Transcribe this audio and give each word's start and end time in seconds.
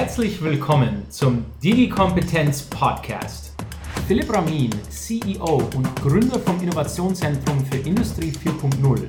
Herzlich 0.00 0.42
willkommen 0.42 1.02
zum 1.10 1.44
Digi-Kompetenz 1.62 2.62
Podcast. 2.62 3.52
Philipp 4.08 4.32
Ramin, 4.32 4.70
CEO 4.88 5.56
und 5.76 5.94
Gründer 5.96 6.38
vom 6.38 6.58
Innovationszentrum 6.62 7.62
für 7.66 7.76
Industrie 7.86 8.32
4.0 8.32 9.02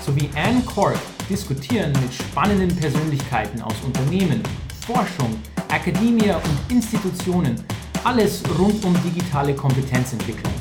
sowie 0.00 0.30
Anne 0.34 0.62
Cork 0.62 0.96
diskutieren 1.28 1.92
mit 2.00 2.14
spannenden 2.14 2.74
Persönlichkeiten 2.74 3.60
aus 3.60 3.74
Unternehmen, 3.84 4.42
Forschung, 4.86 5.36
Akademie 5.68 6.30
und 6.30 6.72
Institutionen 6.74 7.62
alles 8.04 8.42
rund 8.58 8.82
um 8.86 8.96
digitale 9.04 9.54
Kompetenzentwicklung. 9.54 10.54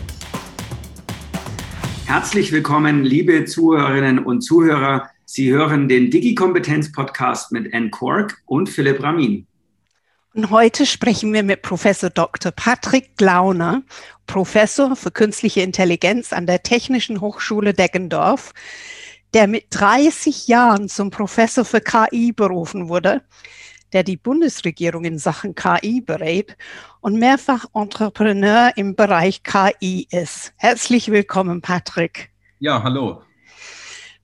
Herzlich 2.08 2.52
willkommen, 2.52 3.06
liebe 3.06 3.46
Zuhörerinnen 3.46 4.20
und 4.20 4.42
Zuhörer. 4.42 5.10
Sie 5.24 5.50
hören 5.50 5.88
den 5.88 6.12
Digi-Kompetenz-Podcast 6.12 7.54
mit 7.54 7.74
Anne 7.74 7.90
Cork 7.90 8.42
und 8.48 8.68
Philipp 8.68 9.02
Ramin. 9.02 9.48
Und 10.38 10.52
heute 10.52 10.86
sprechen 10.86 11.34
wir 11.34 11.42
mit 11.42 11.64
Professor 11.64 12.12
Dr. 12.12 12.52
Patrick 12.52 13.18
Glauner, 13.18 13.82
Professor 14.28 14.96
für 14.96 15.10
künstliche 15.10 15.62
Intelligenz 15.62 16.32
an 16.32 16.46
der 16.46 16.62
Technischen 16.62 17.22
Hochschule 17.22 17.74
Deggendorf, 17.74 18.54
der 19.34 19.48
mit 19.48 19.66
30 19.72 20.48
Jahren 20.48 20.90
zum 20.90 21.10
Professor 21.10 21.66
für 21.66 21.82
KI 21.82 22.34
berufen 22.34 22.88
wurde, 22.88 23.24
der 23.94 24.04
die 24.04 24.16
Bundesregierung 24.16 25.06
in 25.06 25.18
Sachen 25.18 25.56
KI 25.56 26.02
berät 26.02 26.56
und 27.02 27.18
mehrfach 27.18 27.66
Entrepreneur 27.74 28.72
im 28.76 28.96
Bereich 28.96 29.42
KI 29.42 30.08
ist. 30.12 30.54
Herzlich 30.58 31.10
willkommen, 31.10 31.62
Patrick. 31.62 32.30
Ja, 32.60 32.84
hallo. 32.84 33.24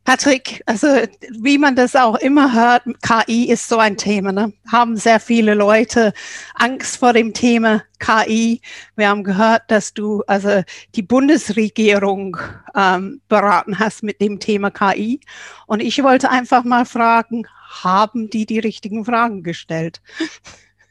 Patrick, 0.05 0.61
also 0.65 0.87
wie 1.39 1.57
man 1.57 1.75
das 1.75 1.95
auch 1.95 2.15
immer 2.15 2.53
hört, 2.53 2.83
KI 3.01 3.49
ist 3.49 3.69
so 3.69 3.77
ein 3.77 3.95
Thema. 3.95 4.33
Ne? 4.33 4.51
Haben 4.69 4.97
sehr 4.97 5.19
viele 5.19 5.53
Leute 5.53 6.13
Angst 6.55 6.97
vor 6.97 7.13
dem 7.13 7.33
Thema 7.33 7.83
KI. 7.99 8.59
Wir 8.97 9.07
haben 9.07 9.23
gehört, 9.23 9.63
dass 9.69 9.93
du 9.93 10.21
also 10.27 10.63
die 10.95 11.03
Bundesregierung 11.03 12.37
ähm, 12.75 13.21
beraten 13.29 13.79
hast 13.79 14.03
mit 14.03 14.19
dem 14.19 14.41
Thema 14.41 14.71
KI. 14.71 15.21
Und 15.67 15.81
ich 15.81 16.03
wollte 16.03 16.29
einfach 16.29 16.65
mal 16.65 16.85
fragen, 16.85 17.47
haben 17.83 18.29
die 18.29 18.45
die 18.45 18.59
richtigen 18.59 19.05
Fragen 19.05 19.41
gestellt? 19.41 20.01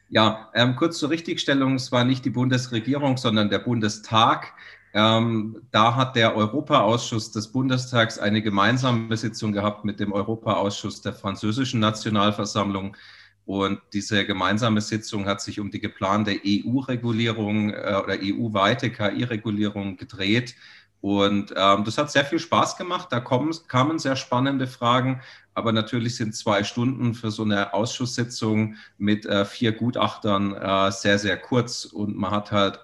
Ja, 0.08 0.50
ähm, 0.55 0.77
kurz 0.77 0.98
zur 0.98 1.08
Richtigstellung, 1.08 1.77
es 1.77 1.90
war 1.90 2.05
nicht 2.05 2.24
die 2.24 2.30
Bundesregierung, 2.30 3.16
sondern 3.16 3.48
der 3.48 3.60
Bundestag. 3.60 4.52
Ähm, 4.94 5.62
da 5.70 5.96
hat 5.96 6.16
der 6.16 6.36
Europaausschuss 6.36 7.32
des 7.32 7.48
Bundestags 7.48 8.18
eine 8.18 8.42
gemeinsame 8.42 9.16
Sitzung 9.16 9.52
gehabt 9.52 9.84
mit 9.84 10.00
dem 10.00 10.12
Europaausschuss 10.12 11.00
der 11.00 11.14
französischen 11.14 11.80
Nationalversammlung. 11.80 12.96
Und 13.44 13.80
diese 13.92 14.24
gemeinsame 14.24 14.80
Sitzung 14.80 15.26
hat 15.26 15.40
sich 15.40 15.58
um 15.60 15.70
die 15.70 15.80
geplante 15.80 16.38
EU-Regulierung 16.44 17.70
äh, 17.70 18.00
oder 18.02 18.16
EU-weite 18.20 18.90
KI-Regulierung 18.90 19.96
gedreht. 19.96 20.54
Und 21.00 21.52
ähm, 21.56 21.82
das 21.84 21.98
hat 21.98 22.12
sehr 22.12 22.24
viel 22.24 22.38
Spaß 22.38 22.77
gemacht. 22.77 23.08
Da 23.10 23.18
kommen, 23.18 23.52
kamen 23.66 23.98
sehr 23.98 24.14
spannende 24.14 24.68
Fragen. 24.68 25.20
Aber 25.54 25.72
natürlich 25.72 26.16
sind 26.16 26.36
zwei 26.36 26.62
Stunden 26.62 27.14
für 27.14 27.30
so 27.32 27.42
eine 27.42 27.74
Ausschusssitzung 27.74 28.77
mit 28.98 29.27
äh, 29.27 29.44
vier 29.44 29.72
Gutachtern 29.72 30.54
äh, 30.54 30.92
sehr, 30.92 31.18
sehr 31.18 31.36
kurz. 31.38 31.86
Und 31.86 32.16
man 32.16 32.30
hat 32.30 32.52
halt 32.52 32.78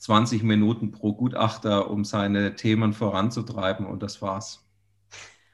20 0.00 0.42
Minuten 0.42 0.90
pro 0.90 1.12
Gutachter, 1.12 1.90
um 1.90 2.04
seine 2.04 2.56
Themen 2.56 2.92
voranzutreiben. 2.94 3.86
Und 3.86 4.02
das 4.02 4.20
war's. 4.22 4.64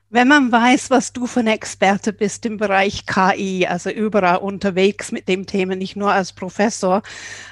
Wenn 0.08 0.28
man 0.28 0.53
weiß, 0.53 0.91
was 0.91 1.12
du 1.12 1.27
für 1.27 1.41
ein 1.41 1.48
Experte 1.48 2.12
bist 2.12 2.47
im 2.47 2.58
Bereich 2.58 3.06
KI, 3.06 3.66
also 3.66 3.91
überall 3.91 4.36
unterwegs 4.36 5.11
mit 5.11 5.27
dem 5.27 5.47
Thema, 5.47 5.75
nicht 5.75 5.97
nur 5.97 6.12
als 6.12 6.33
Professor, 6.33 7.03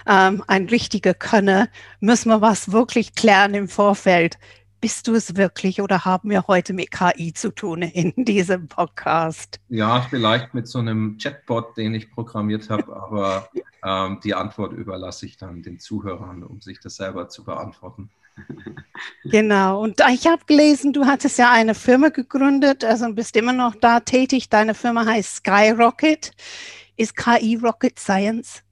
ähm, 0.07 0.45
ein 0.47 0.69
richtiger 0.69 1.15
Könner, 1.15 1.69
müssen 1.99 2.29
wir 2.29 2.41
was 2.41 2.71
wirklich 2.71 3.17
klären 3.17 3.55
im 3.55 3.69
Vorfeld. 3.69 4.39
Bist 4.85 5.09
du 5.09 5.15
es 5.15 5.35
wirklich 5.35 5.81
oder 5.81 6.05
haben 6.05 6.29
wir 6.29 6.47
heute 6.47 6.75
mit 6.75 6.91
KI 6.91 7.33
zu 7.33 7.55
tun 7.55 7.81
in 7.81 8.13
diesem 8.27 8.69
Podcast? 8.69 9.59
Ja, 9.71 10.03
vielleicht 10.11 10.53
mit 10.53 10.69
so 10.69 10.79
einem 10.79 11.17
Chatbot, 11.17 11.75
den 11.79 11.95
ich 11.95 12.11
programmiert 12.11 12.69
habe, 12.69 12.95
aber 12.95 13.49
ähm, 13.83 14.21
die 14.23 14.35
Antwort 14.35 14.75
überlasse 14.75 15.25
ich 15.25 15.39
dann 15.39 15.63
den 15.63 15.81
Zuhörern, 15.81 16.43
um 16.43 16.61
sich 16.61 16.81
das 16.81 16.97
selber 16.97 17.31
zu 17.31 17.45
beantworten. 17.45 18.11
Genau. 19.25 19.83
Und 19.83 20.03
ich 20.13 20.27
habe 20.27 20.45
gelesen, 20.45 20.93
du 20.93 21.07
hattest 21.07 21.39
ja 21.39 21.51
eine 21.51 21.75
Firma 21.75 22.11
gegründet, 22.11 22.85
also 22.85 23.11
bist 23.11 23.37
immer 23.37 23.55
noch 23.55 23.77
da 23.77 24.01
tätig. 24.01 24.51
Deine 24.51 24.75
Firma 24.75 25.07
heißt 25.07 25.37
Skyrocket. 25.37 26.33
Ist 26.99 27.17
KI 27.17 27.57
Rocket 27.57 27.99
Science? 27.99 28.63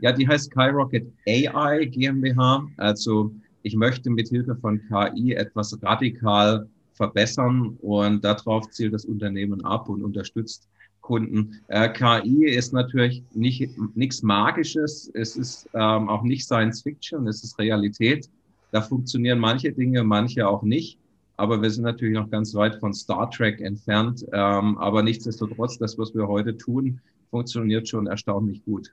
Ja, 0.00 0.12
die 0.12 0.28
heißt 0.28 0.50
Skyrocket 0.50 1.10
AI 1.26 1.86
GmbH. 1.86 2.68
Also 2.76 3.32
ich 3.66 3.74
möchte 3.74 4.10
mit 4.10 4.28
Hilfe 4.28 4.54
von 4.54 4.80
KI 4.88 5.32
etwas 5.32 5.76
radikal 5.82 6.68
verbessern 6.94 7.76
und 7.82 8.24
darauf 8.24 8.70
zielt 8.70 8.94
das 8.94 9.04
Unternehmen 9.04 9.64
ab 9.64 9.88
und 9.88 10.04
unterstützt 10.04 10.68
Kunden. 11.00 11.60
Äh, 11.66 11.88
KI 11.88 12.46
ist 12.46 12.72
natürlich 12.72 13.24
nicht 13.34 13.76
nichts 13.96 14.22
Magisches, 14.22 15.10
es 15.14 15.36
ist 15.36 15.68
ähm, 15.74 16.08
auch 16.08 16.22
nicht 16.22 16.44
Science 16.44 16.82
Fiction, 16.82 17.26
es 17.26 17.42
ist 17.42 17.58
Realität. 17.58 18.30
Da 18.70 18.80
funktionieren 18.82 19.40
manche 19.40 19.72
Dinge, 19.72 20.04
manche 20.04 20.46
auch 20.46 20.62
nicht. 20.62 20.98
Aber 21.36 21.60
wir 21.60 21.70
sind 21.70 21.84
natürlich 21.84 22.14
noch 22.14 22.30
ganz 22.30 22.54
weit 22.54 22.76
von 22.76 22.94
Star 22.94 23.28
Trek 23.32 23.60
entfernt. 23.60 24.24
Ähm, 24.32 24.78
aber 24.78 25.02
nichtsdestotrotz, 25.02 25.76
das, 25.78 25.98
was 25.98 26.14
wir 26.14 26.28
heute 26.28 26.56
tun, 26.56 27.00
funktioniert 27.30 27.88
schon 27.88 28.06
erstaunlich 28.06 28.64
gut. 28.64 28.92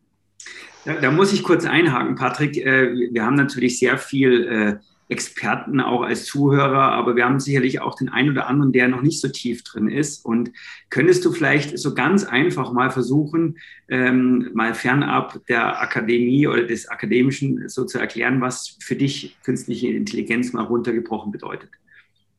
Da, 0.85 0.95
da 0.95 1.11
muss 1.11 1.33
ich 1.33 1.43
kurz 1.43 1.65
einhaken, 1.65 2.15
Patrick. 2.15 2.57
Äh, 2.57 2.93
wir 3.11 3.25
haben 3.25 3.35
natürlich 3.35 3.79
sehr 3.79 3.97
viel 3.97 4.47
äh, 4.47 4.75
Experten 5.09 5.79
auch 5.79 6.01
als 6.01 6.25
Zuhörer, 6.25 6.91
aber 6.91 7.15
wir 7.15 7.25
haben 7.25 7.39
sicherlich 7.39 7.81
auch 7.81 7.95
den 7.95 8.09
einen 8.09 8.31
oder 8.31 8.47
anderen, 8.47 8.71
der 8.71 8.87
noch 8.87 9.01
nicht 9.01 9.21
so 9.21 9.27
tief 9.27 9.63
drin 9.63 9.87
ist. 9.87 10.25
Und 10.25 10.51
könntest 10.89 11.23
du 11.25 11.31
vielleicht 11.31 11.77
so 11.77 11.93
ganz 11.93 12.23
einfach 12.23 12.71
mal 12.71 12.89
versuchen, 12.89 13.57
ähm, 13.89 14.49
mal 14.53 14.73
fernab 14.73 15.45
der 15.47 15.81
Akademie 15.81 16.47
oder 16.47 16.63
des 16.63 16.87
Akademischen 16.87 17.69
so 17.69 17.85
zu 17.85 17.99
erklären, 17.99 18.41
was 18.41 18.77
für 18.79 18.95
dich 18.95 19.37
künstliche 19.43 19.89
Intelligenz 19.89 20.53
mal 20.53 20.63
runtergebrochen 20.63 21.31
bedeutet? 21.31 21.69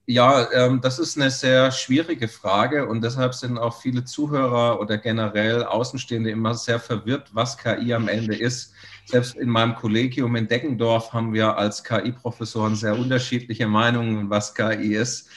Ja, 0.06 0.50
ähm, 0.52 0.82
das 0.82 0.98
ist 0.98 1.16
eine 1.16 1.30
sehr 1.30 1.70
schwierige 1.70 2.28
Frage 2.28 2.86
und 2.86 3.02
deshalb 3.02 3.32
sind 3.34 3.56
auch 3.56 3.80
viele 3.80 4.04
Zuhörer 4.04 4.78
oder 4.78 4.98
generell 4.98 5.64
Außenstehende 5.64 6.30
immer 6.30 6.54
sehr 6.54 6.78
verwirrt, 6.78 7.30
was 7.32 7.56
KI 7.56 7.94
am 7.94 8.08
Ende 8.08 8.36
ist. 8.36 8.74
Selbst 9.06 9.34
in 9.36 9.48
meinem 9.48 9.74
Kollegium 9.74 10.36
in 10.36 10.46
Deggendorf 10.46 11.12
haben 11.14 11.32
wir 11.32 11.56
als 11.56 11.82
KI-Professoren 11.84 12.76
sehr 12.76 12.98
unterschiedliche 12.98 13.66
Meinungen, 13.66 14.28
was 14.28 14.54
KI 14.54 14.94
ist. 14.94 15.30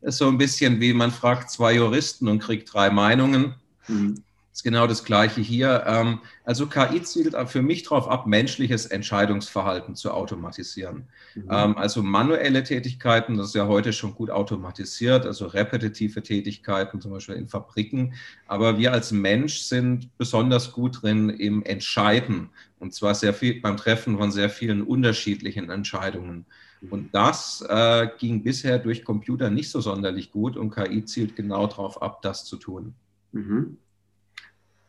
Das 0.00 0.14
ist 0.14 0.18
so 0.18 0.28
ein 0.28 0.38
bisschen 0.38 0.80
wie 0.80 0.94
man 0.94 1.10
fragt 1.10 1.50
zwei 1.50 1.74
Juristen 1.74 2.28
und 2.28 2.38
kriegt 2.38 2.72
drei 2.72 2.88
Meinungen. 2.90 3.54
Mhm 3.88 4.24
ist 4.54 4.62
genau 4.62 4.86
das 4.86 5.02
Gleiche 5.02 5.40
hier. 5.40 5.82
Ähm, 5.84 6.20
also 6.44 6.68
KI 6.68 7.02
zielt 7.02 7.34
für 7.48 7.60
mich 7.60 7.82
darauf 7.82 8.08
ab, 8.08 8.28
menschliches 8.28 8.86
Entscheidungsverhalten 8.86 9.96
zu 9.96 10.12
automatisieren. 10.12 11.08
Mhm. 11.34 11.48
Ähm, 11.50 11.76
also 11.76 12.04
manuelle 12.04 12.62
Tätigkeiten, 12.62 13.36
das 13.36 13.48
ist 13.48 13.56
ja 13.56 13.66
heute 13.66 13.92
schon 13.92 14.14
gut 14.14 14.30
automatisiert, 14.30 15.26
also 15.26 15.46
repetitive 15.46 16.22
Tätigkeiten, 16.22 17.00
zum 17.00 17.10
Beispiel 17.10 17.34
in 17.34 17.48
Fabriken. 17.48 18.14
Aber 18.46 18.78
wir 18.78 18.92
als 18.92 19.10
Mensch 19.10 19.58
sind 19.58 20.16
besonders 20.18 20.70
gut 20.70 21.02
drin 21.02 21.30
im 21.30 21.64
Entscheiden. 21.64 22.50
Und 22.78 22.94
zwar 22.94 23.16
sehr 23.16 23.34
viel 23.34 23.60
beim 23.60 23.76
Treffen 23.76 24.18
von 24.18 24.30
sehr 24.30 24.50
vielen 24.50 24.82
unterschiedlichen 24.82 25.68
Entscheidungen. 25.68 26.46
Und 26.90 27.12
das 27.12 27.64
äh, 27.68 28.08
ging 28.18 28.44
bisher 28.44 28.78
durch 28.78 29.04
Computer 29.04 29.50
nicht 29.50 29.70
so 29.70 29.80
sonderlich 29.80 30.30
gut 30.30 30.56
und 30.56 30.72
KI 30.72 31.04
zielt 31.06 31.34
genau 31.34 31.66
darauf 31.66 32.00
ab, 32.02 32.22
das 32.22 32.44
zu 32.44 32.56
tun. 32.56 32.94
Mhm 33.32 33.78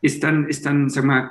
ist 0.00 0.22
dann, 0.22 0.48
ist 0.48 0.66
dann, 0.66 0.90
sag 0.90 1.04
mal, 1.04 1.30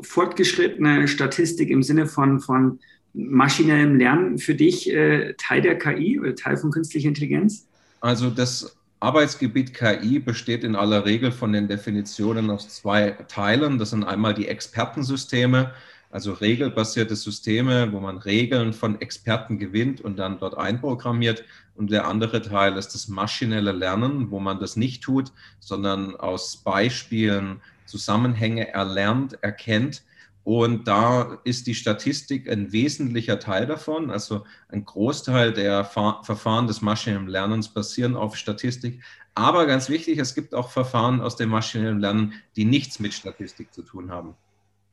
fortgeschrittene 0.00 1.06
Statistik 1.08 1.70
im 1.70 1.82
Sinne 1.82 2.06
von, 2.06 2.40
von 2.40 2.80
maschinellem 3.14 3.96
Lernen 3.96 4.38
für 4.38 4.54
dich 4.54 4.90
äh, 4.92 5.34
Teil 5.34 5.62
der 5.62 5.78
KI 5.78 6.18
oder 6.18 6.34
Teil 6.34 6.56
von 6.56 6.70
künstlicher 6.70 7.08
Intelligenz? 7.08 7.66
Also 8.00 8.30
das 8.30 8.76
Arbeitsgebiet 9.00 9.74
KI 9.74 10.18
besteht 10.18 10.64
in 10.64 10.76
aller 10.76 11.04
Regel 11.04 11.32
von 11.32 11.52
den 11.52 11.68
Definitionen 11.68 12.50
aus 12.50 12.68
zwei 12.68 13.10
Teilen. 13.28 13.78
Das 13.78 13.90
sind 13.90 14.04
einmal 14.04 14.32
die 14.32 14.48
Expertensysteme, 14.48 15.72
also 16.10 16.32
regelbasierte 16.32 17.16
Systeme, 17.16 17.92
wo 17.92 18.00
man 18.00 18.18
Regeln 18.18 18.72
von 18.72 19.00
Experten 19.00 19.58
gewinnt 19.58 20.00
und 20.00 20.18
dann 20.18 20.38
dort 20.38 20.56
einprogrammiert. 20.56 21.44
Und 21.74 21.90
der 21.90 22.06
andere 22.06 22.42
Teil 22.42 22.76
ist 22.76 22.94
das 22.94 23.08
maschinelle 23.08 23.72
Lernen, 23.72 24.30
wo 24.30 24.38
man 24.38 24.60
das 24.60 24.76
nicht 24.76 25.02
tut, 25.02 25.32
sondern 25.58 26.14
aus 26.14 26.58
Beispielen 26.58 27.60
Zusammenhänge 27.92 28.68
erlernt, 28.72 29.34
erkennt. 29.42 30.02
Und 30.44 30.88
da 30.88 31.38
ist 31.44 31.66
die 31.66 31.74
Statistik 31.74 32.50
ein 32.50 32.72
wesentlicher 32.72 33.38
Teil 33.38 33.66
davon. 33.66 34.10
Also 34.10 34.46
ein 34.70 34.86
Großteil 34.86 35.52
der 35.52 35.84
Verfahren 35.84 36.66
des 36.66 36.80
maschinellen 36.80 37.28
Lernens 37.28 37.68
basieren 37.68 38.16
auf 38.16 38.36
Statistik. 38.36 39.02
Aber 39.34 39.66
ganz 39.66 39.90
wichtig, 39.90 40.18
es 40.18 40.34
gibt 40.34 40.54
auch 40.54 40.70
Verfahren 40.70 41.20
aus 41.20 41.36
dem 41.36 41.50
maschinellen 41.50 42.00
Lernen, 42.00 42.32
die 42.56 42.64
nichts 42.64 42.98
mit 42.98 43.12
Statistik 43.12 43.74
zu 43.74 43.82
tun 43.82 44.10
haben. 44.10 44.34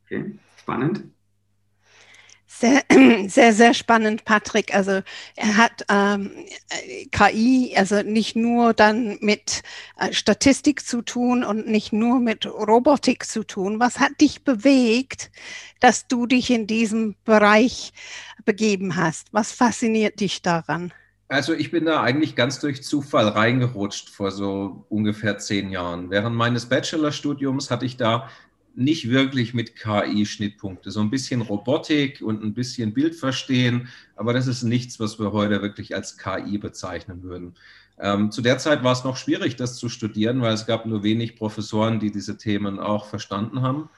Okay, 0.04 0.38
spannend. 0.58 1.04
Sehr, 2.52 2.82
sehr, 3.28 3.52
sehr 3.52 3.74
spannend, 3.74 4.24
Patrick. 4.24 4.74
Also 4.74 5.02
er 5.36 5.56
hat 5.56 5.84
ähm, 5.88 6.32
KI, 7.12 7.74
also 7.76 8.02
nicht 8.02 8.34
nur 8.34 8.74
dann 8.74 9.18
mit 9.20 9.62
äh, 9.96 10.12
Statistik 10.12 10.84
zu 10.84 11.00
tun 11.00 11.44
und 11.44 11.68
nicht 11.68 11.92
nur 11.92 12.18
mit 12.18 12.46
Robotik 12.46 13.24
zu 13.24 13.44
tun. 13.44 13.78
Was 13.78 14.00
hat 14.00 14.20
dich 14.20 14.42
bewegt, 14.42 15.30
dass 15.78 16.08
du 16.08 16.26
dich 16.26 16.50
in 16.50 16.66
diesem 16.66 17.14
Bereich 17.24 17.92
begeben 18.44 18.96
hast? 18.96 19.28
Was 19.32 19.52
fasziniert 19.52 20.18
dich 20.18 20.42
daran? 20.42 20.92
Also 21.28 21.54
ich 21.54 21.70
bin 21.70 21.84
da 21.84 22.02
eigentlich 22.02 22.34
ganz 22.34 22.58
durch 22.58 22.82
Zufall 22.82 23.28
reingerutscht 23.28 24.10
vor 24.10 24.32
so 24.32 24.84
ungefähr 24.88 25.38
zehn 25.38 25.70
Jahren. 25.70 26.10
Während 26.10 26.34
meines 26.34 26.66
Bachelorstudiums 26.66 27.70
hatte 27.70 27.86
ich 27.86 27.96
da 27.96 28.28
nicht 28.74 29.10
wirklich 29.10 29.54
mit 29.54 29.76
KI 29.76 30.26
Schnittpunkte. 30.26 30.90
So 30.90 31.00
ein 31.00 31.10
bisschen 31.10 31.40
Robotik 31.42 32.22
und 32.22 32.42
ein 32.42 32.54
bisschen 32.54 32.94
Bildverstehen, 32.94 33.88
aber 34.16 34.32
das 34.32 34.46
ist 34.46 34.62
nichts, 34.62 35.00
was 35.00 35.18
wir 35.18 35.32
heute 35.32 35.62
wirklich 35.62 35.94
als 35.94 36.16
KI 36.16 36.58
bezeichnen 36.58 37.22
würden. 37.22 37.54
Ähm, 37.98 38.30
zu 38.30 38.40
der 38.42 38.58
Zeit 38.58 38.82
war 38.82 38.92
es 38.92 39.04
noch 39.04 39.16
schwierig, 39.16 39.56
das 39.56 39.76
zu 39.76 39.88
studieren, 39.88 40.40
weil 40.40 40.54
es 40.54 40.66
gab 40.66 40.86
nur 40.86 41.02
wenig 41.02 41.36
Professoren, 41.36 42.00
die 42.00 42.10
diese 42.10 42.38
Themen 42.38 42.78
auch 42.78 43.06
verstanden 43.06 43.62
haben. 43.62 43.90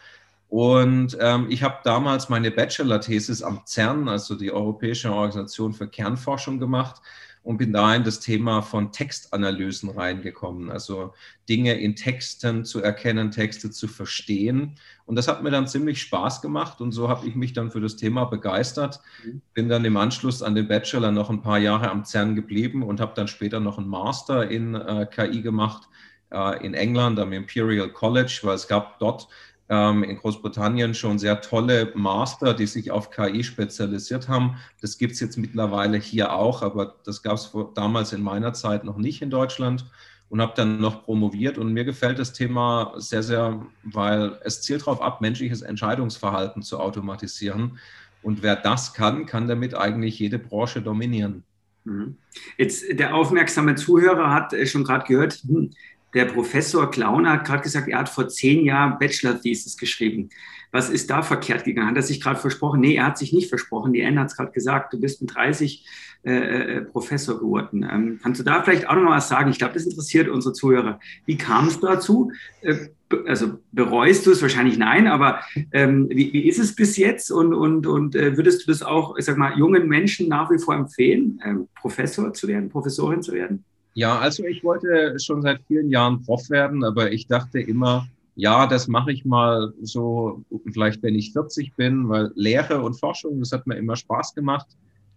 Und 0.49 1.17
ähm, 1.21 1.47
ich 1.49 1.63
habe 1.63 1.79
damals 1.85 2.29
meine 2.29 2.51
Bachelor-Thesis 2.51 3.43
am 3.43 3.63
CERN, 3.65 4.09
also 4.09 4.35
die 4.35 4.53
Europäische 4.53 5.11
Organisation 5.11 5.73
für 5.73 5.89
Kernforschung, 5.89 6.59
gemacht 6.59 7.01
und 7.43 7.59
bin 7.59 7.73
da 7.73 7.95
in 7.95 8.05
das 8.05 8.21
Thema 8.21 8.63
von 8.63 8.93
Textanalysen 8.93 9.91
reingekommen, 9.91 10.71
also 10.71 11.13
Dinge 11.49 11.75
in 11.75 11.97
Texten 11.97 12.65
zu 12.65 12.81
erkennen, 12.81 13.31
Texte 13.31 13.71
zu 13.71 13.89
verstehen. 13.89 14.77
Und 15.07 15.17
das 15.17 15.27
hat 15.27 15.43
mir 15.43 15.51
dann 15.51 15.67
ziemlich 15.67 16.01
Spaß 16.03 16.41
gemacht 16.41 16.81
und 16.81 16.93
so 16.93 17.09
habe 17.09 17.27
ich 17.27 17.35
mich 17.35 17.53
dann 17.53 17.71
für 17.71 17.81
das 17.81 17.97
Thema 17.97 18.27
begeistert. 18.27 19.01
Mhm. 19.25 19.43
Bin 19.55 19.69
dann 19.69 19.85
im 19.85 19.97
Anschluss 19.97 20.43
an 20.43 20.55
den 20.55 20.69
Bachelor 20.69 21.11
noch 21.11 21.31
ein 21.31 21.43
paar 21.43 21.59
Jahre 21.59 21.91
am 21.91 22.05
CERN 22.05 22.37
geblieben 22.37 22.83
und 22.83 23.01
habe 23.01 23.13
dann 23.17 23.29
später 23.29 23.59
noch 23.59 23.79
einen 23.79 23.89
Master 23.89 24.49
in 24.49 24.75
äh, 24.75 25.07
KI 25.11 25.43
gemacht 25.43 25.89
äh, 26.31 26.65
in 26.65 26.75
England 26.75 27.19
am 27.19 27.33
Imperial 27.33 27.89
College, 27.89 28.41
weil 28.43 28.55
es 28.55 28.69
gab 28.69 28.99
dort 29.01 29.29
in 29.73 30.17
Großbritannien 30.17 30.95
schon 30.95 31.19
sehr 31.19 31.41
tolle 31.41 31.93
Master, 31.95 32.55
die 32.55 32.67
sich 32.67 32.91
auf 32.91 33.11
KI 33.11 33.43
spezialisiert 33.43 34.29
haben. 34.29 34.57
Das 34.81 34.99
gibt 34.99 35.15
es 35.15 35.21
jetzt 35.21 35.39
mittlerweile 35.39 35.99
hier 35.99 36.33
auch, 36.33 36.63
aber 36.63 36.97
das 37.05 37.23
gab 37.23 37.35
es 37.35 37.51
damals 37.75 38.13
in 38.13 38.23
meiner 38.23 38.53
Zeit 38.53 38.85
noch 38.85 38.99
nicht 38.99 39.23
in 39.23 39.31
Deutschland 39.31 39.87
und 40.29 40.41
habe 40.41 40.53
dann 40.57 40.81
noch 40.81 41.05
promoviert. 41.05 41.59
Und 41.59 41.73
mir 41.73 41.85
gefällt 41.85 42.19
das 42.19 42.33
Thema 42.33 42.95
sehr, 42.97 43.23
sehr, 43.23 43.65
weil 43.83 44.39
es 44.45 44.63
zielt 44.63 44.83
darauf 44.83 45.01
ab, 45.01 45.21
menschliches 45.21 45.63
Entscheidungsverhalten 45.63 46.63
zu 46.63 46.79
automatisieren. 46.79 47.79
Und 48.23 48.43
wer 48.43 48.57
das 48.57 48.95
kann, 48.95 49.27
kann 49.27 49.49
damit 49.49 49.75
eigentlich 49.75 50.19
jede 50.19 50.39
Branche 50.39 50.81
dominieren. 50.81 51.45
Mhm. 51.85 52.17
Jetzt 52.57 52.85
der 52.91 53.15
aufmerksame 53.15 53.75
Zuhörer 53.75 54.33
hat 54.33 54.53
äh, 54.53 54.67
schon 54.67 54.85
gerade 54.85 55.05
gehört, 55.07 55.35
hm, 55.47 55.71
der 56.15 56.27
Professor 56.27 56.91
Klauner 56.91 57.33
hat 57.33 57.47
gerade 57.47 57.63
gesagt, 57.63 57.89
er 57.89 58.01
hat 58.01 58.09
vor 58.09 58.29
zehn 58.29 58.65
Jahren 58.65 58.99
Bachelor-Thesis 58.99 59.77
geschrieben. 59.77 60.29
Was 60.71 60.89
ist 60.89 61.11
da 61.11 61.23
verkehrt 61.23 61.65
gegangen? 61.65 61.91
Hat 61.91 61.97
er 61.97 62.03
sich 62.03 62.21
gerade 62.21 62.41
versprochen? 62.41 62.81
Nee, 62.81 62.97
er 62.97 63.07
hat 63.07 63.19
sich 63.19 63.33
nicht 63.33 63.49
versprochen. 63.49 63.93
Die 63.93 64.05
Anne 64.05 64.21
hat 64.21 64.29
es 64.29 64.37
gerade 64.37 64.53
gesagt, 64.53 64.93
du 64.93 65.01
bist 65.01 65.21
mit 65.21 65.35
30 65.35 65.87
äh, 66.25 66.33
äh, 66.33 66.81
Professor 66.83 67.39
geworden. 67.39 67.87
Ähm, 67.91 68.21
kannst 68.23 68.41
du 68.41 68.45
da 68.45 68.63
vielleicht 68.63 68.89
auch 68.89 68.95
noch 68.95 69.03
mal 69.03 69.17
was 69.17 69.29
sagen? 69.29 69.51
Ich 69.51 69.59
glaube, 69.59 69.75
das 69.75 69.85
interessiert 69.85 70.29
unsere 70.29 70.55
Zuhörer. 70.55 71.01
Wie 71.27 71.37
kam 71.37 71.69
es 71.69 71.81
dazu? 71.81 72.33
Äh, 72.63 72.89
also 73.27 73.59
bereust 73.73 74.25
du 74.25 74.31
es 74.31 74.41
wahrscheinlich 74.41 74.79
nein, 74.79 75.07
aber 75.07 75.41
ähm, 75.73 76.09
wie, 76.09 76.33
wie, 76.33 76.49
ist 76.49 76.59
es 76.59 76.75
bis 76.75 76.97
jetzt 76.97 77.31
und, 77.31 77.53
und, 77.53 77.87
und 77.87 78.15
äh, 78.15 78.37
würdest 78.37 78.63
du 78.63 78.71
das 78.71 78.83
auch, 78.83 79.19
ich 79.19 79.25
sag 79.27 79.37
mal, 79.37 79.59
jungen 79.59 79.89
Menschen 79.89 80.29
nach 80.29 80.51
wie 80.51 80.59
vor 80.59 80.75
empfehlen, 80.75 81.41
ähm, 81.45 81.69
Professor 81.75 82.33
zu 82.33 82.49
werden, 82.49 82.71
Professorin 82.71 83.23
zu 83.23 83.33
werden? 83.33 83.65
Ja, 83.95 84.19
also 84.19 84.45
ich 84.45 84.65
wollte 84.65 85.19
schon 85.19 85.43
seit 85.43 85.61
vielen 85.67 85.91
Jahren 85.91 86.23
Prof 86.23 86.49
werden, 86.49 86.83
aber 86.83 87.13
ich 87.13 87.27
dachte 87.27 87.61
immer, 87.61 88.07
ja, 88.35 88.67
das 88.67 88.89
mache 88.89 89.13
ich 89.13 89.25
mal 89.25 89.73
so, 89.83 90.45
vielleicht 90.73 91.03
wenn 91.03 91.15
ich 91.15 91.33
40 91.33 91.77
bin, 91.77 92.09
weil 92.09 92.33
Lehre 92.35 92.81
und 92.83 92.99
Forschung, 92.99 93.39
das 93.41 93.53
hat 93.53 93.67
mir 93.67 93.77
immer 93.77 93.97
Spaß 93.97 94.35
gemacht. 94.35 94.67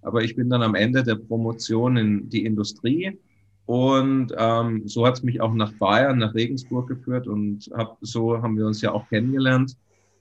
Aber 0.01 0.24
ich 0.24 0.36
bin 0.36 0.50
dann 0.50 0.62
am 0.62 0.75
Ende 0.75 1.04
der 1.04 1.16
Promotion 1.16 1.98
in 1.98 2.30
die 2.30 2.45
Industrie 2.45 3.18
und 3.66 4.33
ähm, 4.38 4.83
so 4.88 5.06
hat 5.07 5.16
es 5.16 5.24
mich 5.24 5.42
auch 5.42 5.54
nach 5.54 5.72
Bayern, 5.74 6.19
nach 6.19 6.36
Regensburg 6.36 6.88
geführt 6.88 7.27
und 7.27 7.69
hab, 7.74 7.98
so 8.01 8.42
haben 8.42 8.57
wir 8.57 8.68
uns 8.68 8.81
ja 8.81 8.92
auch 8.92 9.07
kennengelernt. 9.10 9.75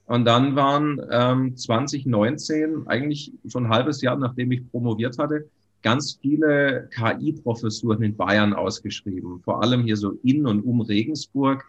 Und 0.07 0.25
dann 0.25 0.55
waren 0.57 1.01
ähm, 1.11 1.57
2019, 1.57 2.87
eigentlich 2.87 3.33
so 3.45 3.59
ein 3.59 3.69
halbes 3.69 4.01
Jahr, 4.01 4.17
nachdem 4.17 4.53
ich 4.53 4.71
promoviert 4.71 5.19
hatte, 5.19 5.49
ganz 5.85 6.19
viele 6.21 6.89
KI-Professuren 6.93 8.03
in 8.03 8.17
Bayern 8.17 8.55
ausgeschrieben, 8.55 9.41
vor 9.45 9.63
allem 9.63 9.83
hier 9.83 9.97
so 9.97 10.19
in 10.25 10.47
und 10.47 10.63
um 10.63 10.81
Regensburg. 10.81 11.65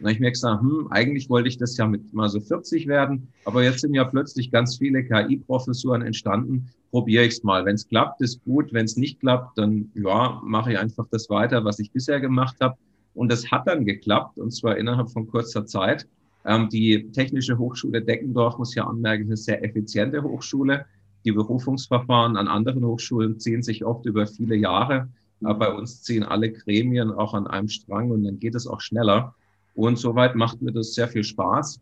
Habe 0.00 0.12
ich 0.12 0.20
mir 0.20 0.30
gesagt, 0.30 0.60
hm, 0.60 0.88
eigentlich 0.90 1.30
wollte 1.30 1.48
ich 1.48 1.56
das 1.56 1.76
ja 1.78 1.86
mit 1.86 2.12
mal 2.12 2.28
so 2.28 2.40
40 2.40 2.86
werden, 2.86 3.28
aber 3.46 3.64
jetzt 3.64 3.80
sind 3.80 3.94
ja 3.94 4.04
plötzlich 4.04 4.50
ganz 4.50 4.76
viele 4.76 5.02
KI-Professuren 5.02 6.02
entstanden. 6.02 6.68
Probiere 6.90 7.24
ich 7.24 7.34
es 7.34 7.42
mal. 7.42 7.64
Wenn 7.64 7.76
es 7.76 7.88
klappt, 7.88 8.20
ist 8.20 8.44
gut. 8.44 8.72
Wenn 8.72 8.84
es 8.84 8.96
nicht 8.96 9.20
klappt, 9.20 9.56
dann 9.56 9.90
ja, 9.94 10.40
mache 10.44 10.72
ich 10.72 10.78
einfach 10.78 11.06
das 11.10 11.30
weiter, 11.30 11.64
was 11.64 11.78
ich 11.78 11.90
bisher 11.90 12.20
gemacht 12.20 12.56
habe. 12.60 12.76
Und 13.14 13.32
das 13.32 13.50
hat 13.50 13.66
dann 13.66 13.86
geklappt, 13.86 14.36
und 14.38 14.50
zwar 14.50 14.76
innerhalb 14.76 15.10
von 15.10 15.26
kurzer 15.26 15.64
Zeit. 15.64 16.06
Ähm, 16.44 16.68
die 16.68 17.10
Technische 17.12 17.56
Hochschule 17.56 18.02
Deckendorf 18.02 18.58
muss 18.58 18.74
ja 18.74 18.86
anmerken, 18.86 19.22
ist 19.22 19.48
eine 19.48 19.58
sehr 19.58 19.64
effiziente 19.64 20.22
Hochschule. 20.22 20.84
Die 21.24 21.32
Berufungsverfahren 21.32 22.36
an 22.36 22.48
anderen 22.48 22.84
Hochschulen 22.84 23.40
ziehen 23.40 23.62
sich 23.62 23.84
oft 23.84 24.04
über 24.06 24.26
viele 24.26 24.56
Jahre. 24.56 25.08
Aber 25.42 25.58
bei 25.58 25.74
uns 25.74 26.02
ziehen 26.02 26.22
alle 26.22 26.52
Gremien 26.52 27.10
auch 27.10 27.34
an 27.34 27.46
einem 27.46 27.68
Strang 27.68 28.10
und 28.10 28.24
dann 28.24 28.38
geht 28.38 28.54
es 28.54 28.66
auch 28.66 28.80
schneller. 28.80 29.34
Und 29.74 29.98
soweit 29.98 30.36
macht 30.36 30.62
mir 30.62 30.72
das 30.72 30.94
sehr 30.94 31.08
viel 31.08 31.24
Spaß. 31.24 31.80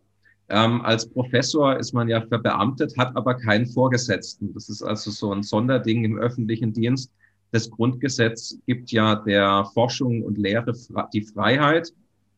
Ähm, 0.49 0.83
als 0.83 1.09
Professor 1.09 1.77
ist 1.79 1.93
man 1.93 2.09
ja 2.09 2.21
verbeamtet, 2.21 2.97
hat 2.99 3.17
aber 3.17 3.35
keinen 3.35 3.67
Vorgesetzten. 3.67 4.53
Das 4.55 4.69
ist 4.69 4.83
also 4.83 5.11
so 5.11 5.33
ein 5.33 5.43
Sonderding 5.43 6.05
im 6.05 6.19
öffentlichen 6.19 6.73
Dienst. 6.73 7.13
Das 7.53 7.71
Grundgesetz 7.71 8.57
gibt 8.67 8.91
ja 8.91 9.17
der 9.17 9.65
Forschung 9.75 10.23
und 10.23 10.39
Lehre 10.39 10.73
die 11.13 11.23
Freiheit. 11.23 11.93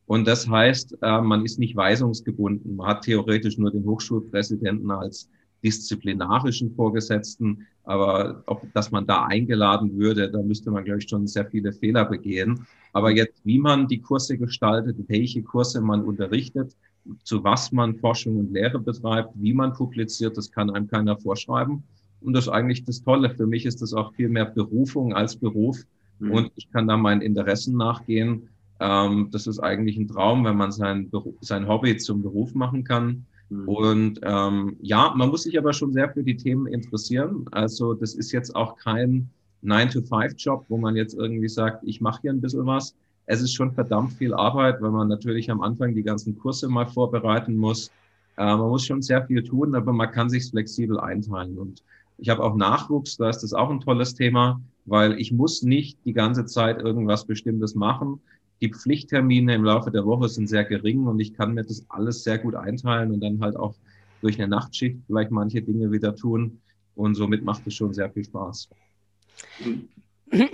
Und 0.07 0.27
das 0.27 0.47
heißt, 0.47 0.97
äh, 1.01 1.21
man 1.21 1.43
ist 1.45 1.57
nicht 1.57 1.75
weisungsgebunden. 1.75 2.75
Man 2.75 2.87
hat 2.87 3.03
theoretisch 3.03 3.57
nur 3.57 3.71
den 3.71 3.85
Hochschulpräsidenten 3.85 4.91
als 4.91 5.29
disziplinarischen 5.65 6.71
Vorgesetzten. 6.75 7.65
Aber 7.83 8.43
ob, 8.45 8.61
dass 8.73 8.91
man 8.91 9.05
da 9.07 9.25
eingeladen 9.25 9.97
würde, 9.97 10.29
da 10.29 10.41
müsste 10.41 10.71
man, 10.71 10.85
glaube 10.85 10.99
ich, 10.99 11.09
schon 11.09 11.27
sehr 11.27 11.45
viele 11.45 11.73
Fehler 11.73 12.05
begehen. 12.05 12.65
Aber 12.93 13.11
jetzt, 13.11 13.41
wie 13.43 13.59
man 13.59 13.87
die 13.87 13.99
Kurse 13.99 14.37
gestaltet, 14.37 14.97
welche 15.07 15.41
Kurse 15.41 15.81
man 15.81 16.03
unterrichtet, 16.03 16.75
zu 17.23 17.43
was 17.43 17.71
man 17.71 17.95
Forschung 17.95 18.37
und 18.37 18.53
Lehre 18.53 18.79
betreibt, 18.79 19.31
wie 19.35 19.53
man 19.53 19.73
publiziert, 19.73 20.37
das 20.37 20.51
kann 20.51 20.69
einem 20.69 20.87
keiner 20.87 21.17
vorschreiben. 21.17 21.83
Und 22.21 22.33
das 22.33 22.45
ist 22.45 22.53
eigentlich 22.53 22.85
das 22.85 23.03
Tolle. 23.03 23.29
Für 23.29 23.47
mich 23.47 23.65
ist 23.65 23.81
das 23.81 23.93
auch 23.93 24.13
viel 24.13 24.29
mehr 24.29 24.45
Berufung 24.45 25.13
als 25.13 25.35
Beruf. 25.35 25.77
Mhm. 26.19 26.31
Und 26.31 26.51
ich 26.55 26.71
kann 26.71 26.87
da 26.87 26.97
meinen 26.97 27.21
Interessen 27.21 27.75
nachgehen. 27.75 28.49
Ähm, 28.79 29.29
das 29.31 29.47
ist 29.47 29.59
eigentlich 29.59 29.97
ein 29.97 30.07
Traum, 30.07 30.45
wenn 30.45 30.57
man 30.57 30.71
sein, 30.71 31.11
sein 31.41 31.67
Hobby 31.67 31.97
zum 31.97 32.21
Beruf 32.21 32.55
machen 32.55 32.83
kann. 32.83 33.25
Mhm. 33.49 33.67
Und 33.67 34.19
ähm, 34.23 34.77
ja, 34.81 35.13
man 35.15 35.29
muss 35.29 35.43
sich 35.43 35.57
aber 35.57 35.73
schon 35.73 35.93
sehr 35.93 36.09
für 36.09 36.23
die 36.23 36.37
Themen 36.37 36.67
interessieren. 36.67 37.45
Also 37.51 37.93
das 37.93 38.15
ist 38.15 38.31
jetzt 38.31 38.55
auch 38.55 38.75
kein 38.77 39.29
9-to-5-Job, 39.63 40.65
wo 40.69 40.77
man 40.77 40.95
jetzt 40.95 41.15
irgendwie 41.15 41.49
sagt, 41.49 41.83
ich 41.85 42.01
mache 42.01 42.21
hier 42.21 42.31
ein 42.31 42.41
bisschen 42.41 42.65
was. 42.65 42.95
Es 43.25 43.41
ist 43.41 43.53
schon 43.53 43.71
verdammt 43.71 44.13
viel 44.13 44.33
Arbeit, 44.33 44.81
weil 44.81 44.91
man 44.91 45.07
natürlich 45.07 45.49
am 45.49 45.61
Anfang 45.61 45.95
die 45.95 46.03
ganzen 46.03 46.37
Kurse 46.37 46.67
mal 46.69 46.85
vorbereiten 46.85 47.55
muss. 47.55 47.91
Äh, 48.37 48.45
man 48.45 48.69
muss 48.69 48.85
schon 48.85 49.01
sehr 49.01 49.25
viel 49.25 49.43
tun, 49.43 49.75
aber 49.75 49.93
man 49.93 50.11
kann 50.11 50.29
sich 50.29 50.49
flexibel 50.49 50.99
einteilen. 50.99 51.57
Und 51.57 51.83
ich 52.17 52.29
habe 52.29 52.43
auch 52.43 52.55
Nachwuchs, 52.55 53.17
da 53.17 53.29
ist 53.29 53.41
das 53.41 53.53
auch 53.53 53.69
ein 53.69 53.79
tolles 53.79 54.13
Thema, 54.13 54.61
weil 54.85 55.19
ich 55.19 55.31
muss 55.31 55.63
nicht 55.63 55.97
die 56.05 56.13
ganze 56.13 56.45
Zeit 56.45 56.81
irgendwas 56.81 57.25
Bestimmtes 57.25 57.75
machen. 57.75 58.21
Die 58.61 58.71
Pflichttermine 58.71 59.55
im 59.55 59.63
Laufe 59.63 59.91
der 59.91 60.05
Woche 60.05 60.29
sind 60.29 60.47
sehr 60.47 60.63
gering 60.63 61.07
und 61.07 61.19
ich 61.19 61.33
kann 61.33 61.53
mir 61.53 61.63
das 61.63 61.85
alles 61.89 62.23
sehr 62.23 62.37
gut 62.37 62.55
einteilen 62.55 63.11
und 63.11 63.21
dann 63.21 63.41
halt 63.41 63.55
auch 63.55 63.75
durch 64.21 64.39
eine 64.39 64.47
Nachtschicht 64.47 64.97
vielleicht 65.07 65.31
manche 65.31 65.61
Dinge 65.61 65.91
wieder 65.91 66.15
tun. 66.15 66.61
Und 66.95 67.15
somit 67.15 67.43
macht 67.43 67.67
es 67.67 67.73
schon 67.73 67.93
sehr 67.93 68.09
viel 68.09 68.23
Spaß. 68.23 68.69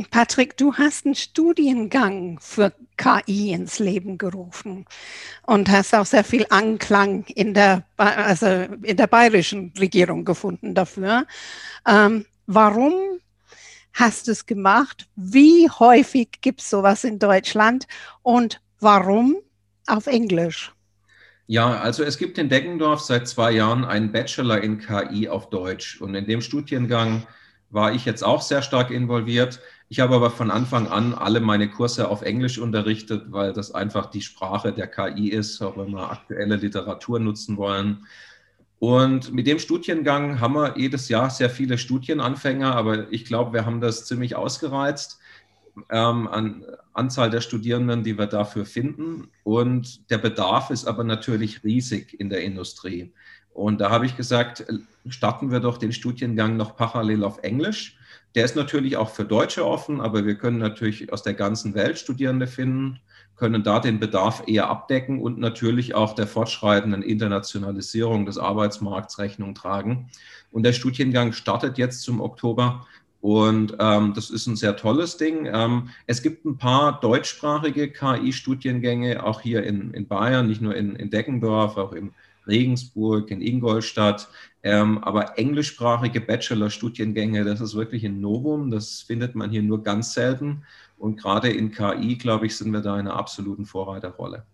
Patrick, 0.09 0.57
du 0.57 0.73
hast 0.73 1.05
einen 1.05 1.15
Studiengang 1.15 2.39
für 2.41 2.73
KI 2.97 3.53
ins 3.53 3.79
Leben 3.79 4.17
gerufen 4.17 4.85
und 5.43 5.69
hast 5.69 5.95
auch 5.95 6.05
sehr 6.05 6.23
viel 6.23 6.45
Anklang 6.49 7.23
in 7.27 7.53
der, 7.53 7.85
also 7.97 8.47
in 8.83 8.97
der 8.97 9.07
bayerischen 9.07 9.71
Regierung 9.79 10.25
gefunden 10.25 10.75
dafür. 10.75 11.25
Ähm, 11.87 12.25
warum 12.47 13.10
hast 13.93 14.27
du 14.27 14.31
es 14.31 14.45
gemacht? 14.45 15.07
Wie 15.15 15.69
häufig 15.69 16.29
gibt 16.41 16.61
es 16.61 16.69
sowas 16.69 17.03
in 17.03 17.19
Deutschland 17.19 17.87
und 18.21 18.61
warum 18.79 19.37
auf 19.87 20.07
Englisch? 20.07 20.73
Ja, 21.47 21.79
also 21.81 22.03
es 22.03 22.17
gibt 22.17 22.37
in 22.37 22.47
Deggendorf 22.47 23.01
seit 23.01 23.27
zwei 23.27 23.51
Jahren 23.51 23.83
einen 23.83 24.11
Bachelor 24.11 24.61
in 24.61 24.79
KI 24.79 25.27
auf 25.27 25.49
Deutsch. 25.49 25.99
Und 25.99 26.15
in 26.15 26.25
dem 26.25 26.39
Studiengang 26.39 27.27
war 27.69 27.93
ich 27.93 28.05
jetzt 28.05 28.23
auch 28.23 28.41
sehr 28.41 28.61
stark 28.61 28.89
involviert. 28.89 29.59
Ich 29.89 29.99
habe 29.99 30.15
aber 30.15 30.29
von 30.29 30.49
Anfang 30.49 30.87
an 30.87 31.13
alle 31.13 31.41
meine 31.41 31.69
Kurse 31.69 32.07
auf 32.07 32.21
Englisch 32.21 32.57
unterrichtet, 32.57 33.25
weil 33.31 33.51
das 33.51 33.73
einfach 33.73 34.05
die 34.05 34.21
Sprache 34.21 34.71
der 34.71 34.87
KI 34.87 35.27
ist, 35.29 35.61
auch 35.61 35.77
wenn 35.77 35.91
wir 35.91 36.09
aktuelle 36.11 36.55
Literatur 36.55 37.19
nutzen 37.19 37.57
wollen. 37.57 38.05
Und 38.81 39.31
mit 39.31 39.45
dem 39.45 39.59
Studiengang 39.59 40.39
haben 40.39 40.55
wir 40.55 40.75
jedes 40.75 41.07
Jahr 41.07 41.29
sehr 41.29 41.51
viele 41.51 41.77
Studienanfänger, 41.77 42.75
aber 42.75 43.13
ich 43.13 43.25
glaube, 43.25 43.53
wir 43.53 43.63
haben 43.63 43.79
das 43.79 44.05
ziemlich 44.07 44.35
ausgereizt 44.35 45.19
ähm, 45.91 46.27
an 46.27 46.65
Anzahl 46.91 47.29
der 47.29 47.41
Studierenden, 47.41 48.03
die 48.03 48.17
wir 48.17 48.25
dafür 48.25 48.65
finden. 48.65 49.27
Und 49.43 50.09
der 50.09 50.17
Bedarf 50.17 50.71
ist 50.71 50.87
aber 50.87 51.03
natürlich 51.03 51.63
riesig 51.63 52.19
in 52.19 52.31
der 52.31 52.41
Industrie. 52.41 53.13
Und 53.53 53.81
da 53.81 53.91
habe 53.91 54.07
ich 54.07 54.17
gesagt, 54.17 54.65
starten 55.07 55.51
wir 55.51 55.59
doch 55.59 55.77
den 55.77 55.93
Studiengang 55.93 56.57
noch 56.57 56.75
parallel 56.75 57.23
auf 57.23 57.43
Englisch. 57.43 57.99
Der 58.33 58.45
ist 58.45 58.55
natürlich 58.55 58.97
auch 58.97 59.11
für 59.11 59.25
Deutsche 59.25 59.63
offen, 59.63 60.01
aber 60.01 60.25
wir 60.25 60.39
können 60.39 60.57
natürlich 60.57 61.13
aus 61.13 61.21
der 61.21 61.35
ganzen 61.35 61.75
Welt 61.75 61.99
Studierende 61.99 62.47
finden, 62.47 62.99
können 63.41 63.63
da 63.63 63.79
den 63.79 63.99
Bedarf 63.99 64.43
eher 64.45 64.69
abdecken 64.69 65.19
und 65.19 65.39
natürlich 65.39 65.95
auch 65.95 66.13
der 66.13 66.27
fortschreitenden 66.27 67.01
Internationalisierung 67.01 68.27
des 68.27 68.37
Arbeitsmarkts 68.37 69.17
Rechnung 69.17 69.55
tragen. 69.55 70.11
Und 70.51 70.61
der 70.61 70.73
Studiengang 70.73 71.33
startet 71.33 71.79
jetzt 71.79 72.03
zum 72.03 72.21
Oktober 72.21 72.85
und 73.19 73.75
ähm, 73.79 74.13
das 74.13 74.29
ist 74.29 74.45
ein 74.45 74.55
sehr 74.55 74.75
tolles 74.75 75.17
Ding. 75.17 75.49
Ähm, 75.51 75.89
es 76.05 76.21
gibt 76.21 76.45
ein 76.45 76.59
paar 76.59 76.99
deutschsprachige 76.99 77.91
KI-Studiengänge, 77.91 79.23
auch 79.25 79.41
hier 79.41 79.63
in, 79.63 79.91
in 79.95 80.07
Bayern, 80.07 80.45
nicht 80.45 80.61
nur 80.61 80.75
in, 80.75 80.95
in 80.95 81.09
Deggendorf, 81.09 81.77
auch 81.77 81.93
in 81.93 82.13
Regensburg, 82.45 83.31
in 83.31 83.41
Ingolstadt. 83.41 84.29
Ähm, 84.61 84.99
aber 85.03 85.39
englischsprachige 85.39 86.21
Bachelor-Studiengänge, 86.21 87.43
das 87.43 87.59
ist 87.59 87.73
wirklich 87.73 88.05
ein 88.05 88.21
Novum. 88.21 88.69
Das 88.69 89.01
findet 89.01 89.33
man 89.33 89.49
hier 89.49 89.63
nur 89.63 89.81
ganz 89.81 90.13
selten. 90.13 90.61
Und 91.01 91.19
gerade 91.19 91.49
in 91.49 91.71
KI, 91.71 92.15
glaube 92.15 92.45
ich, 92.45 92.55
sind 92.55 92.71
wir 92.71 92.81
da 92.81 92.93
in 92.93 93.07
einer 93.07 93.17
absoluten 93.17 93.65
Vorreiterrolle. 93.65 94.45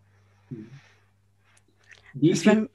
Wie 2.14 2.34
viel, 2.34 2.70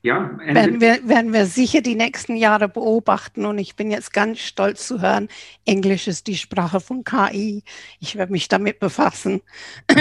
ja, 0.00 0.30
werden 0.38 0.80
wir, 0.80 1.06
werden 1.06 1.34
wir 1.34 1.44
sicher 1.44 1.82
die 1.82 1.94
nächsten 1.94 2.36
Jahre 2.36 2.70
beobachten 2.70 3.44
und 3.44 3.58
ich 3.58 3.76
bin 3.76 3.90
jetzt 3.90 4.14
ganz 4.14 4.38
stolz 4.38 4.86
zu 4.86 5.02
hören, 5.02 5.28
Englisch 5.66 6.08
ist 6.08 6.26
die 6.26 6.38
Sprache 6.38 6.80
von 6.80 7.04
KI. 7.04 7.64
Ich 8.00 8.16
werde 8.16 8.32
mich 8.32 8.48
damit 8.48 8.78
befassen. 8.78 9.42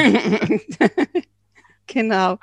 genau. 1.85 2.37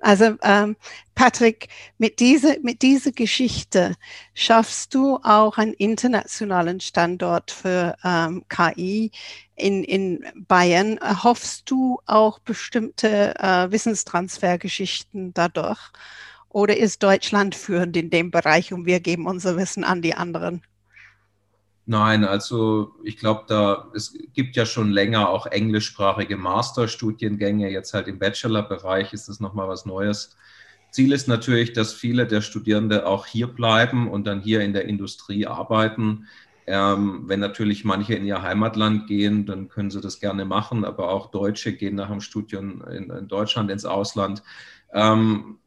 Also 0.00 0.34
ähm, 0.42 0.74
Patrick, 1.14 1.68
mit 1.98 2.18
dieser, 2.18 2.58
mit 2.60 2.82
dieser 2.82 3.12
Geschichte 3.12 3.94
schaffst 4.34 4.94
du 4.94 5.20
auch 5.22 5.58
einen 5.58 5.74
internationalen 5.74 6.80
Standort 6.80 7.52
für 7.52 7.94
ähm, 8.02 8.44
KI 8.48 9.12
in, 9.56 9.84
in 9.84 10.24
Bayern. 10.48 10.98
Hoffst 11.22 11.70
du 11.70 12.00
auch 12.06 12.38
bestimmte 12.38 13.34
äh, 13.38 13.70
Wissenstransfergeschichten 13.70 15.34
dadurch? 15.34 15.80
Oder 16.48 16.76
ist 16.76 17.02
Deutschland 17.02 17.54
führend 17.54 17.96
in 17.96 18.10
dem 18.10 18.30
Bereich 18.30 18.72
und 18.72 18.86
wir 18.86 19.00
geben 19.00 19.26
unser 19.26 19.56
Wissen 19.56 19.82
an 19.82 20.02
die 20.02 20.14
anderen? 20.14 20.62
Nein, 21.86 22.24
also 22.24 22.94
ich 23.04 23.18
glaube, 23.18 23.44
da 23.46 23.90
es 23.94 24.16
gibt 24.32 24.56
ja 24.56 24.64
schon 24.64 24.90
länger 24.90 25.28
auch 25.28 25.46
englischsprachige 25.46 26.36
Masterstudiengänge. 26.36 27.70
Jetzt 27.70 27.92
halt 27.92 28.08
im 28.08 28.18
Bachelorbereich 28.18 29.12
ist 29.12 29.28
das 29.28 29.40
nochmal 29.40 29.68
was 29.68 29.84
Neues. 29.84 30.36
Ziel 30.92 31.12
ist 31.12 31.26
natürlich, 31.26 31.72
dass 31.72 31.92
viele 31.92 32.26
der 32.26 32.40
Studierende 32.40 33.04
auch 33.04 33.26
hier 33.26 33.48
bleiben 33.48 34.08
und 34.08 34.26
dann 34.28 34.40
hier 34.40 34.60
in 34.60 34.72
der 34.72 34.86
Industrie 34.86 35.44
arbeiten. 35.46 36.28
Ähm, 36.66 37.24
wenn 37.26 37.40
natürlich 37.40 37.84
manche 37.84 38.14
in 38.14 38.24
ihr 38.24 38.42
Heimatland 38.42 39.06
gehen, 39.06 39.44
dann 39.44 39.68
können 39.68 39.90
sie 39.90 40.00
das 40.00 40.20
gerne 40.20 40.44
machen, 40.44 40.84
aber 40.84 41.10
auch 41.10 41.30
Deutsche 41.30 41.74
gehen 41.74 41.96
nach 41.96 42.08
dem 42.08 42.20
Studium 42.20 42.82
in, 42.90 43.10
in 43.10 43.28
Deutschland 43.28 43.70
ins 43.70 43.84
Ausland. 43.84 44.42
Ähm, 44.92 45.58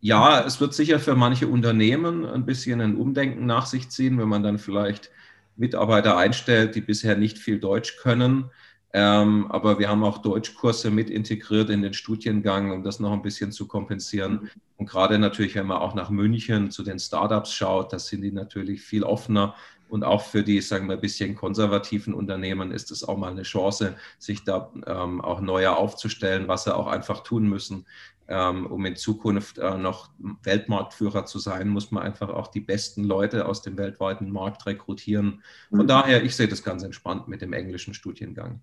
ja, 0.00 0.44
es 0.44 0.60
wird 0.60 0.74
sicher 0.74 1.00
für 1.00 1.14
manche 1.14 1.48
Unternehmen 1.48 2.26
ein 2.26 2.44
bisschen 2.44 2.82
ein 2.82 2.96
Umdenken 2.96 3.46
nach 3.46 3.64
sich 3.64 3.88
ziehen, 3.88 4.18
wenn 4.18 4.28
man 4.28 4.42
dann 4.42 4.58
vielleicht 4.58 5.10
Mitarbeiter 5.56 6.18
einstellt, 6.18 6.74
die 6.74 6.82
bisher 6.82 7.16
nicht 7.16 7.38
viel 7.38 7.58
Deutsch 7.58 7.96
können. 7.96 8.50
Ähm, 8.92 9.50
aber 9.50 9.78
wir 9.78 9.88
haben 9.88 10.04
auch 10.04 10.18
Deutschkurse 10.18 10.90
mit 10.90 11.10
integriert 11.10 11.68
in 11.70 11.82
den 11.82 11.94
Studiengang, 11.94 12.70
um 12.70 12.84
das 12.84 13.00
noch 13.00 13.12
ein 13.12 13.22
bisschen 13.22 13.50
zu 13.50 13.66
kompensieren. 13.66 14.50
Und 14.76 14.88
gerade 14.88 15.18
natürlich, 15.18 15.56
wenn 15.56 15.66
man 15.66 15.78
auch 15.78 15.94
nach 15.94 16.10
München 16.10 16.70
zu 16.70 16.84
den 16.84 16.98
Startups 17.00 17.52
schaut, 17.52 17.92
da 17.92 17.98
sind 17.98 18.22
die 18.22 18.30
natürlich 18.30 18.82
viel 18.82 19.02
offener. 19.02 19.54
Und 19.88 20.04
auch 20.04 20.22
für 20.22 20.42
die, 20.42 20.60
sagen 20.60 20.88
wir, 20.88 20.94
ein 20.94 21.00
bisschen 21.00 21.34
konservativen 21.34 22.14
Unternehmen 22.14 22.72
ist 22.72 22.90
es 22.90 23.04
auch 23.04 23.16
mal 23.16 23.30
eine 23.30 23.42
Chance, 23.42 23.96
sich 24.18 24.44
da 24.44 24.72
ähm, 24.86 25.20
auch 25.20 25.40
neuer 25.40 25.76
aufzustellen, 25.76 26.48
was 26.48 26.64
sie 26.64 26.74
auch 26.74 26.86
einfach 26.86 27.22
tun 27.22 27.48
müssen, 27.48 27.86
ähm, 28.26 28.66
um 28.66 28.84
in 28.86 28.96
Zukunft 28.96 29.58
äh, 29.58 29.76
noch 29.76 30.10
Weltmarktführer 30.42 31.26
zu 31.26 31.38
sein, 31.38 31.68
muss 31.68 31.90
man 31.90 32.02
einfach 32.02 32.30
auch 32.30 32.48
die 32.48 32.60
besten 32.60 33.04
Leute 33.04 33.46
aus 33.46 33.62
dem 33.62 33.76
weltweiten 33.76 34.30
Markt 34.30 34.66
rekrutieren. 34.66 35.42
Von 35.70 35.80
mhm. 35.80 35.88
daher, 35.88 36.24
ich 36.24 36.34
sehe 36.34 36.48
das 36.48 36.62
ganz 36.62 36.82
entspannt 36.82 37.28
mit 37.28 37.42
dem 37.42 37.52
englischen 37.52 37.92
Studiengang. 37.92 38.60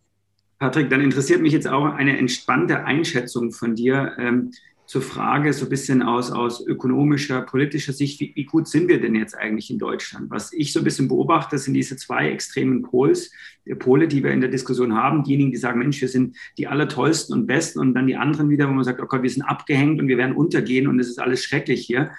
Patrick, 0.57 0.89
dann 0.89 1.01
interessiert 1.01 1.41
mich 1.41 1.53
jetzt 1.53 1.67
auch 1.67 1.85
eine 1.85 2.17
entspannte 2.17 2.83
Einschätzung 2.83 3.51
von 3.51 3.75
dir. 3.75 4.15
Ähm, 4.19 4.51
zur 4.91 5.01
Frage 5.01 5.53
so 5.53 5.67
ein 5.67 5.69
bisschen 5.69 6.01
aus, 6.01 6.31
aus 6.31 6.67
ökonomischer, 6.67 7.43
politischer 7.43 7.93
Sicht, 7.93 8.19
wie, 8.19 8.33
wie, 8.35 8.43
gut 8.43 8.67
sind 8.67 8.89
wir 8.89 8.99
denn 8.99 9.15
jetzt 9.15 9.37
eigentlich 9.37 9.71
in 9.71 9.79
Deutschland? 9.79 10.29
Was 10.29 10.51
ich 10.51 10.73
so 10.73 10.81
ein 10.81 10.83
bisschen 10.83 11.07
beobachte, 11.07 11.57
sind 11.57 11.75
diese 11.75 11.95
zwei 11.95 12.29
extremen 12.29 12.81
Pols, 12.81 13.31
Pole, 13.79 14.09
die 14.09 14.21
wir 14.21 14.31
in 14.31 14.41
der 14.41 14.49
Diskussion 14.49 14.93
haben. 14.93 15.23
Diejenigen, 15.23 15.51
die 15.51 15.57
sagen, 15.57 15.79
Mensch, 15.79 16.01
wir 16.01 16.09
sind 16.09 16.35
die 16.57 16.67
allertollsten 16.67 17.33
und 17.33 17.47
besten 17.47 17.79
und 17.79 17.93
dann 17.93 18.05
die 18.05 18.17
anderen 18.17 18.49
wieder, 18.49 18.67
wo 18.67 18.73
man 18.73 18.83
sagt, 18.83 18.99
oh 18.99 19.05
Gott, 19.05 19.23
wir 19.23 19.29
sind 19.29 19.43
abgehängt 19.43 20.01
und 20.01 20.09
wir 20.09 20.17
werden 20.17 20.35
untergehen 20.35 20.87
und 20.87 20.99
es 20.99 21.07
ist 21.07 21.21
alles 21.21 21.41
schrecklich 21.41 21.85
hier. 21.85 22.11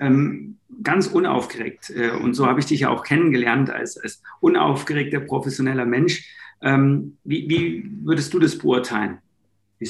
Ähm, 0.00 0.56
ganz 0.82 1.06
unaufgeregt. 1.06 1.90
Äh, 1.90 2.10
und 2.10 2.34
so 2.34 2.46
habe 2.46 2.58
ich 2.58 2.66
dich 2.66 2.80
ja 2.80 2.88
auch 2.88 3.04
kennengelernt 3.04 3.70
als, 3.70 3.98
als 3.98 4.20
unaufgeregter, 4.40 5.20
professioneller 5.20 5.86
Mensch. 5.86 6.28
Ähm, 6.60 7.18
wie, 7.22 7.48
wie 7.48 7.88
würdest 8.02 8.34
du 8.34 8.40
das 8.40 8.58
beurteilen? 8.58 9.18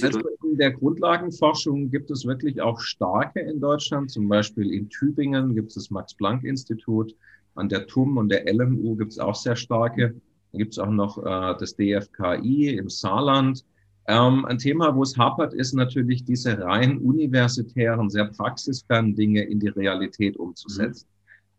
Also 0.02 0.20
in 0.42 0.58
der 0.58 0.72
Grundlagenforschung 0.72 1.90
gibt 1.90 2.10
es 2.10 2.26
wirklich 2.26 2.60
auch 2.60 2.80
starke 2.80 3.40
in 3.40 3.60
Deutschland. 3.60 4.10
Zum 4.10 4.28
Beispiel 4.28 4.72
in 4.72 4.88
Tübingen 4.88 5.54
gibt 5.54 5.68
es 5.68 5.74
das 5.74 5.90
Max-Planck-Institut. 5.90 7.14
An 7.54 7.68
der 7.68 7.86
TUM 7.86 8.16
und 8.16 8.28
der 8.28 8.52
LMU 8.52 8.96
gibt 8.96 9.12
es 9.12 9.18
auch 9.18 9.34
sehr 9.34 9.56
starke. 9.56 10.14
Dann 10.52 10.58
gibt 10.58 10.72
es 10.72 10.78
auch 10.78 10.90
noch 10.90 11.18
äh, 11.18 11.56
das 11.58 11.76
DFKI 11.76 12.76
im 12.76 12.88
Saarland. 12.88 13.64
Ähm, 14.08 14.44
ein 14.44 14.58
Thema, 14.58 14.94
wo 14.94 15.02
es 15.02 15.16
hapert, 15.16 15.54
ist 15.54 15.72
natürlich 15.74 16.24
diese 16.24 16.58
rein 16.58 16.98
universitären, 16.98 18.08
sehr 18.10 18.26
praxisfernen 18.26 19.16
Dinge 19.16 19.42
in 19.42 19.58
die 19.58 19.68
Realität 19.68 20.36
umzusetzen. 20.36 21.06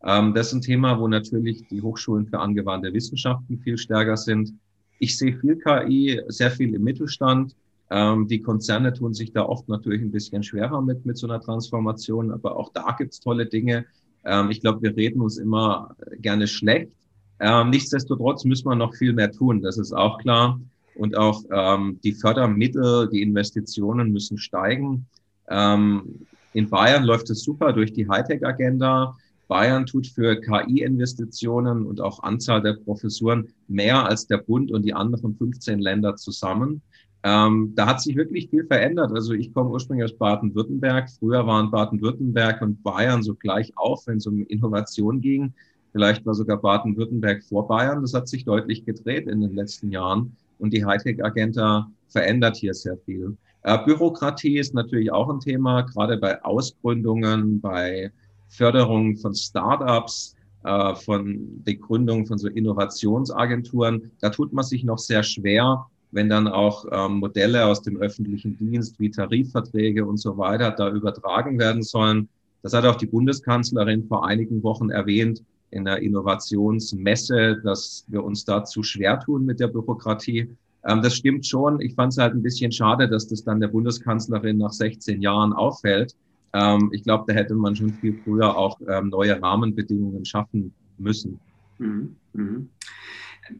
Mhm. 0.04 0.10
Ähm, 0.10 0.34
das 0.34 0.48
ist 0.48 0.54
ein 0.54 0.62
Thema, 0.62 1.00
wo 1.00 1.08
natürlich 1.08 1.68
die 1.68 1.82
Hochschulen 1.82 2.28
für 2.28 2.40
angewandte 2.40 2.94
Wissenschaften 2.94 3.60
viel 3.60 3.78
stärker 3.78 4.16
sind. 4.16 4.54
Ich 5.00 5.18
sehe 5.18 5.38
viel 5.38 5.58
KI, 5.58 6.22
sehr 6.28 6.52
viel 6.52 6.74
im 6.74 6.84
Mittelstand. 6.84 7.56
Ähm, 7.89 8.27
die 8.27 8.41
Konzerne 8.41 8.94
tun 8.94 9.13
sich 9.13 9.32
da 9.32 9.44
oft 9.44 9.70
natürlich 9.70 10.01
ein 10.01 10.12
bisschen 10.12 10.44
schwerer 10.44 10.82
mit, 10.82 11.06
mit 11.06 11.17
so 11.17 11.27
einer 11.27 11.39
Transformation, 11.39 12.32
aber 12.32 12.58
auch 12.58 12.72
da 12.74 12.96
gibt's 12.98 13.20
tolle 13.20 13.46
Dinge. 13.46 13.86
Ähm, 14.25 14.51
ich 14.51 14.62
glaube, 14.62 14.82
wir 14.82 14.96
reden 14.96 15.22
uns 15.22 15.38
immer 15.38 15.96
gerne 16.20 16.48
schlecht. 16.48 16.91
Ähm, 17.39 17.70
nichtsdestotrotz 17.70 18.44
müssen 18.46 18.67
wir 18.67 18.75
noch 18.75 18.96
viel 18.96 19.13
mehr 19.13 19.32
tun, 19.32 19.62
das 19.62 19.77
ist 19.77 19.94
auch 19.94 20.17
klar. 20.20 20.60
Und 20.96 21.15
auch 21.15 21.44
ähm, 21.51 22.00
die 22.03 22.13
Fördermittel, 22.13 23.08
die 23.10 23.22
Investitionen 23.22 24.12
müssen 24.12 24.38
steigen. 24.38 25.06
Ähm, 25.48 26.25
in 26.53 26.70
Bayern 26.70 27.03
läuft 27.03 27.29
es 27.29 27.44
super 27.44 27.72
durch 27.72 27.94
die 27.94 28.10
Hightech-Agenda. 28.10 29.15
Bayern 29.48 29.86
tut 29.86 30.08
für 30.08 30.41
KI-Investitionen 30.41 31.86
und 31.86 32.01
auch 32.01 32.24
Anzahl 32.24 32.62
der 32.62 32.74
Professuren 32.74 33.48
mehr 33.67 34.06
als 34.06 34.27
der 34.27 34.38
Bund 34.39 34.72
und 34.72 34.84
die 34.84 34.94
anderen 34.94 35.36
15 35.36 35.79
Länder 35.79 36.15
zusammen. 36.15 36.82
Ähm, 37.28 37.74
da 37.76 37.88
hat 37.88 38.02
sich 38.02 38.16
wirklich 38.16 38.50
viel 38.50 38.66
verändert. 38.66 39.12
Also 39.12 39.34
ich 39.34 39.54
komme 39.54 39.70
ursprünglich 39.70 40.06
aus 40.06 40.18
Baden-Württemberg. 40.18 41.10
Früher 41.10 41.46
waren 41.46 41.70
Baden-Württemberg 41.70 42.62
und 42.62 42.82
Bayern 42.84 43.22
so 43.22 43.36
gleich 43.36 43.78
auf, 43.78 44.08
wenn 44.08 44.20
es 44.20 44.28
um 44.28 44.46
Innovation 44.46 45.20
ging. 45.20 45.54
Vielleicht 45.92 46.26
war 46.26 46.36
sogar 46.36 46.56
Baden-Württemberg 46.56 47.44
vor 47.44 47.68
Bayern. 47.68 48.02
Das 48.02 48.14
hat 48.14 48.30
sich 48.30 48.46
deutlich 48.46 48.86
gedreht 48.86 49.28
in 49.28 49.42
den 49.42 49.54
letzten 49.54 49.92
Jahren. 49.92 50.38
Und 50.58 50.72
die 50.72 50.86
Hightech-Agenda 50.86 51.92
verändert 52.08 52.56
hier 52.56 52.74
sehr 52.74 52.98
viel. 53.00 53.36
Äh, 53.64 53.78
Bürokratie 53.84 54.58
ist 54.58 54.74
natürlich 54.74 55.12
auch 55.12 55.30
ein 55.30 55.42
Thema, 55.42 55.82
gerade 55.82 56.16
bei 56.16 56.42
Ausgründungen, 56.46 57.60
bei 57.60 58.10
Förderung 58.48 59.18
von 59.18 59.36
Startups, 59.36 60.34
äh, 60.64 60.96
von 60.96 61.62
der 61.66 61.76
Gründung 61.76 62.26
von 62.26 62.38
so 62.38 62.48
Innovationsagenturen. 62.48 64.12
Da 64.22 64.30
tut 64.30 64.54
man 64.54 64.64
sich 64.64 64.86
noch 64.86 64.98
sehr 64.98 65.24
schwer, 65.24 65.88
wenn 66.18 66.30
dann 66.30 66.48
auch 66.48 66.86
ähm, 66.92 67.20
Modelle 67.20 67.68
aus 67.68 67.84
dem 67.84 67.98
öffentlichen 67.98 68.58
Dienst 68.58 69.00
wie 69.00 69.12
Tarifverträge 69.12 70.04
und 70.04 70.18
so 70.18 70.36
weiter 70.36 70.72
da 70.72 70.90
übertragen 70.90 71.60
werden 71.60 71.84
sollen. 71.84 72.28
Das 72.64 72.74
hat 72.74 72.86
auch 72.86 72.96
die 72.96 73.06
Bundeskanzlerin 73.06 74.08
vor 74.08 74.26
einigen 74.26 74.64
Wochen 74.64 74.90
erwähnt 74.90 75.44
in 75.70 75.86
der 75.86 76.02
Innovationsmesse, 76.02 77.62
dass 77.64 78.04
wir 78.08 78.24
uns 78.24 78.46
dazu 78.46 78.82
schwer 78.82 79.20
tun 79.20 79.46
mit 79.46 79.60
der 79.60 79.68
Bürokratie. 79.68 80.50
Ähm, 80.84 81.04
das 81.04 81.16
stimmt 81.16 81.46
schon. 81.46 81.80
Ich 81.82 81.94
fand 81.94 82.14
es 82.14 82.18
halt 82.18 82.34
ein 82.34 82.42
bisschen 82.42 82.72
schade, 82.72 83.08
dass 83.08 83.28
das 83.28 83.44
dann 83.44 83.60
der 83.60 83.68
Bundeskanzlerin 83.68 84.58
nach 84.58 84.74
16 84.74 85.22
Jahren 85.22 85.54
auffällt. 85.54 86.16
Ähm, 86.54 86.90
ich 86.94 87.04
glaube, 87.04 87.26
da 87.28 87.34
hätte 87.34 87.54
man 87.54 87.76
schon 87.76 87.94
viel 87.94 88.20
früher 88.24 88.58
auch 88.58 88.80
ähm, 88.88 89.10
neue 89.10 89.40
Rahmenbedingungen 89.40 90.26
schaffen 90.26 90.74
müssen. 90.98 91.40
Mhm. 91.78 92.16
Mhm. 92.34 92.70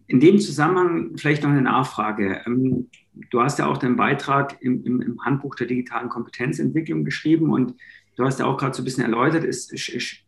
In 0.08 0.20
dem 0.20 0.40
Zusammenhang 0.40 1.18
vielleicht 1.18 1.44
noch 1.44 1.50
eine 1.50 1.62
Nachfrage. 1.62 2.42
Ähm, 2.46 2.90
du 3.30 3.42
hast 3.42 3.60
ja 3.60 3.68
auch 3.68 3.78
deinen 3.78 3.96
Beitrag 3.96 4.58
im, 4.62 4.84
im, 4.86 5.02
im, 5.02 5.26
Handbuch 5.26 5.56
der 5.56 5.68
digitalen 5.68 6.10
Kompetenzentwicklung 6.10 7.06
geschrieben 7.06 7.52
und 7.52 7.74
du 8.16 8.24
hast 8.24 8.40
ja 8.40 8.46
auch 8.46 8.58
gerade 8.58 8.76
so 8.76 8.82
ein 8.82 8.86
bisschen 8.86 9.04
erläutert, 9.04 9.44
es 9.44 9.72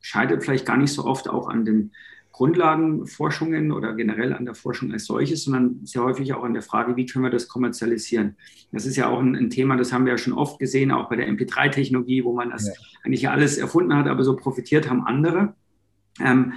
scheitert 0.02 0.44
vielleicht 0.44 0.66
gar 0.66 0.78
nicht 0.78 0.94
so 0.94 1.06
oft 1.06 1.30
auch 1.30 1.48
an 1.48 1.66
den 1.66 1.92
Grundlagenforschungen 2.40 3.74
oder 3.74 3.94
generell 3.96 4.32
an 4.32 4.46
der 4.46 4.56
Forschung 4.56 4.94
als 4.94 5.04
solches, 5.04 5.44
sondern 5.44 5.82
sehr 5.84 6.04
häufig 6.04 6.34
auch 6.34 6.46
an 6.46 6.54
der 6.54 6.62
Frage, 6.62 6.96
wie 6.96 7.06
können 7.06 7.26
wir 7.26 7.32
das 7.32 7.50
kommerzialisieren. 7.50 8.38
Das 8.72 8.86
ist 8.86 8.96
ja 8.96 9.10
auch 9.10 9.20
ein, 9.20 9.36
ein 9.36 9.50
Thema, 9.50 9.76
das 9.76 9.92
haben 9.92 10.06
wir 10.06 10.14
ja 10.14 10.18
schon 10.18 10.32
oft 10.32 10.58
gesehen, 10.58 10.92
auch 10.92 11.10
bei 11.10 11.18
der 11.18 11.28
MP3-Technologie, 11.28 12.24
wo 12.24 12.34
man 12.34 12.52
das 12.52 12.68
ja. 12.68 12.74
eigentlich 13.04 13.28
alles 13.28 13.58
erfunden 13.58 13.94
hat, 13.94 14.08
aber 14.08 14.24
so 14.24 14.38
profitiert 14.38 14.90
haben 14.90 15.04
andere. 15.04 15.54
Ähm, 16.22 16.54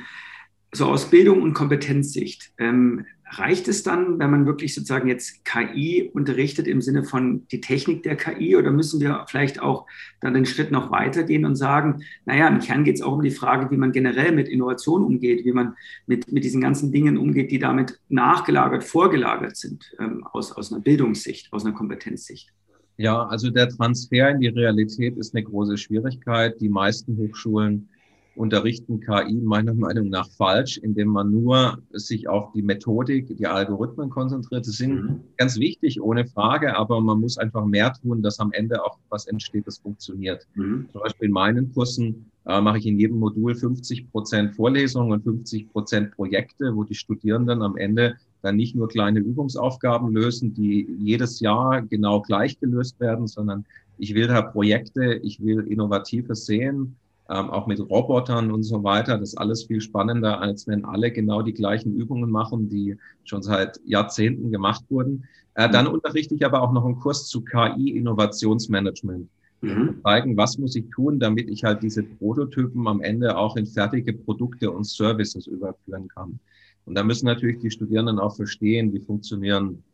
so 0.73 0.87
aus 0.87 1.11
Bildung 1.11 1.43
und 1.43 1.53
Kompetenzsicht, 1.53 2.53
ähm, 2.59 3.05
reicht 3.35 3.67
es 3.69 3.83
dann, 3.83 4.19
wenn 4.19 4.31
man 4.31 4.47
wirklich 4.47 4.75
sozusagen 4.75 5.09
jetzt 5.09 5.45
KI 5.45 6.11
unterrichtet 6.13 6.67
im 6.67 6.83
Sinne 6.83 7.05
von 7.05 7.47
die 7.49 7.61
Technik 7.61 8.03
der 8.03 8.17
KI 8.17 8.57
oder 8.57 8.71
müssen 8.71 9.01
wir 9.01 9.25
vielleicht 9.29 9.61
auch 9.61 9.87
dann 10.21 10.35
den 10.35 10.45
Schritt 10.45 10.71
noch 10.71 10.91
weitergehen 10.91 11.45
und 11.45 11.57
sagen, 11.57 12.03
naja, 12.27 12.49
im 12.49 12.61
Kern 12.61 12.85
geht 12.85 12.97
es 12.97 13.03
auch 13.03 13.15
um 13.15 13.23
die 13.23 13.31
Frage, 13.31 13.71
wie 13.71 13.77
man 13.77 13.93
generell 13.93 14.33
mit 14.33 14.49
Innovation 14.49 15.03
umgeht, 15.03 15.45
wie 15.45 15.53
man 15.53 15.75
mit, 16.07 16.31
mit 16.31 16.45
diesen 16.45 16.61
ganzen 16.61 16.93
Dingen 16.93 17.17
umgeht, 17.17 17.51
die 17.51 17.59
damit 17.59 17.99
nachgelagert, 18.09 18.85
vorgelagert 18.85 19.57
sind, 19.57 19.91
ähm, 19.99 20.27
aus, 20.33 20.53
aus 20.53 20.71
einer 20.71 20.83
Bildungssicht, 20.83 21.53
aus 21.53 21.65
einer 21.65 21.75
Kompetenzsicht. 21.75 22.53
Ja, 22.99 23.27
also 23.27 23.51
der 23.51 23.71
Transfer 23.71 24.31
in 24.31 24.41
die 24.41 24.49
Realität 24.49 25.17
ist 25.17 25.35
eine 25.35 25.43
große 25.43 25.79
Schwierigkeit. 25.79 26.61
Die 26.61 26.69
meisten 26.69 27.17
Hochschulen 27.17 27.89
unterrichten 28.35 29.01
KI 29.01 29.41
meiner 29.43 29.75
Meinung 29.75 30.09
nach 30.09 30.29
falsch, 30.31 30.79
indem 30.79 31.09
man 31.09 31.31
nur 31.31 31.79
sich 31.91 32.29
auf 32.29 32.53
die 32.53 32.63
Methodik, 32.63 33.37
die 33.37 33.47
Algorithmen 33.47 34.11
konzentriert. 34.11 34.67
Das 34.67 34.77
sind 34.77 34.95
mhm. 34.95 35.21
ganz 35.37 35.59
wichtig, 35.59 36.01
ohne 36.01 36.27
Frage, 36.27 36.77
aber 36.77 37.01
man 37.01 37.21
muss 37.21 37.37
einfach 37.37 37.65
mehr 37.67 37.93
tun, 37.93 38.23
dass 38.23 38.41
am 38.41 38.53
Ende 38.53 38.83
auch 38.85 38.99
was 39.11 39.27
entsteht, 39.27 39.67
das 39.67 39.79
funktioniert. 39.79 40.47
Mhm. 40.55 40.89
Zum 40.93 41.03
Beispiel 41.03 41.29
in 41.29 41.33
meinen 41.33 41.73
Kursen 41.73 42.31
äh, 42.47 42.61
mache 42.61 42.79
ich 42.79 42.87
in 42.87 42.99
jedem 42.99 43.19
Modul 43.19 43.55
50 43.55 44.11
Prozent 44.11 44.57
Vorlesungen 44.57 45.13
und 45.13 45.23
50 45.23 45.71
Prozent 45.71 46.13
Projekte, 46.13 46.75
wo 46.75 46.85
die 46.85 46.95
Studierenden 46.95 47.63
am 47.63 47.77
Ende 47.77 48.17
dann 48.41 48.57
nicht 48.57 48.75
nur 48.75 48.89
kleine 48.89 49.21
Übungsaufgaben 49.21 50.13
lösen, 50.13 50.55
die 50.55 50.89
jedes 50.99 51.41
Jahr 51.41 51.83
genau 51.83 52.23
gleich 52.23 52.59
gelöst 52.59 52.99
werden, 52.99 53.27
sondern 53.27 53.65
ich 53.99 54.15
will 54.15 54.27
da 54.27 54.43
Projekte, 54.43 55.21
ich 55.23 55.41
will 55.41 55.61
Innovatives 55.69 56.47
sehen 56.47 56.97
ähm, 57.29 57.51
auch 57.51 57.67
mit 57.67 57.81
Robotern 57.81 58.51
und 58.51 58.63
so 58.63 58.83
weiter. 58.83 59.19
Das 59.19 59.31
ist 59.31 59.39
alles 59.39 59.65
viel 59.65 59.81
spannender, 59.81 60.41
als 60.41 60.67
wenn 60.67 60.85
alle 60.85 61.11
genau 61.11 61.43
die 61.43 61.55
gleichen 61.55 61.95
Übungen 61.95 62.31
machen, 62.31 62.69
die 62.69 62.97
schon 63.25 63.43
seit 63.43 63.81
Jahrzehnten 63.85 64.51
gemacht 64.51 64.85
wurden. 64.89 65.25
Äh, 65.55 65.71
dann 65.71 65.87
mhm. 65.87 65.93
unterrichte 65.93 66.35
ich 66.35 66.45
aber 66.45 66.63
auch 66.63 66.73
noch 66.73 66.85
einen 66.85 66.99
Kurs 66.99 67.29
zu 67.29 67.43
KI-Innovationsmanagement. 67.43 69.29
Mhm. 69.61 70.01
Zeigen, 70.03 70.37
was 70.37 70.59
muss 70.59 70.75
ich 70.75 70.91
tun, 70.91 71.21
damit 71.21 71.49
ich 71.49 71.63
halt 71.63 71.83
diese 71.83 72.03
Prototypen 72.03 72.89
am 72.89 73.01
Ende 73.01 73.37
auch 73.37 73.57
in 73.57 73.67
fertige 73.67 74.13
Produkte 74.13 74.71
und 74.71 74.85
Services 74.85 75.47
überführen 75.47 76.09
kann. 76.09 76.41
Und 76.85 76.97
da 76.97 77.05
müssen 77.05 77.27
natürlich 77.27 77.61
die 77.61 77.71
Studierenden 77.71 78.19
auch 78.19 78.35
verstehen, 78.35 78.93
wie 78.93 78.99
funktionieren 78.99 79.85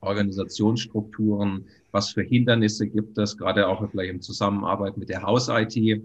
Organisationsstrukturen, 0.00 1.64
was 1.90 2.10
für 2.10 2.22
Hindernisse 2.22 2.86
gibt 2.86 3.18
es, 3.18 3.36
gerade 3.36 3.66
auch 3.66 3.86
vielleicht 3.90 4.14
in 4.14 4.22
Zusammenarbeit 4.22 4.96
mit 4.96 5.08
der 5.08 5.22
Haus-IT 5.22 6.02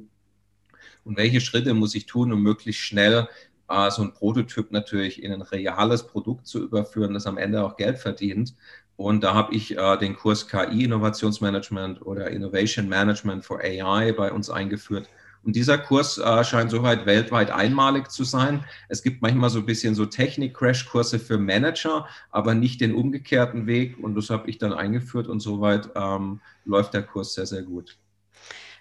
und 1.05 1.17
welche 1.17 1.39
Schritte 1.39 1.73
muss 1.73 1.95
ich 1.95 2.07
tun, 2.07 2.33
um 2.33 2.41
möglichst 2.41 2.81
schnell 2.81 3.29
äh, 3.69 3.91
so 3.91 4.01
ein 4.01 4.13
Prototyp 4.13 4.71
natürlich 4.71 5.23
in 5.23 5.31
ein 5.31 5.41
reales 5.41 6.05
Produkt 6.07 6.47
zu 6.47 6.63
überführen, 6.63 7.13
das 7.13 7.27
am 7.27 7.37
Ende 7.37 7.63
auch 7.63 7.77
Geld 7.77 7.99
verdient. 7.99 8.55
Und 8.97 9.23
da 9.23 9.33
habe 9.33 9.53
ich 9.53 9.77
äh, 9.77 9.97
den 9.97 10.15
Kurs 10.15 10.47
KI 10.47 10.85
Innovationsmanagement 10.85 12.01
oder 12.05 12.29
Innovation 12.31 12.87
Management 12.87 13.45
for 13.45 13.59
AI 13.59 14.13
bei 14.13 14.31
uns 14.31 14.49
eingeführt. 14.49 15.09
Und 15.43 15.55
dieser 15.55 15.77
Kurs 15.77 16.17
äh, 16.17 16.43
scheint 16.43 16.71
soweit 16.71 17.05
weltweit 17.05 17.51
einmalig 17.51 18.09
zu 18.09 18.23
sein. 18.23 18.63
Es 18.89 19.03
gibt 19.03 19.21
manchmal 19.21 19.51
so 19.51 19.59
ein 19.59 19.65
bisschen 19.65 19.93
so 19.93 20.07
Technik-Crash-Kurse 20.07 21.19
für 21.19 21.37
Manager, 21.37 22.07
aber 22.31 22.55
nicht 22.55 22.81
den 22.81 22.95
umgekehrten 22.95 23.67
Weg. 23.67 23.99
Und 24.01 24.15
das 24.15 24.31
habe 24.31 24.49
ich 24.49 24.57
dann 24.57 24.73
eingeführt 24.73 25.27
und 25.27 25.41
soweit 25.41 25.89
ähm, 25.95 26.39
läuft 26.63 26.95
der 26.95 27.03
Kurs 27.03 27.35
sehr, 27.35 27.45
sehr 27.45 27.61
gut. 27.61 27.97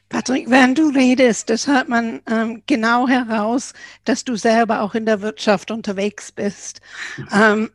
Patrick, 0.08 0.48
wenn 0.50 0.74
du 0.74 0.90
redest, 0.90 1.50
das 1.50 1.66
hört 1.66 1.88
man 1.88 2.20
ähm, 2.30 2.62
genau 2.66 3.08
heraus, 3.08 3.72
dass 4.04 4.24
du 4.24 4.36
selber 4.36 4.82
auch 4.82 4.94
in 4.94 5.06
der 5.06 5.22
Wirtschaft 5.22 5.70
unterwegs 5.70 6.30
bist. 6.30 6.80
Ähm, 7.32 7.70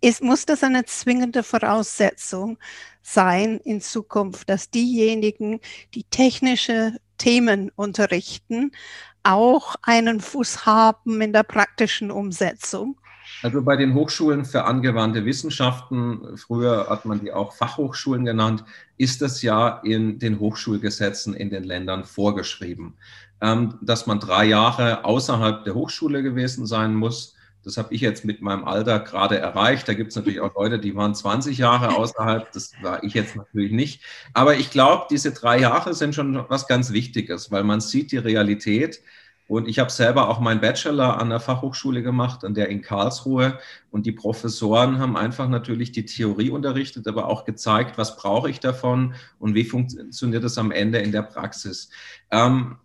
ist, 0.00 0.22
muss 0.22 0.46
das 0.46 0.62
eine 0.62 0.84
zwingende 0.84 1.42
Voraussetzung 1.42 2.58
sein 3.02 3.58
in 3.64 3.80
Zukunft, 3.80 4.48
dass 4.48 4.70
diejenigen, 4.70 5.60
die 5.94 6.04
technische 6.04 6.96
Themen 7.18 7.70
unterrichten, 7.74 8.72
auch 9.22 9.76
einen 9.82 10.20
Fuß 10.20 10.66
haben 10.66 11.20
in 11.20 11.32
der 11.32 11.42
praktischen 11.42 12.10
Umsetzung? 12.10 12.99
Also 13.42 13.62
bei 13.62 13.76
den 13.76 13.94
Hochschulen 13.94 14.44
für 14.44 14.64
angewandte 14.64 15.24
Wissenschaften, 15.24 16.36
früher 16.36 16.86
hat 16.88 17.04
man 17.04 17.20
die 17.20 17.32
auch 17.32 17.54
Fachhochschulen 17.54 18.24
genannt, 18.24 18.64
ist 18.98 19.22
das 19.22 19.42
ja 19.42 19.80
in 19.82 20.18
den 20.18 20.38
Hochschulgesetzen 20.40 21.34
in 21.34 21.50
den 21.50 21.64
Ländern 21.64 22.04
vorgeschrieben, 22.04 22.94
ähm, 23.40 23.78
dass 23.80 24.06
man 24.06 24.20
drei 24.20 24.44
Jahre 24.44 25.04
außerhalb 25.04 25.64
der 25.64 25.74
Hochschule 25.74 26.22
gewesen 26.22 26.66
sein 26.66 26.94
muss. 26.94 27.34
Das 27.62 27.76
habe 27.76 27.94
ich 27.94 28.00
jetzt 28.00 28.24
mit 28.24 28.40
meinem 28.40 28.64
Alter 28.64 29.00
gerade 29.00 29.38
erreicht. 29.38 29.86
Da 29.86 29.94
gibt 29.94 30.10
es 30.10 30.16
natürlich 30.16 30.40
auch 30.40 30.54
Leute, 30.54 30.78
die 30.78 30.96
waren 30.96 31.14
20 31.14 31.58
Jahre 31.58 31.96
außerhalb. 31.96 32.50
Das 32.52 32.72
war 32.80 33.04
ich 33.04 33.12
jetzt 33.12 33.36
natürlich 33.36 33.72
nicht. 33.72 34.02
Aber 34.32 34.56
ich 34.56 34.70
glaube, 34.70 35.06
diese 35.10 35.32
drei 35.32 35.58
Jahre 35.58 35.94
sind 35.94 36.14
schon 36.14 36.42
was 36.48 36.66
ganz 36.66 36.92
Wichtiges, 36.92 37.50
weil 37.50 37.64
man 37.64 37.80
sieht 37.80 38.12
die 38.12 38.18
Realität 38.18 39.02
und 39.50 39.66
ich 39.66 39.80
habe 39.80 39.90
selber 39.90 40.28
auch 40.28 40.38
meinen 40.38 40.60
Bachelor 40.60 41.18
an 41.20 41.28
der 41.28 41.40
Fachhochschule 41.40 42.04
gemacht, 42.04 42.44
an 42.44 42.54
der 42.54 42.68
in 42.68 42.82
Karlsruhe. 42.82 43.58
Und 43.90 44.06
die 44.06 44.12
Professoren 44.12 45.00
haben 45.00 45.16
einfach 45.16 45.48
natürlich 45.48 45.90
die 45.90 46.04
Theorie 46.04 46.50
unterrichtet, 46.50 47.08
aber 47.08 47.26
auch 47.26 47.44
gezeigt, 47.44 47.98
was 47.98 48.16
brauche 48.16 48.48
ich 48.48 48.60
davon 48.60 49.14
und 49.40 49.56
wie 49.56 49.64
funktioniert 49.64 50.44
das 50.44 50.56
am 50.56 50.70
Ende 50.70 50.98
in 50.98 51.10
der 51.10 51.22
Praxis. 51.22 51.90
Ähm, 52.30 52.76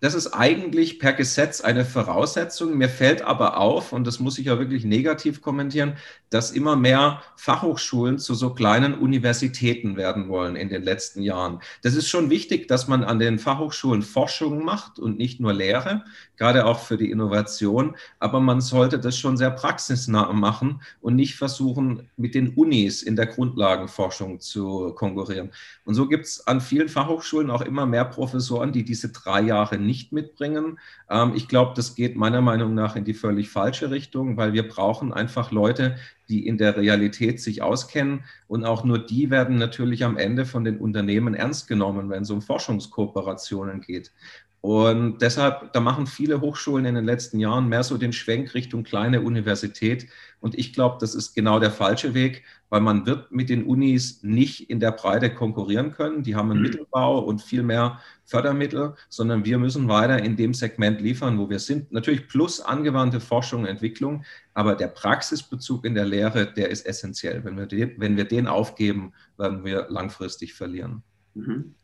das 0.00 0.14
ist 0.14 0.28
eigentlich 0.28 0.98
per 0.98 1.12
Gesetz 1.12 1.60
eine 1.60 1.84
Voraussetzung. 1.84 2.76
Mir 2.76 2.88
fällt 2.88 3.22
aber 3.22 3.56
auf, 3.56 3.92
und 3.92 4.06
das 4.06 4.20
muss 4.20 4.38
ich 4.38 4.46
ja 4.46 4.58
wirklich 4.58 4.84
negativ 4.84 5.42
kommentieren, 5.42 5.96
dass 6.30 6.50
immer 6.50 6.76
mehr 6.76 7.22
Fachhochschulen 7.36 8.18
zu 8.18 8.34
so 8.34 8.50
kleinen 8.50 8.94
Universitäten 8.94 9.96
werden 9.96 10.28
wollen 10.28 10.56
in 10.56 10.68
den 10.68 10.82
letzten 10.82 11.22
Jahren. 11.22 11.60
Das 11.82 11.94
ist 11.94 12.08
schon 12.08 12.30
wichtig, 12.30 12.68
dass 12.68 12.86
man 12.86 13.02
an 13.02 13.18
den 13.18 13.38
Fachhochschulen 13.38 14.02
Forschung 14.02 14.64
macht 14.64 14.98
und 14.98 15.18
nicht 15.18 15.40
nur 15.40 15.52
Lehre, 15.52 16.04
gerade 16.36 16.66
auch 16.66 16.80
für 16.80 16.96
die 16.96 17.10
Innovation. 17.10 17.96
Aber 18.20 18.40
man 18.40 18.60
sollte 18.60 18.98
das 18.98 19.18
schon 19.18 19.36
sehr 19.36 19.50
praxisnah 19.50 20.32
machen 20.32 20.80
und 21.00 21.16
nicht 21.16 21.34
versuchen, 21.34 22.08
mit 22.16 22.34
den 22.34 22.50
Unis 22.50 23.02
in 23.02 23.16
der 23.16 23.26
Grundlagenforschung 23.26 24.40
zu 24.40 24.92
konkurrieren. 24.94 25.50
Und 25.84 25.94
so 25.94 26.06
gibt 26.06 26.26
es 26.26 26.46
an 26.46 26.60
vielen 26.60 26.88
Fachhochschulen 26.88 27.50
auch 27.50 27.62
immer 27.62 27.86
mehr 27.86 28.04
Professoren, 28.04 28.72
die 28.72 28.84
diese 28.84 29.08
drei 29.08 29.40
Jahre 29.40 29.78
nicht 29.88 30.12
mitbringen. 30.12 30.78
Ähm, 31.10 31.32
ich 31.34 31.48
glaube, 31.48 31.72
das 31.74 31.96
geht 31.96 32.14
meiner 32.14 32.42
Meinung 32.42 32.74
nach 32.74 32.94
in 32.94 33.04
die 33.04 33.14
völlig 33.14 33.48
falsche 33.48 33.90
Richtung, 33.90 34.36
weil 34.36 34.52
wir 34.52 34.68
brauchen 34.68 35.12
einfach 35.12 35.50
Leute, 35.50 35.96
die 36.28 36.46
in 36.46 36.58
der 36.58 36.76
Realität 36.76 37.40
sich 37.40 37.62
auskennen. 37.62 38.24
Und 38.46 38.64
auch 38.64 38.84
nur 38.84 38.98
die 38.98 39.30
werden 39.30 39.56
natürlich 39.56 40.04
am 40.04 40.18
Ende 40.18 40.44
von 40.44 40.62
den 40.62 40.78
Unternehmen 40.78 41.34
ernst 41.34 41.66
genommen, 41.68 42.10
wenn 42.10 42.22
es 42.22 42.30
um 42.30 42.42
Forschungskooperationen 42.42 43.80
geht. 43.80 44.12
Und 44.60 45.22
deshalb, 45.22 45.72
da 45.72 45.78
machen 45.78 46.08
viele 46.08 46.40
Hochschulen 46.40 46.84
in 46.84 46.96
den 46.96 47.04
letzten 47.04 47.38
Jahren 47.38 47.68
mehr 47.68 47.84
so 47.84 47.96
den 47.96 48.12
Schwenk 48.12 48.54
Richtung 48.54 48.82
kleine 48.82 49.22
Universität. 49.22 50.08
Und 50.40 50.58
ich 50.58 50.72
glaube, 50.72 50.96
das 51.00 51.14
ist 51.14 51.34
genau 51.34 51.60
der 51.60 51.70
falsche 51.70 52.12
Weg, 52.12 52.42
weil 52.68 52.80
man 52.80 53.06
wird 53.06 53.30
mit 53.30 53.50
den 53.50 53.64
Unis 53.64 54.22
nicht 54.24 54.68
in 54.68 54.80
der 54.80 54.90
Breite 54.90 55.32
konkurrieren 55.32 55.92
können. 55.92 56.24
Die 56.24 56.34
haben 56.34 56.50
einen 56.50 56.60
mhm. 56.60 56.66
Mittelbau 56.66 57.20
und 57.20 57.40
viel 57.40 57.62
mehr 57.62 58.00
Fördermittel, 58.24 58.94
sondern 59.08 59.44
wir 59.44 59.58
müssen 59.58 59.88
weiter 59.88 60.22
in 60.22 60.36
dem 60.36 60.52
Segment 60.52 61.00
liefern, 61.00 61.38
wo 61.38 61.48
wir 61.48 61.60
sind. 61.60 61.92
Natürlich 61.92 62.26
plus 62.26 62.60
angewandte 62.60 63.20
Forschung 63.20 63.62
und 63.62 63.68
Entwicklung, 63.68 64.24
aber 64.54 64.74
der 64.74 64.88
Praxisbezug 64.88 65.84
in 65.84 65.94
der 65.94 66.04
Lehre, 66.04 66.52
der 66.52 66.68
ist 66.68 66.84
essentiell. 66.84 67.44
Wenn 67.44 67.56
wir 67.56 67.66
den, 67.66 67.94
wenn 67.98 68.16
wir 68.16 68.24
den 68.24 68.48
aufgeben, 68.48 69.12
werden 69.36 69.64
wir 69.64 69.86
langfristig 69.88 70.54
verlieren. 70.54 71.02
Mhm. 71.34 71.74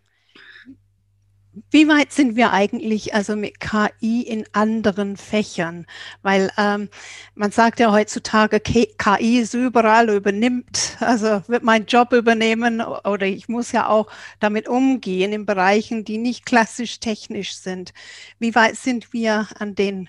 Wie 1.71 1.87
weit 1.89 2.13
sind 2.13 2.35
wir 2.35 2.53
eigentlich 2.53 3.15
also 3.15 3.37
mit 3.37 3.61
KI 3.61 4.23
in 4.23 4.45
anderen 4.53 5.17
Fächern? 5.17 5.87
Weil 6.23 6.51
ähm, 6.59 6.89
man 7.35 7.53
sagt 7.53 7.79
ja 7.79 7.93
heutzutage, 7.93 8.59
KI 8.61 9.39
ist 9.39 9.55
überall, 9.55 10.11
übernimmt, 10.11 10.97
also 11.01 11.43
wird 11.47 11.63
mein 11.63 11.87
Job 11.87 12.13
übernehmen 12.13 12.81
oder 12.81 13.27
ich 13.27 13.49
muss 13.49 13.73
ja 13.73 13.89
auch 13.89 14.09
damit 14.41 14.69
umgehen 14.69 15.33
in 15.33 15.47
Bereichen, 15.47 16.05
die 16.05 16.19
nicht 16.19 16.45
klassisch 16.45 16.99
technisch 16.99 17.55
sind. 17.57 17.93
Wie 18.41 18.55
weit 18.55 18.77
sind 18.77 19.13
wir 19.13 19.47
an 19.59 19.75
den 19.77 20.09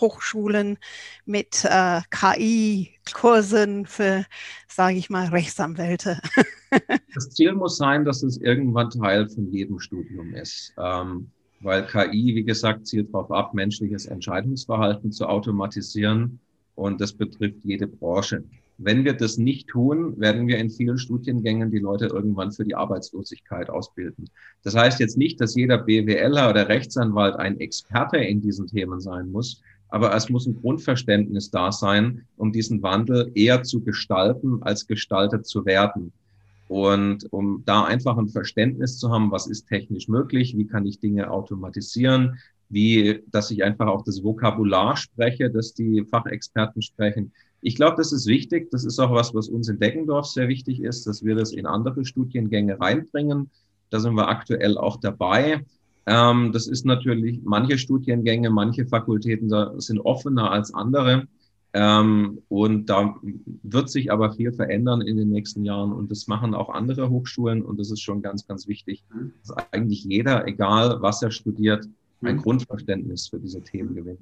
Hochschulen 0.00 0.78
mit 1.24 1.64
äh, 1.64 2.00
KI-Kursen 2.10 3.86
für, 3.86 4.24
sage 4.68 4.96
ich 4.96 5.10
mal, 5.10 5.28
Rechtsanwälte. 5.28 6.20
das 7.14 7.30
Ziel 7.30 7.52
muss 7.52 7.76
sein, 7.76 8.04
dass 8.04 8.22
es 8.22 8.38
irgendwann 8.38 8.90
Teil 8.90 9.28
von 9.28 9.50
jedem 9.52 9.78
Studium 9.78 10.34
ist. 10.34 10.72
Ähm, 10.78 11.30
weil 11.60 11.86
KI, 11.86 12.34
wie 12.34 12.44
gesagt, 12.44 12.86
zielt 12.86 13.14
darauf 13.14 13.30
ab, 13.30 13.54
menschliches 13.54 14.06
Entscheidungsverhalten 14.06 15.12
zu 15.12 15.26
automatisieren 15.26 16.40
und 16.74 17.00
das 17.00 17.12
betrifft 17.12 17.64
jede 17.64 17.86
Branche. 17.86 18.44
Wenn 18.78 19.04
wir 19.04 19.12
das 19.12 19.38
nicht 19.38 19.68
tun, 19.68 20.18
werden 20.18 20.48
wir 20.48 20.58
in 20.58 20.70
vielen 20.70 20.98
Studiengängen 20.98 21.70
die 21.70 21.78
Leute 21.78 22.06
irgendwann 22.06 22.50
für 22.50 22.64
die 22.64 22.74
Arbeitslosigkeit 22.74 23.70
ausbilden. 23.70 24.28
Das 24.64 24.74
heißt 24.74 24.98
jetzt 24.98 25.16
nicht, 25.16 25.40
dass 25.40 25.54
jeder 25.54 25.78
BWLer 25.78 26.50
oder 26.50 26.68
Rechtsanwalt 26.68 27.36
ein 27.36 27.60
Experte 27.60 28.16
in 28.16 28.40
diesen 28.40 28.66
Themen 28.66 29.00
sein 29.00 29.30
muss, 29.30 29.62
aber 29.92 30.14
es 30.14 30.30
muss 30.30 30.46
ein 30.46 30.56
Grundverständnis 30.56 31.50
da 31.50 31.70
sein, 31.70 32.22
um 32.38 32.50
diesen 32.50 32.82
Wandel 32.82 33.30
eher 33.34 33.62
zu 33.62 33.82
gestalten, 33.82 34.62
als 34.62 34.86
gestaltet 34.86 35.46
zu 35.46 35.66
werden. 35.66 36.12
Und 36.66 37.30
um 37.30 37.62
da 37.66 37.84
einfach 37.84 38.16
ein 38.16 38.30
Verständnis 38.30 38.98
zu 38.98 39.10
haben, 39.10 39.30
was 39.30 39.46
ist 39.46 39.68
technisch 39.68 40.08
möglich, 40.08 40.56
wie 40.56 40.66
kann 40.66 40.86
ich 40.86 40.98
Dinge 40.98 41.30
automatisieren, 41.30 42.38
wie, 42.70 43.22
dass 43.30 43.50
ich 43.50 43.64
einfach 43.64 43.86
auch 43.86 44.02
das 44.02 44.24
Vokabular 44.24 44.96
spreche, 44.96 45.50
das 45.50 45.74
die 45.74 46.06
Fachexperten 46.10 46.80
sprechen. 46.80 47.32
Ich 47.60 47.76
glaube, 47.76 47.96
das 47.98 48.12
ist 48.12 48.26
wichtig. 48.26 48.70
Das 48.70 48.86
ist 48.86 48.98
auch 48.98 49.12
was, 49.12 49.34
was 49.34 49.48
uns 49.48 49.68
in 49.68 49.78
Deggendorf 49.78 50.24
sehr 50.24 50.48
wichtig 50.48 50.80
ist, 50.80 51.06
dass 51.06 51.22
wir 51.22 51.34
das 51.34 51.52
in 51.52 51.66
andere 51.66 52.06
Studiengänge 52.06 52.80
reinbringen. 52.80 53.50
Da 53.90 54.00
sind 54.00 54.14
wir 54.14 54.28
aktuell 54.28 54.78
auch 54.78 54.96
dabei. 54.96 55.66
Ähm, 56.06 56.52
das 56.52 56.66
ist 56.66 56.84
natürlich 56.84 57.40
manche 57.44 57.78
Studiengänge, 57.78 58.50
manche 58.50 58.86
Fakultäten 58.86 59.50
sind 59.80 60.00
offener 60.00 60.50
als 60.50 60.74
andere. 60.74 61.28
Ähm, 61.74 62.42
und 62.48 62.86
da 62.86 63.14
wird 63.62 63.88
sich 63.88 64.12
aber 64.12 64.32
viel 64.32 64.52
verändern 64.52 65.00
in 65.00 65.16
den 65.16 65.30
nächsten 65.30 65.64
Jahren. 65.64 65.92
Und 65.92 66.10
das 66.10 66.26
machen 66.26 66.54
auch 66.54 66.68
andere 66.68 67.08
Hochschulen. 67.08 67.62
Und 67.62 67.78
das 67.78 67.90
ist 67.90 68.02
schon 68.02 68.20
ganz, 68.22 68.46
ganz 68.46 68.68
wichtig, 68.68 69.04
dass 69.42 69.56
eigentlich 69.72 70.04
jeder, 70.04 70.46
egal 70.46 71.00
was 71.00 71.22
er 71.22 71.30
studiert, 71.30 71.88
ein 72.20 72.36
mhm. 72.36 72.42
Grundverständnis 72.42 73.28
für 73.28 73.38
diese 73.38 73.62
Themen 73.62 73.94
gewinnt. 73.94 74.20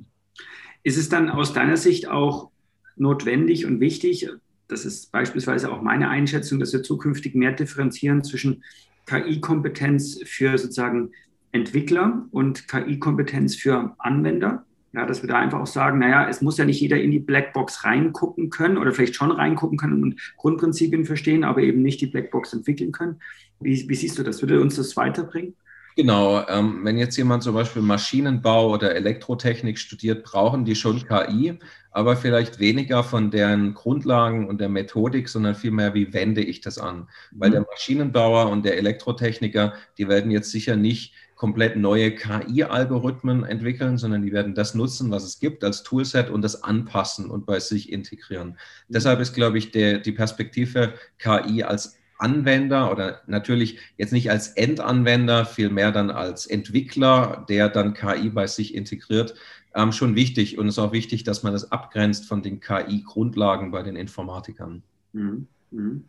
Ist 0.82 0.96
es 0.96 1.08
dann 1.08 1.28
aus 1.28 1.52
deiner 1.52 1.76
Sicht 1.76 2.08
auch 2.08 2.50
notwendig 2.96 3.66
und 3.66 3.80
wichtig, 3.80 4.28
das 4.68 4.84
ist 4.84 5.10
beispielsweise 5.10 5.72
auch 5.72 5.82
meine 5.82 6.08
Einschätzung, 6.08 6.60
dass 6.60 6.72
wir 6.72 6.82
zukünftig 6.82 7.34
mehr 7.34 7.52
differenzieren 7.52 8.22
zwischen 8.22 8.62
KI-Kompetenz 9.06 10.20
für 10.24 10.56
sozusagen 10.56 11.10
Entwickler 11.52 12.26
und 12.30 12.68
KI-Kompetenz 12.68 13.56
für 13.56 13.94
Anwender. 13.98 14.64
Ja, 14.92 15.06
dass 15.06 15.22
wir 15.22 15.28
da 15.28 15.38
einfach 15.38 15.60
auch 15.60 15.68
sagen, 15.68 16.00
naja, 16.00 16.28
es 16.28 16.42
muss 16.42 16.58
ja 16.58 16.64
nicht 16.64 16.80
jeder 16.80 17.00
in 17.00 17.12
die 17.12 17.20
Blackbox 17.20 17.84
reingucken 17.84 18.50
können 18.50 18.76
oder 18.76 18.92
vielleicht 18.92 19.14
schon 19.14 19.30
reingucken 19.30 19.78
können 19.78 20.02
und 20.02 20.20
Grundprinzipien 20.36 21.04
verstehen, 21.04 21.44
aber 21.44 21.62
eben 21.62 21.82
nicht 21.82 22.00
die 22.00 22.06
Blackbox 22.06 22.52
entwickeln 22.52 22.90
können. 22.90 23.20
Wie, 23.60 23.88
wie 23.88 23.94
siehst 23.94 24.18
du 24.18 24.24
das? 24.24 24.42
Würde 24.42 24.60
uns 24.60 24.76
das 24.76 24.96
weiterbringen? 24.96 25.54
Genau, 25.96 26.46
ähm, 26.48 26.80
wenn 26.84 26.98
jetzt 26.98 27.16
jemand 27.16 27.42
zum 27.42 27.54
Beispiel 27.54 27.82
Maschinenbau 27.82 28.72
oder 28.72 28.94
Elektrotechnik 28.94 29.78
studiert, 29.78 30.24
brauchen 30.24 30.64
die 30.64 30.74
schon 30.74 31.04
KI, 31.06 31.58
aber 31.90 32.16
vielleicht 32.16 32.58
weniger 32.58 33.02
von 33.02 33.30
deren 33.30 33.74
Grundlagen 33.74 34.48
und 34.48 34.60
der 34.60 34.68
Methodik, 34.68 35.28
sondern 35.28 35.54
vielmehr, 35.54 35.92
wie 35.92 36.12
wende 36.12 36.42
ich 36.42 36.60
das 36.60 36.78
an? 36.78 37.08
Weil 37.32 37.50
mhm. 37.50 37.54
der 37.54 37.66
Maschinenbauer 37.70 38.50
und 38.50 38.64
der 38.64 38.78
Elektrotechniker, 38.78 39.74
die 39.98 40.08
werden 40.08 40.30
jetzt 40.30 40.50
sicher 40.50 40.76
nicht 40.76 41.12
komplett 41.40 41.74
neue 41.74 42.14
KI-Algorithmen 42.14 43.44
entwickeln, 43.44 43.96
sondern 43.96 44.20
die 44.20 44.30
werden 44.30 44.54
das 44.54 44.74
nutzen, 44.74 45.10
was 45.10 45.24
es 45.24 45.40
gibt 45.40 45.64
als 45.64 45.82
Toolset 45.82 46.28
und 46.28 46.42
das 46.42 46.62
anpassen 46.62 47.30
und 47.30 47.46
bei 47.46 47.58
sich 47.60 47.90
integrieren. 47.90 48.48
Mhm. 48.48 48.54
Deshalb 48.92 49.20
ist, 49.20 49.32
glaube 49.32 49.56
ich, 49.56 49.70
der, 49.70 50.00
die 50.00 50.12
Perspektive 50.12 50.92
KI 51.18 51.62
als 51.62 51.96
Anwender 52.18 52.92
oder 52.92 53.22
natürlich 53.26 53.78
jetzt 53.96 54.12
nicht 54.12 54.30
als 54.30 54.48
Endanwender, 54.48 55.46
vielmehr 55.46 55.92
dann 55.92 56.10
als 56.10 56.44
Entwickler, 56.44 57.46
der 57.48 57.70
dann 57.70 57.94
KI 57.94 58.28
bei 58.28 58.46
sich 58.46 58.74
integriert, 58.74 59.34
ähm, 59.74 59.92
schon 59.92 60.16
wichtig. 60.16 60.58
Und 60.58 60.68
es 60.68 60.74
ist 60.74 60.78
auch 60.78 60.92
wichtig, 60.92 61.24
dass 61.24 61.42
man 61.42 61.54
das 61.54 61.72
abgrenzt 61.72 62.26
von 62.26 62.42
den 62.42 62.60
KI-Grundlagen 62.60 63.70
bei 63.70 63.82
den 63.82 63.96
Informatikern. 63.96 64.82
Mhm. 65.14 65.46
Mhm. 65.70 66.04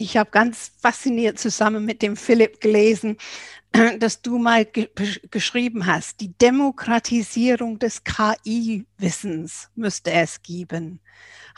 Ich 0.00 0.16
habe 0.16 0.30
ganz 0.30 0.72
fasziniert 0.80 1.38
zusammen 1.38 1.84
mit 1.84 2.00
dem 2.00 2.16
Philipp 2.16 2.62
gelesen, 2.62 3.18
dass 3.98 4.22
du 4.22 4.38
mal 4.38 4.64
ge 4.64 4.88
geschrieben 5.30 5.84
hast, 5.84 6.22
die 6.22 6.32
Demokratisierung 6.38 7.78
des 7.78 8.02
KI-Wissens 8.04 9.68
müsste 9.74 10.10
es 10.10 10.42
geben. 10.42 11.00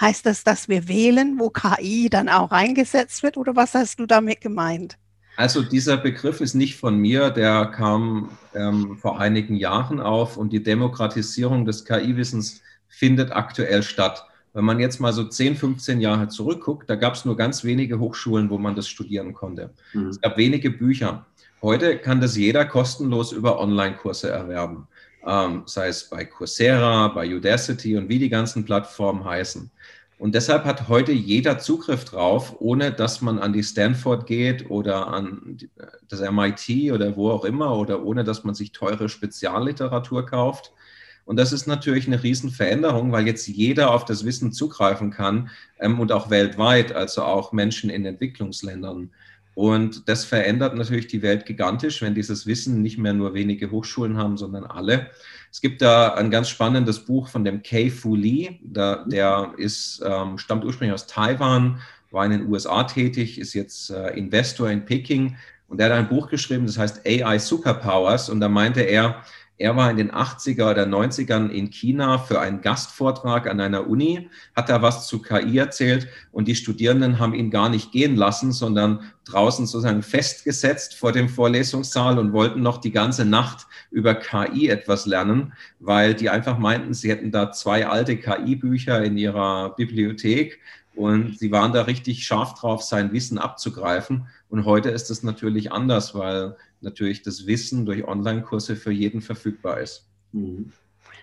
Heißt 0.00 0.26
das, 0.26 0.42
dass 0.42 0.68
wir 0.68 0.88
wählen, 0.88 1.38
wo 1.38 1.50
KI 1.50 2.11
dann 2.11 2.28
auch 2.28 2.50
eingesetzt 2.50 3.22
wird 3.22 3.37
oder 3.37 3.55
was 3.55 3.74
hast 3.74 4.00
du 4.00 4.07
damit 4.07 4.40
gemeint? 4.40 4.98
Also 5.37 5.62
dieser 5.62 5.96
Begriff 5.96 6.40
ist 6.40 6.55
nicht 6.55 6.76
von 6.76 6.98
mir, 6.98 7.31
der 7.31 7.66
kam 7.66 8.37
ähm, 8.57 8.98
vor 8.98 9.20
einigen 9.20 9.55
Jahren 9.55 10.00
auf 10.00 10.37
und 10.37 10.52
die 10.52 10.64
Demokratisierung 10.64 11.64
des 11.64 11.85
KI-Wissens 11.85 12.61
findet 12.88 13.31
aktuell 13.31 13.85
statt. 13.85 14.26
Wenn 14.55 14.65
man 14.65 14.81
jetzt 14.81 15.01
mal 15.01 15.12
so 15.12 15.25
10, 15.25 15.57
15 15.57 16.01
Jahre 16.01 16.29
zurückguckt, 16.29 16.88
da 16.91 16.97
gab 16.97 17.15
es 17.15 17.25
nur 17.25 17.37
ganz 17.37 17.65
wenige 17.65 17.99
Hochschulen, 17.99 18.51
wo 18.51 18.59
man 18.59 18.75
das 18.75 18.88
studieren 18.88 19.33
konnte. 19.33 19.71
Mhm. 19.95 20.09
Es 20.09 20.21
gab 20.21 20.37
wenige 20.37 20.71
Bücher. 20.71 21.27
Heute 21.62 21.99
kann 21.99 22.21
das 22.21 22.37
jeder 22.37 22.65
kostenlos 22.65 23.33
über 23.33 23.61
Online-Kurse 23.61 24.29
erwerben, 24.29 24.88
ähm, 25.27 25.62
sei 25.67 25.88
es 25.88 26.11
bei 26.11 26.25
Coursera, 26.25 27.09
bei 27.09 27.35
Udacity 27.35 27.97
und 27.97 28.09
wie 28.09 28.19
die 28.19 28.29
ganzen 28.29 28.65
Plattformen 28.65 29.25
heißen. 29.25 29.71
Und 30.23 30.37
deshalb 30.37 30.65
hat 30.65 30.88
heute 30.88 31.11
jeder 31.11 31.59
Zugriff 31.59 32.05
drauf, 32.05 32.55
ohne 32.61 32.93
dass 32.93 33.23
man 33.23 33.41
an 33.41 33.53
die 33.53 33.65
Stanford 33.65 34.27
geht 34.27 34.71
oder 34.71 35.09
an 35.09 35.57
das 36.09 36.21
MIT 36.21 36.93
oder 36.93 37.17
wo 37.17 37.31
auch 37.31 37.45
immer 37.45 37.77
oder 37.77 38.05
ohne 38.05 38.23
dass 38.23 38.45
man 38.45 38.55
sich 38.55 38.71
teure 38.71 39.09
Spezialliteratur 39.09 40.25
kauft. 40.25 40.73
Und 41.24 41.37
das 41.37 41.52
ist 41.52 41.66
natürlich 41.66 42.06
eine 42.06 42.22
Riesenveränderung, 42.22 43.12
weil 43.12 43.26
jetzt 43.26 43.46
jeder 43.46 43.92
auf 43.92 44.04
das 44.04 44.24
Wissen 44.24 44.52
zugreifen 44.52 45.11
kann 45.11 45.50
ähm, 45.78 46.00
und 46.00 46.12
auch 46.12 46.30
weltweit, 46.30 46.92
also 46.92 47.22
auch 47.22 47.52
Menschen 47.52 47.90
in 47.90 48.04
Entwicklungsländern. 48.04 49.11
Und 49.54 50.08
das 50.08 50.24
verändert 50.24 50.74
natürlich 50.74 51.08
die 51.08 51.22
Welt 51.22 51.44
gigantisch, 51.44 52.00
wenn 52.00 52.14
dieses 52.14 52.46
Wissen 52.46 52.80
nicht 52.80 52.96
mehr 52.96 53.12
nur 53.12 53.35
wenige 53.35 53.70
Hochschulen 53.70 54.16
haben, 54.16 54.37
sondern 54.37 54.64
alle. 54.64 55.11
Es 55.50 55.61
gibt 55.61 55.82
da 55.82 56.14
ein 56.14 56.30
ganz 56.30 56.48
spannendes 56.48 57.00
Buch 57.00 57.28
von 57.28 57.44
dem 57.44 57.62
Kei 57.62 57.90
Fu 57.90 58.16
Lee, 58.16 58.58
der, 58.62 59.04
der 59.04 59.52
ist, 59.58 60.02
ähm, 60.04 60.38
stammt 60.38 60.64
ursprünglich 60.64 60.94
aus 60.94 61.06
Taiwan, 61.06 61.80
war 62.11 62.24
in 62.24 62.30
den 62.30 62.46
USA 62.46 62.85
tätig, 62.85 63.38
ist 63.38 63.52
jetzt 63.52 63.90
äh, 63.90 64.16
Investor 64.16 64.70
in 64.70 64.87
Peking 64.87 65.37
und 65.68 65.78
der 65.78 65.87
hat 65.87 65.98
ein 65.98 66.08
Buch 66.08 66.28
geschrieben, 66.28 66.66
das 66.66 66.78
heißt 66.78 67.06
AI 67.06 67.38
Superpowers 67.38 68.30
und 68.30 68.40
da 68.40 68.48
meinte 68.48 68.80
er, 68.80 69.22
er 69.62 69.77
war 69.77 69.88
in 69.90 69.96
den 69.96 70.11
80er 70.11 70.72
oder 70.72 70.83
90ern 70.87 71.48
in 71.48 71.70
China 71.70 72.18
für 72.18 72.40
einen 72.40 72.62
Gastvortrag 72.62 73.46
an 73.46 73.61
einer 73.61 73.87
Uni, 73.87 74.29
hat 74.57 74.68
da 74.68 74.83
was 74.83 75.07
zu 75.07 75.22
KI 75.22 75.57
erzählt 75.57 76.09
und 76.33 76.48
die 76.48 76.57
Studierenden 76.57 77.20
haben 77.20 77.33
ihn 77.33 77.51
gar 77.51 77.68
nicht 77.68 77.92
gehen 77.92 78.16
lassen, 78.16 78.51
sondern 78.51 79.12
draußen 79.25 79.66
sozusagen 79.66 80.03
festgesetzt 80.03 80.96
vor 80.96 81.12
dem 81.12 81.29
Vorlesungssaal 81.29 82.18
und 82.18 82.33
wollten 82.33 82.61
noch 82.61 82.79
die 82.79 82.90
ganze 82.90 83.25
Nacht 83.25 83.68
über 83.92 84.16
KI 84.16 84.68
etwas 84.68 85.07
lernen, 85.07 85.53
weil 85.79 86.14
die 86.14 86.29
einfach 86.29 86.59
meinten, 86.59 86.92
sie 86.92 87.11
hätten 87.11 87.31
da 87.31 87.53
zwei 87.53 87.87
alte 87.87 88.16
KI-Bücher 88.16 89.05
in 89.05 89.16
ihrer 89.16 89.77
Bibliothek 89.77 90.59
Und 90.94 91.38
sie 91.38 91.50
waren 91.50 91.72
da 91.72 91.83
richtig 91.83 92.24
scharf 92.24 92.55
drauf, 92.55 92.83
sein 92.83 93.12
Wissen 93.12 93.38
abzugreifen. 93.38 94.26
Und 94.48 94.64
heute 94.64 94.90
ist 94.90 95.11
es 95.11 95.22
natürlich 95.22 95.72
anders, 95.72 96.14
weil 96.14 96.57
natürlich 96.81 97.22
das 97.22 97.46
Wissen 97.46 97.87
durch 97.87 98.05
Online-Kurse 98.05 98.76
für 98.76 98.92
jeden 98.92 99.22
verfügbar 99.22 99.81
ist. 99.81 100.09
Mhm. 100.33 100.72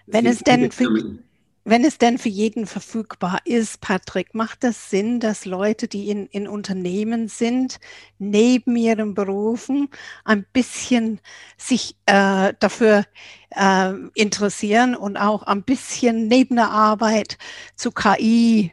Wenn 0.08 0.26
es 0.26 0.40
denn 0.40 0.72
für, 0.72 1.20
wenn 1.66 1.86
es 1.86 2.00
denn 2.00 2.18
für 2.18 2.30
jeden 2.30 2.66
verfügbar 2.66 3.40
ist, 3.46 3.80
Patrick, 3.80 4.34
macht 4.34 4.64
das 4.64 4.90
Sinn, 4.90 5.20
dass 5.20 5.46
Leute, 5.46 5.88
die 5.88 6.10
in, 6.10 6.26
in 6.28 6.48
Unternehmen 6.48 7.28
sind, 7.28 7.80
neben 8.18 8.76
ihren 8.76 9.14
Berufen 9.14 9.90
ein 10.26 10.48
bisschen 10.52 11.20
sich 11.58 11.96
äh, 12.08 12.54
dafür 12.60 13.06
äh, 13.52 13.94
interessieren 14.16 14.96
und 14.96 15.18
auch 15.18 15.44
ein 15.44 15.62
bisschen 15.62 16.28
neben 16.28 16.56
der 16.56 16.72
Arbeit 16.72 17.38
zu 17.76 17.92
KI 17.92 18.72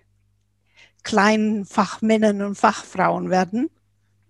kleinen 1.07 1.65
Fachmännern 1.65 2.43
und 2.43 2.57
Fachfrauen 2.57 3.31
werden? 3.31 3.71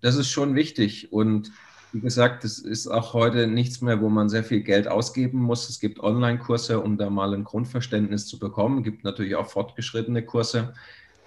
Das 0.02 0.14
ist 0.14 0.28
schon 0.28 0.54
wichtig 0.54 1.12
und 1.12 1.50
wie 1.92 2.00
gesagt, 2.00 2.44
es 2.44 2.58
ist 2.58 2.86
auch 2.88 3.14
heute 3.14 3.46
nichts 3.46 3.80
mehr, 3.80 4.02
wo 4.02 4.10
man 4.10 4.28
sehr 4.28 4.44
viel 4.44 4.60
Geld 4.60 4.86
ausgeben 4.86 5.38
muss. 5.38 5.70
Es 5.70 5.80
gibt 5.80 6.00
Online-Kurse, 6.00 6.78
um 6.80 6.98
da 6.98 7.08
mal 7.08 7.32
ein 7.32 7.44
Grundverständnis 7.44 8.26
zu 8.26 8.38
bekommen. 8.38 8.78
Es 8.78 8.84
gibt 8.84 9.04
natürlich 9.04 9.34
auch 9.34 9.48
fortgeschrittene 9.48 10.22
Kurse. 10.22 10.74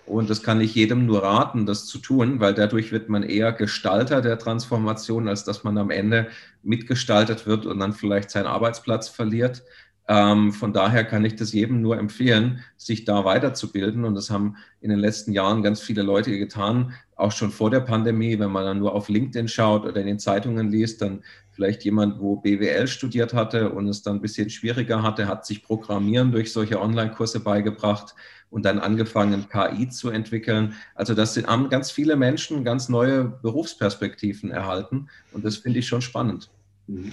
Und 0.05 0.29
das 0.29 0.43
kann 0.43 0.61
ich 0.61 0.75
jedem 0.75 1.07
nur 1.07 1.23
raten, 1.23 1.65
das 1.65 1.87
zu 1.87 1.97
tun, 1.97 2.39
weil 2.39 2.53
dadurch 2.53 2.91
wird 2.91 3.09
man 3.09 3.23
eher 3.23 3.51
Gestalter 3.51 4.21
der 4.21 4.37
Transformation, 4.37 5.27
als 5.27 5.43
dass 5.43 5.63
man 5.63 5.77
am 5.79 5.89
Ende 5.89 6.27
mitgestaltet 6.61 7.47
wird 7.47 7.65
und 7.65 7.79
dann 7.79 7.93
vielleicht 7.93 8.29
seinen 8.29 8.47
Arbeitsplatz 8.47 9.09
verliert. 9.09 9.63
Ähm, 10.09 10.51
von 10.51 10.73
daher 10.73 11.05
kann 11.05 11.23
ich 11.23 11.35
das 11.35 11.53
jedem 11.53 11.81
nur 11.81 11.99
empfehlen, 11.99 12.63
sich 12.77 13.05
da 13.05 13.25
weiterzubilden. 13.25 14.05
Und 14.05 14.15
das 14.15 14.31
haben 14.31 14.55
in 14.81 14.89
den 14.89 14.97
letzten 14.97 15.33
Jahren 15.33 15.61
ganz 15.61 15.81
viele 15.81 16.01
Leute 16.01 16.35
getan, 16.39 16.93
auch 17.15 17.31
schon 17.31 17.51
vor 17.51 17.69
der 17.69 17.81
Pandemie. 17.81 18.39
Wenn 18.39 18.49
man 18.51 18.65
dann 18.65 18.79
nur 18.79 18.95
auf 18.95 19.07
LinkedIn 19.07 19.47
schaut 19.47 19.85
oder 19.85 20.01
in 20.01 20.07
den 20.07 20.17
Zeitungen 20.17 20.69
liest, 20.69 21.03
dann 21.03 21.21
vielleicht 21.51 21.83
jemand, 21.83 22.19
wo 22.19 22.37
BWL 22.37 22.87
studiert 22.87 23.35
hatte 23.35 23.69
und 23.69 23.87
es 23.87 24.01
dann 24.01 24.15
ein 24.15 24.21
bisschen 24.21 24.49
schwieriger 24.49 25.03
hatte, 25.03 25.27
hat 25.27 25.45
sich 25.45 25.61
Programmieren 25.61 26.31
durch 26.31 26.51
solche 26.51 26.81
Online-Kurse 26.81 27.41
beigebracht 27.41 28.15
und 28.49 28.65
dann 28.65 28.79
angefangen, 28.79 29.45
KI 29.47 29.89
zu 29.89 30.09
entwickeln. 30.09 30.73
Also 30.95 31.13
das 31.13 31.35
sind, 31.35 31.45
haben 31.45 31.69
ganz 31.69 31.91
viele 31.91 32.15
Menschen 32.15 32.63
ganz 32.63 32.89
neue 32.89 33.25
Berufsperspektiven 33.25 34.49
erhalten 34.49 35.09
und 35.33 35.45
das 35.45 35.57
finde 35.57 35.79
ich 35.79 35.87
schon 35.87 36.01
spannend. 36.01 36.49
Mhm. 36.87 37.11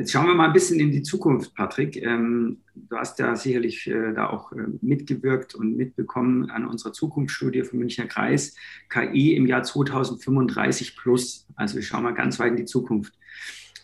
Jetzt 0.00 0.12
schauen 0.12 0.28
wir 0.28 0.34
mal 0.34 0.46
ein 0.46 0.54
bisschen 0.54 0.80
in 0.80 0.92
die 0.92 1.02
Zukunft, 1.02 1.54
Patrick. 1.54 1.94
Ähm, 2.02 2.62
du 2.74 2.96
hast 2.96 3.18
ja 3.18 3.36
sicherlich 3.36 3.86
äh, 3.86 4.14
da 4.14 4.30
auch 4.30 4.50
äh, 4.52 4.62
mitgewirkt 4.80 5.54
und 5.54 5.76
mitbekommen 5.76 6.48
an 6.48 6.66
unserer 6.66 6.94
Zukunftsstudie 6.94 7.64
vom 7.64 7.80
Münchner 7.80 8.06
Kreis, 8.06 8.56
KI 8.88 9.36
im 9.36 9.44
Jahr 9.46 9.62
2035 9.62 10.96
plus. 10.96 11.46
Also 11.54 11.74
wir 11.74 11.82
schauen 11.82 12.04
mal 12.04 12.14
ganz 12.14 12.38
weit 12.38 12.52
in 12.52 12.56
die 12.56 12.64
Zukunft. 12.64 13.12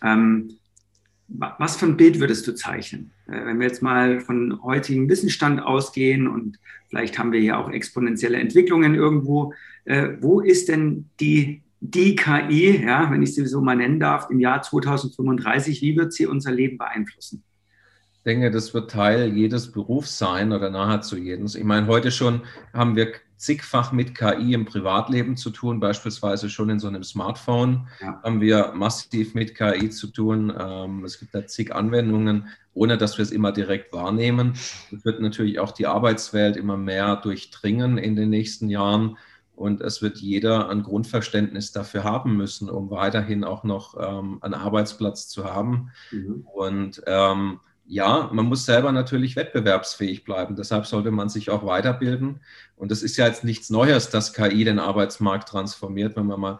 Ähm, 0.02 0.56
was 1.28 1.76
für 1.76 1.84
ein 1.84 1.98
Bild 1.98 2.18
würdest 2.18 2.46
du 2.46 2.54
zeichnen? 2.54 3.10
Äh, 3.26 3.44
wenn 3.44 3.60
wir 3.60 3.66
jetzt 3.66 3.82
mal 3.82 4.20
von 4.20 4.62
heutigem 4.62 5.10
Wissensstand 5.10 5.60
ausgehen 5.60 6.28
und 6.28 6.58
vielleicht 6.88 7.18
haben 7.18 7.32
wir 7.32 7.42
ja 7.42 7.58
auch 7.58 7.70
exponentielle 7.70 8.38
Entwicklungen 8.38 8.94
irgendwo, 8.94 9.52
wo 10.20 10.40
ist 10.40 10.68
denn 10.68 11.10
die 11.20 11.62
die 11.90 12.16
KI, 12.16 12.82
ja, 12.84 13.10
wenn 13.10 13.22
ich 13.22 13.34
sie 13.34 13.46
so 13.46 13.60
mal 13.60 13.76
nennen 13.76 14.00
darf, 14.00 14.28
im 14.30 14.40
Jahr 14.40 14.62
2035, 14.62 15.82
wie 15.82 15.96
wird 15.96 16.12
sie 16.12 16.26
unser 16.26 16.50
Leben 16.50 16.78
beeinflussen? 16.78 17.42
Ich 18.14 18.22
denke, 18.24 18.50
das 18.50 18.74
wird 18.74 18.90
Teil 18.90 19.32
jedes 19.32 19.70
Berufs 19.70 20.18
sein 20.18 20.52
oder 20.52 20.70
nahezu 20.70 21.16
jedes. 21.16 21.54
Ich 21.54 21.64
meine, 21.64 21.86
heute 21.86 22.10
schon 22.10 22.42
haben 22.72 22.96
wir 22.96 23.12
zigfach 23.36 23.92
mit 23.92 24.14
KI 24.14 24.54
im 24.54 24.64
Privatleben 24.64 25.36
zu 25.36 25.50
tun, 25.50 25.78
beispielsweise 25.78 26.48
schon 26.48 26.70
in 26.70 26.80
so 26.80 26.88
einem 26.88 27.04
Smartphone 27.04 27.86
ja. 28.00 28.20
haben 28.22 28.40
wir 28.40 28.72
massiv 28.74 29.34
mit 29.34 29.54
KI 29.54 29.90
zu 29.90 30.08
tun. 30.08 30.52
Ähm, 30.58 31.04
es 31.04 31.20
gibt 31.20 31.34
da 31.34 31.46
zig 31.46 31.74
Anwendungen, 31.74 32.48
ohne 32.72 32.98
dass 32.98 33.18
wir 33.18 33.22
es 33.22 33.30
immer 33.30 33.52
direkt 33.52 33.92
wahrnehmen. 33.92 34.54
Es 34.90 35.04
wird 35.04 35.20
natürlich 35.20 35.60
auch 35.60 35.72
die 35.72 35.86
Arbeitswelt 35.86 36.56
immer 36.56 36.76
mehr 36.76 37.16
durchdringen 37.16 37.98
in 37.98 38.16
den 38.16 38.30
nächsten 38.30 38.68
Jahren. 38.70 39.18
Und 39.56 39.80
es 39.80 40.02
wird 40.02 40.18
jeder 40.18 40.68
ein 40.68 40.82
Grundverständnis 40.82 41.72
dafür 41.72 42.04
haben 42.04 42.36
müssen, 42.36 42.68
um 42.68 42.90
weiterhin 42.90 43.42
auch 43.42 43.64
noch 43.64 43.96
ähm, 43.98 44.38
einen 44.42 44.54
Arbeitsplatz 44.54 45.28
zu 45.28 45.46
haben. 45.46 45.90
Mhm. 46.12 46.46
Und 46.52 47.02
ähm, 47.06 47.60
ja, 47.86 48.28
man 48.32 48.46
muss 48.46 48.66
selber 48.66 48.92
natürlich 48.92 49.34
wettbewerbsfähig 49.34 50.24
bleiben. 50.24 50.56
Deshalb 50.56 50.86
sollte 50.86 51.10
man 51.10 51.30
sich 51.30 51.48
auch 51.48 51.64
weiterbilden. 51.64 52.40
Und 52.76 52.92
es 52.92 53.02
ist 53.02 53.16
ja 53.16 53.26
jetzt 53.26 53.44
nichts 53.44 53.70
Neues, 53.70 54.10
dass 54.10 54.34
KI 54.34 54.64
den 54.64 54.78
Arbeitsmarkt 54.78 55.48
transformiert. 55.48 56.16
Wenn 56.16 56.26
wir 56.26 56.36
mal 56.36 56.58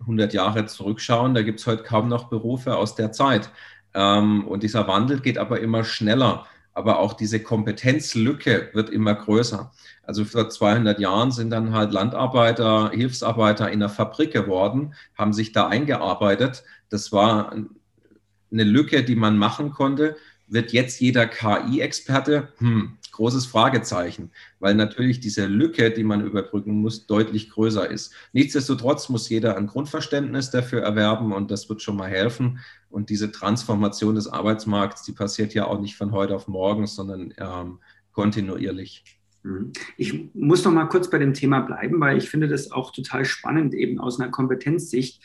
100 0.00 0.34
Jahre 0.34 0.66
zurückschauen, 0.66 1.34
da 1.34 1.42
gibt 1.42 1.60
es 1.60 1.66
heute 1.66 1.82
kaum 1.82 2.08
noch 2.08 2.28
Berufe 2.28 2.76
aus 2.76 2.94
der 2.94 3.10
Zeit. 3.12 3.50
Ähm, 3.94 4.46
und 4.46 4.62
dieser 4.62 4.86
Wandel 4.86 5.20
geht 5.20 5.38
aber 5.38 5.60
immer 5.60 5.82
schneller 5.82 6.46
aber 6.74 6.98
auch 6.98 7.14
diese 7.14 7.40
Kompetenzlücke 7.40 8.70
wird 8.72 8.90
immer 8.90 9.14
größer. 9.14 9.70
Also 10.02 10.24
vor 10.24 10.50
200 10.50 10.98
Jahren 10.98 11.30
sind 11.30 11.50
dann 11.50 11.72
halt 11.72 11.92
Landarbeiter, 11.92 12.90
Hilfsarbeiter 12.90 13.70
in 13.70 13.80
der 13.80 13.88
Fabrik 13.88 14.32
geworden, 14.32 14.94
haben 15.16 15.32
sich 15.32 15.52
da 15.52 15.68
eingearbeitet. 15.68 16.64
Das 16.90 17.12
war 17.12 17.52
eine 17.52 18.64
Lücke, 18.64 19.04
die 19.04 19.16
man 19.16 19.38
machen 19.38 19.70
konnte. 19.70 20.16
Wird 20.48 20.72
jetzt 20.72 21.00
jeder 21.00 21.26
KI-Experte? 21.26 22.52
Hm, 22.58 22.98
großes 23.14 23.46
Fragezeichen, 23.46 24.30
weil 24.60 24.74
natürlich 24.74 25.20
diese 25.20 25.46
Lücke, 25.46 25.90
die 25.90 26.04
man 26.04 26.24
überbrücken 26.24 26.80
muss, 26.80 27.06
deutlich 27.06 27.50
größer 27.50 27.90
ist. 27.90 28.12
Nichtsdestotrotz 28.32 29.08
muss 29.08 29.28
jeder 29.28 29.56
ein 29.56 29.66
Grundverständnis 29.66 30.50
dafür 30.50 30.82
erwerben 30.82 31.32
und 31.32 31.50
das 31.50 31.68
wird 31.68 31.82
schon 31.82 31.96
mal 31.96 32.10
helfen. 32.10 32.60
Und 32.90 33.10
diese 33.10 33.32
Transformation 33.32 34.14
des 34.14 34.28
Arbeitsmarkts, 34.28 35.02
die 35.02 35.12
passiert 35.12 35.54
ja 35.54 35.66
auch 35.66 35.80
nicht 35.80 35.96
von 35.96 36.12
heute 36.12 36.34
auf 36.34 36.46
morgen, 36.46 36.86
sondern 36.86 37.32
ähm, 37.38 37.78
kontinuierlich. 38.12 39.04
Mhm. 39.42 39.72
Ich 39.96 40.34
muss 40.34 40.64
noch 40.64 40.72
mal 40.72 40.86
kurz 40.86 41.08
bei 41.10 41.18
dem 41.18 41.34
Thema 41.34 41.60
bleiben, 41.60 42.00
weil 42.00 42.18
ich 42.18 42.28
finde 42.28 42.48
das 42.48 42.72
auch 42.72 42.90
total 42.92 43.24
spannend, 43.24 43.74
eben 43.74 44.00
aus 44.00 44.20
einer 44.20 44.30
Kompetenzsicht. 44.30 45.22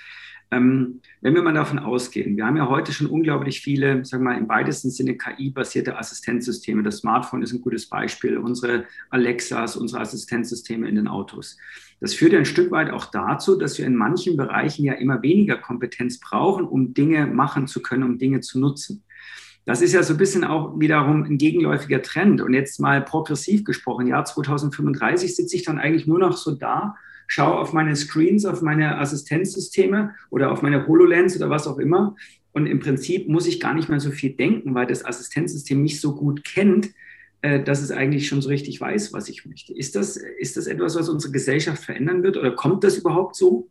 Ähm, 0.52 1.02
wenn 1.22 1.36
wir 1.36 1.44
mal 1.44 1.54
davon 1.54 1.78
ausgehen, 1.78 2.36
wir 2.36 2.46
haben 2.46 2.58
ja 2.58 2.68
heute 2.68 2.92
schon 2.92 3.06
unglaublich 3.06 3.62
viele, 3.62 4.04
sagen 4.04 4.24
wir 4.24 4.32
mal, 4.32 4.38
im 4.38 4.50
weitesten 4.50 4.90
Sinne 4.90 5.16
KI-basierte 5.16 5.98
Assistenzsysteme. 5.98 6.82
Das 6.82 6.98
Smartphone 6.98 7.44
ist 7.44 7.54
ein 7.54 7.62
gutes 7.62 7.88
Beispiel, 7.88 8.38
unsere 8.38 8.86
Alexas, 9.12 9.76
unsere 9.76 10.02
Assistenzsysteme 10.02 10.90
in 10.90 10.96
den 10.96 11.08
Autos. 11.08 11.58
Das 12.00 12.16
führt 12.16 12.34
ja 12.34 12.40
ein 12.40 12.46
Stück 12.46 12.72
weit 12.72 12.90
auch 12.90 13.06
dazu, 13.06 13.58
dass 13.58 13.78
wir 13.78 13.86
in 13.86 13.96
manchen 13.96 14.38
Bereichen 14.38 14.86
ja 14.86 14.94
immer 14.94 15.22
weniger 15.22 15.58
Kompetenz 15.58 16.20
brauchen, 16.20 16.66
um 16.66 16.94
Dinge 16.96 17.28
machen 17.28 17.68
zu 17.68 17.82
können, 17.82 18.04
um 18.04 18.18
Dinge 18.18 18.40
zu 18.40 18.60
nutzen. 18.60 19.04
Das 19.66 19.82
ist 19.82 19.94
ja 19.94 20.02
so 20.02 20.16
ein 20.16 20.18
bisschen 20.18 20.44
auch 20.46 20.80
wiederum 20.80 21.24
ein 21.24 21.38
gegenläufiger 21.38 22.02
Trend. 22.02 22.42
Und 22.42 22.54
jetzt 22.54 22.80
mal 22.80 23.04
progressiv 23.04 23.66
gesprochen, 23.66 24.08
Jahr 24.08 24.26
2035 24.26 25.36
sitze 25.36 25.56
ich 25.56 25.64
dann 25.64 25.78
eigentlich 25.78 26.08
nur 26.08 26.18
noch 26.18 26.38
so 26.38 26.56
da 26.56 26.96
schaue 27.30 27.60
auf 27.60 27.74
meine 27.74 27.96
Screens, 27.96 28.46
auf 28.46 28.62
meine 28.62 28.98
Assistenzsysteme 28.98 30.15
oder 30.32 30.52
auf 30.52 30.63
meine 30.63 30.88
HoloLens 30.88 31.38
oder 31.38 31.50
was 31.50 31.68
auch 31.68 31.78
immer. 31.78 32.15
Und 32.52 32.65
im 32.65 32.80
Prinzip 32.80 33.30
muss 33.30 33.46
ich 33.46 33.60
gar 33.60 33.76
nicht 33.76 33.88
mehr 33.88 34.00
so 34.00 34.10
viel 34.10 34.32
denken, 34.32 34.74
weil 34.74 34.88
das 34.88 35.06
Assistenzsystem 35.06 35.82
mich 35.82 36.02
so 36.02 36.15
gut 36.15 36.44
kennt, 36.44 36.89
äh, 37.42 37.63
dass 37.63 37.84
es 37.84 37.92
eigentlich 37.92 38.28
schon 38.28 38.42
so 38.42 38.50
richtig 38.50 38.82
weiß, 38.82 39.13
was 39.13 39.30
ich 39.30 39.46
möchte. 39.46 39.74
Ist 39.74 39.96
das, 39.96 40.18
ist 40.18 40.58
das 40.58 40.65
etwas, 40.65 40.96
was 40.96 41.08
unsere 41.08 41.32
Gesellschaft 41.32 41.84
verändern 41.84 42.24
wird 42.24 42.36
oder 42.36 42.52
kommt 42.52 42.84
das 42.84 42.98
überhaupt 42.98 43.36
so? 43.36 43.70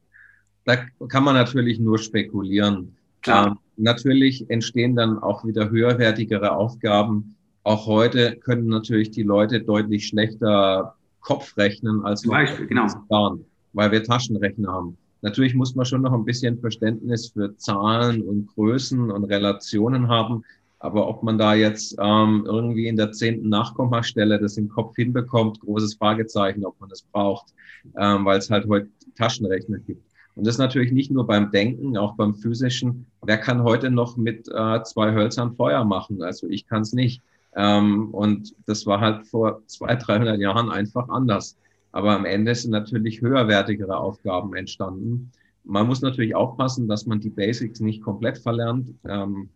Da 0.65 0.77
kann 1.09 1.25
man 1.25 1.35
natürlich 1.35 1.81
nur 1.81 1.99
spekulieren. 1.99 2.97
Klar. 3.23 3.49
Ähm, 3.49 3.59
natürlich 3.77 4.49
entstehen 4.49 4.95
dann 4.95 5.19
auch 5.19 5.45
wieder 5.45 5.71
höherwertigere 5.71 6.53
Aufgaben. 6.53 7.35
Auch 7.65 7.87
heute 7.87 8.37
können 8.37 8.69
natürlich 8.69 9.11
die 9.11 9.25
Leute 9.25 9.61
deutlich 9.61 10.07
schlechter 10.07 10.95
Kopfrechnen 11.29 12.07
als 12.07 12.23
Zum 12.23 12.31
Beispiel, 12.31 12.67
genau. 12.67 12.87
Jahren, 13.11 13.45
weil 13.75 13.93
wir 13.93 14.03
Taschenrechner 14.03 14.73
haben. 14.73 14.97
Natürlich 15.21 15.55
muss 15.55 15.75
man 15.75 15.85
schon 15.85 16.01
noch 16.01 16.15
ein 16.15 16.25
bisschen 16.25 16.59
Verständnis 16.59 17.29
für 17.29 17.55
Zahlen 17.59 18.23
und 18.23 18.47
Größen 18.47 19.11
und 19.11 19.25
Relationen 19.25 20.09
haben. 20.09 20.43
Aber 20.79 21.07
ob 21.07 21.23
man 21.23 21.37
da 21.37 21.53
jetzt 21.53 21.97
ähm, 22.01 22.45
irgendwie 22.47 22.87
in 22.87 22.97
der 22.97 23.13
zehnten 23.13 23.51
Nachkommastelle 23.51 24.41
das 24.41 24.57
im 24.57 24.71
Kopf 24.71 24.97
hinbekommt, 24.97 25.61
großes 25.61 25.97
Fragezeichen, 25.97 26.65
ob 26.65 26.81
man 26.81 26.89
das 26.89 27.03
braucht, 27.03 27.53
ähm, 27.99 28.25
weil 28.25 28.39
es 28.39 28.49
halt 28.49 28.67
heute 28.67 28.89
Taschenrechner 29.15 29.81
gibt. 29.81 30.03
Und 30.35 30.47
das 30.47 30.57
natürlich 30.57 30.93
nicht 30.93 31.11
nur 31.11 31.27
beim 31.27 31.51
Denken, 31.51 31.99
auch 31.99 32.15
beim 32.17 32.37
physischen. 32.37 33.05
Wer 33.21 33.37
kann 33.37 33.65
heute 33.65 33.91
noch 33.91 34.17
mit 34.17 34.49
äh, 34.49 34.83
zwei 34.85 35.13
Hölzern 35.13 35.55
Feuer 35.57 35.85
machen? 35.85 36.23
Also 36.23 36.49
ich 36.49 36.67
kann 36.67 36.81
es 36.81 36.95
nicht. 36.95 37.21
Ähm, 37.59 38.15
und 38.15 38.55
das 38.67 38.87
war 38.87 39.01
halt 39.01 39.27
vor 39.27 39.63
200, 39.67 40.07
300 40.07 40.39
Jahren 40.39 40.71
einfach 40.71 41.09
anders. 41.09 41.59
Aber 41.91 42.15
am 42.15 42.25
Ende 42.25 42.55
sind 42.55 42.71
natürlich 42.71 43.21
höherwertigere 43.21 43.97
Aufgaben 43.97 44.55
entstanden. 44.55 45.33
Man 45.65 45.89
muss 45.89 46.01
natürlich 46.01 46.37
aufpassen, 46.37 46.87
dass 46.87 47.07
man 47.07 47.19
die 47.19 47.31
Basics 47.31 47.81
nicht 47.81 48.01
komplett 48.01 48.39
verlernt. 48.39 48.95
Ähm, 49.05 49.49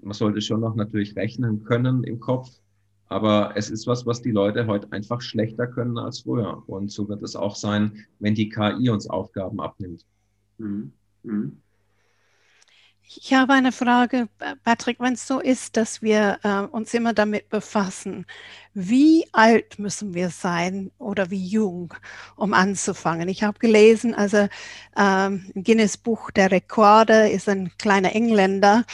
man 0.00 0.14
sollte 0.14 0.40
schon 0.40 0.60
noch 0.60 0.74
natürlich 0.74 1.16
rechnen 1.16 1.64
können 1.64 2.02
im 2.04 2.18
Kopf. 2.18 2.48
Aber 3.08 3.52
es 3.56 3.68
ist 3.68 3.86
was, 3.86 4.06
was 4.06 4.22
die 4.22 4.30
Leute 4.30 4.66
heute 4.66 4.90
einfach 4.92 5.20
schlechter 5.20 5.66
können 5.66 5.98
als 5.98 6.20
früher. 6.20 6.62
Und 6.66 6.90
so 6.90 7.06
wird 7.10 7.22
es 7.22 7.36
auch 7.36 7.56
sein, 7.56 8.06
wenn 8.20 8.34
die 8.34 8.48
KI 8.48 8.88
uns 8.88 9.06
Aufgaben 9.06 9.60
abnimmt. 9.60 10.06
Mhm. 10.56 10.92
Mhm. 11.22 11.58
Ich 13.06 13.34
habe 13.34 13.52
eine 13.52 13.70
Frage, 13.70 14.28
Patrick, 14.64 14.98
wenn 14.98 15.12
es 15.12 15.26
so 15.26 15.38
ist, 15.38 15.76
dass 15.76 16.00
wir 16.00 16.38
äh, 16.42 16.60
uns 16.60 16.94
immer 16.94 17.12
damit 17.12 17.50
befassen, 17.50 18.26
wie 18.72 19.26
alt 19.32 19.78
müssen 19.78 20.14
wir 20.14 20.30
sein 20.30 20.90
oder 20.98 21.30
wie 21.30 21.44
jung, 21.44 21.94
um 22.34 22.54
anzufangen? 22.54 23.28
Ich 23.28 23.42
habe 23.42 23.58
gelesen, 23.58 24.14
also 24.14 24.48
ähm, 24.96 25.50
im 25.54 25.64
Guinness 25.64 25.98
Buch 25.98 26.30
der 26.30 26.50
Rekorde 26.50 27.28
ist 27.28 27.48
ein 27.48 27.70
kleiner 27.78 28.14
Engländer, 28.14 28.84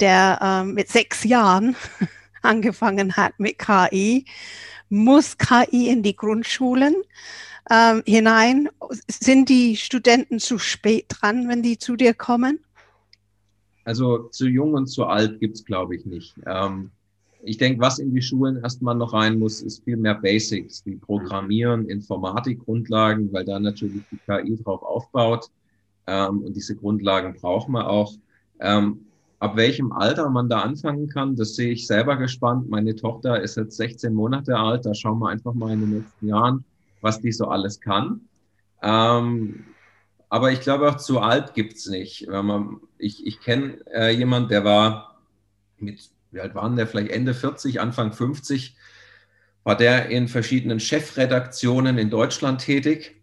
der 0.00 0.38
ähm, 0.42 0.72
mit 0.72 0.88
sechs 0.88 1.24
Jahren 1.24 1.76
angefangen 2.42 3.16
hat 3.16 3.38
mit 3.38 3.58
KI. 3.58 4.24
Muss 4.88 5.36
KI 5.36 5.90
in 5.90 6.02
die 6.02 6.16
Grundschulen 6.16 6.96
ähm, 7.70 8.02
hinein? 8.06 8.70
Sind 9.08 9.50
die 9.50 9.76
Studenten 9.76 10.38
zu 10.40 10.58
spät 10.58 11.06
dran, 11.10 11.48
wenn 11.48 11.62
die 11.62 11.78
zu 11.78 11.96
dir 11.96 12.14
kommen? 12.14 12.64
Also 13.88 14.28
zu 14.28 14.46
jung 14.46 14.74
und 14.74 14.86
zu 14.86 15.06
alt 15.06 15.40
gibt 15.40 15.56
es, 15.56 15.64
glaube 15.64 15.96
ich, 15.96 16.04
nicht. 16.04 16.34
Ähm, 16.44 16.90
ich 17.42 17.56
denke, 17.56 17.80
was 17.80 17.98
in 17.98 18.12
die 18.12 18.20
Schulen 18.20 18.58
erstmal 18.62 18.94
noch 18.94 19.14
rein 19.14 19.38
muss, 19.38 19.62
ist 19.62 19.82
viel 19.82 19.96
mehr 19.96 20.14
Basics, 20.14 20.84
wie 20.84 20.96
Programmieren, 20.96 21.88
Informatikgrundlagen, 21.88 23.32
weil 23.32 23.46
da 23.46 23.58
natürlich 23.58 24.02
die 24.12 24.18
KI 24.26 24.62
drauf 24.62 24.82
aufbaut. 24.82 25.46
Ähm, 26.06 26.42
und 26.42 26.54
diese 26.54 26.76
Grundlagen 26.76 27.32
braucht 27.40 27.70
man 27.70 27.86
auch. 27.86 28.12
Ähm, 28.60 29.06
ab 29.38 29.56
welchem 29.56 29.90
Alter 29.92 30.28
man 30.28 30.50
da 30.50 30.60
anfangen 30.60 31.08
kann, 31.08 31.34
das 31.34 31.54
sehe 31.54 31.72
ich 31.72 31.86
selber 31.86 32.16
gespannt. 32.16 32.68
Meine 32.68 32.94
Tochter 32.94 33.40
ist 33.40 33.56
jetzt 33.56 33.78
16 33.78 34.12
Monate 34.12 34.54
alt, 34.54 34.84
da 34.84 34.92
schauen 34.92 35.18
wir 35.18 35.30
einfach 35.30 35.54
mal 35.54 35.72
in 35.72 35.80
den 35.80 35.90
nächsten 36.00 36.28
Jahren, 36.28 36.62
was 37.00 37.22
die 37.22 37.32
so 37.32 37.46
alles 37.46 37.80
kann. 37.80 38.20
Ähm, 38.82 39.64
aber 40.28 40.52
ich 40.52 40.60
glaube, 40.60 40.88
auch 40.88 40.96
zu 40.96 41.20
alt 41.20 41.54
gibt's 41.54 41.86
nicht. 41.86 42.26
Wenn 42.28 42.44
man, 42.44 42.80
ich 42.98 43.26
ich 43.26 43.40
kenne 43.40 43.78
äh, 43.92 44.10
jemanden, 44.10 44.50
der 44.50 44.64
war 44.64 45.18
mit, 45.78 46.10
wie 46.30 46.40
alt 46.40 46.54
waren 46.54 46.76
der, 46.76 46.86
vielleicht 46.86 47.10
Ende 47.10 47.34
40, 47.34 47.80
Anfang 47.80 48.12
50, 48.12 48.76
war 49.64 49.76
der 49.76 50.10
in 50.10 50.28
verschiedenen 50.28 50.80
Chefredaktionen 50.80 51.98
in 51.98 52.10
Deutschland 52.10 52.60
tätig. 52.60 53.16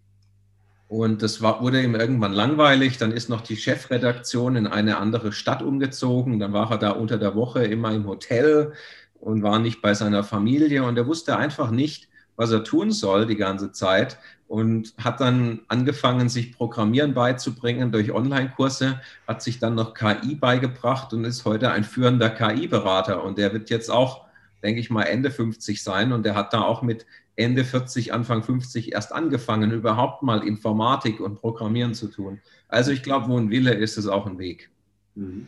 Und 0.88 1.22
das 1.24 1.42
war, 1.42 1.62
wurde 1.62 1.82
ihm 1.82 1.96
irgendwann 1.96 2.34
langweilig. 2.34 2.98
Dann 2.98 3.12
ist 3.12 3.30
noch 3.30 3.42
die 3.42 3.58
Chefredaktion 3.58 4.56
in 4.56 4.68
eine 4.68 4.98
andere 4.98 5.32
Stadt 5.32 5.62
umgezogen. 5.62 6.40
Dann 6.40 6.54
war 6.54 6.72
er 6.72 6.78
da 6.78 6.92
unter 6.92 7.18
der 7.18 7.36
Woche 7.36 7.66
immer 7.66 7.92
im 7.92 8.06
Hotel 8.06 8.74
und 9.20 9.42
war 9.42 9.60
nicht 9.60 9.82
bei 9.82 9.94
seiner 9.94 10.24
Familie. 10.24 10.84
Und 10.84 10.98
er 10.98 11.08
wusste 11.08 11.38
einfach 11.38 11.72
nicht, 11.72 12.10
was 12.36 12.52
er 12.52 12.64
tun 12.64 12.92
soll 12.92 13.26
die 13.26 13.36
ganze 13.36 13.72
Zeit 13.72 14.18
und 14.48 14.94
hat 14.98 15.22
dann 15.22 15.62
angefangen, 15.68 16.30
sich 16.30 16.56
Programmieren 16.56 17.14
beizubringen 17.14 17.92
durch 17.92 18.12
Online-Kurse, 18.12 19.02
hat 19.28 19.42
sich 19.42 19.60
dann 19.60 19.76
noch 19.76 19.94
KI 19.94 20.36
beigebracht 20.36 21.14
und 21.14 21.26
ist 21.26 21.46
heute 21.46 21.72
ein 21.72 21.84
führender 21.84 22.30
KI-Berater. 22.30 23.24
Und 23.24 23.38
der 23.38 23.54
wird 23.54 23.70
jetzt 23.70 23.90
auch, 23.90 24.26
denke 24.62 24.80
ich 24.80 24.90
mal, 24.90 25.04
Ende 25.04 25.32
50 25.32 25.82
sein 25.82 26.12
und 26.12 26.24
der 26.26 26.36
hat 26.36 26.54
da 26.54 26.62
auch 26.62 26.82
mit 26.84 27.06
Ende 27.36 27.66
40, 27.66 28.14
Anfang 28.14 28.44
50 28.44 28.94
erst 28.94 29.12
angefangen, 29.12 29.72
überhaupt 29.72 30.22
mal 30.22 30.48
Informatik 30.48 31.20
und 31.20 31.42
Programmieren 31.42 31.94
zu 31.94 32.08
tun. 32.08 32.40
Also 32.68 32.92
ich 32.92 33.04
glaube, 33.04 33.28
wo 33.28 33.38
ein 33.38 33.50
Wille 33.50 33.74
ist, 33.74 33.98
ist 33.98 34.08
auch 34.08 34.26
ein 34.26 34.38
Weg. 34.38 34.70
Mhm. 35.16 35.48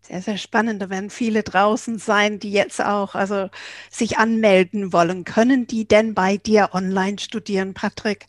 Sehr, 0.00 0.22
sehr 0.22 0.38
spannend. 0.38 0.80
Da 0.80 0.90
werden 0.90 1.10
viele 1.10 1.42
draußen 1.42 1.98
sein, 1.98 2.38
die 2.38 2.52
jetzt 2.52 2.82
auch 2.82 3.14
also 3.14 3.50
sich 3.90 4.18
anmelden 4.18 4.92
wollen. 4.92 5.24
Können 5.24 5.66
die 5.66 5.86
denn 5.86 6.14
bei 6.14 6.36
dir 6.38 6.70
online 6.72 7.18
studieren, 7.18 7.74
Patrick? 7.74 8.26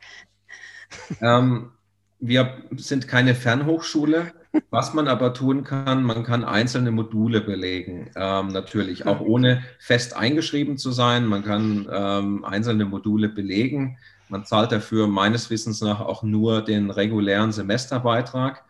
Ähm, 1.21 1.71
wir 2.19 2.57
sind 2.75 3.07
keine 3.07 3.35
Fernhochschule. 3.35 4.33
Was 4.71 4.95
man 4.95 5.07
aber 5.07 5.35
tun 5.35 5.63
kann, 5.63 6.03
man 6.03 6.23
kann 6.23 6.43
einzelne 6.43 6.89
Module 6.89 7.39
belegen. 7.39 8.09
Ähm, 8.15 8.47
natürlich 8.47 9.05
auch 9.05 9.21
ohne 9.21 9.63
fest 9.77 10.15
eingeschrieben 10.15 10.77
zu 10.77 10.91
sein. 10.91 11.27
Man 11.27 11.43
kann 11.43 11.87
ähm, 11.91 12.43
einzelne 12.43 12.85
Module 12.85 13.29
belegen. 13.29 13.99
Man 14.27 14.45
zahlt 14.45 14.71
dafür 14.71 15.07
meines 15.07 15.49
Wissens 15.51 15.81
nach 15.81 15.99
auch 16.01 16.23
nur 16.23 16.63
den 16.63 16.89
regulären 16.89 17.51
Semesterbeitrag. 17.51 18.63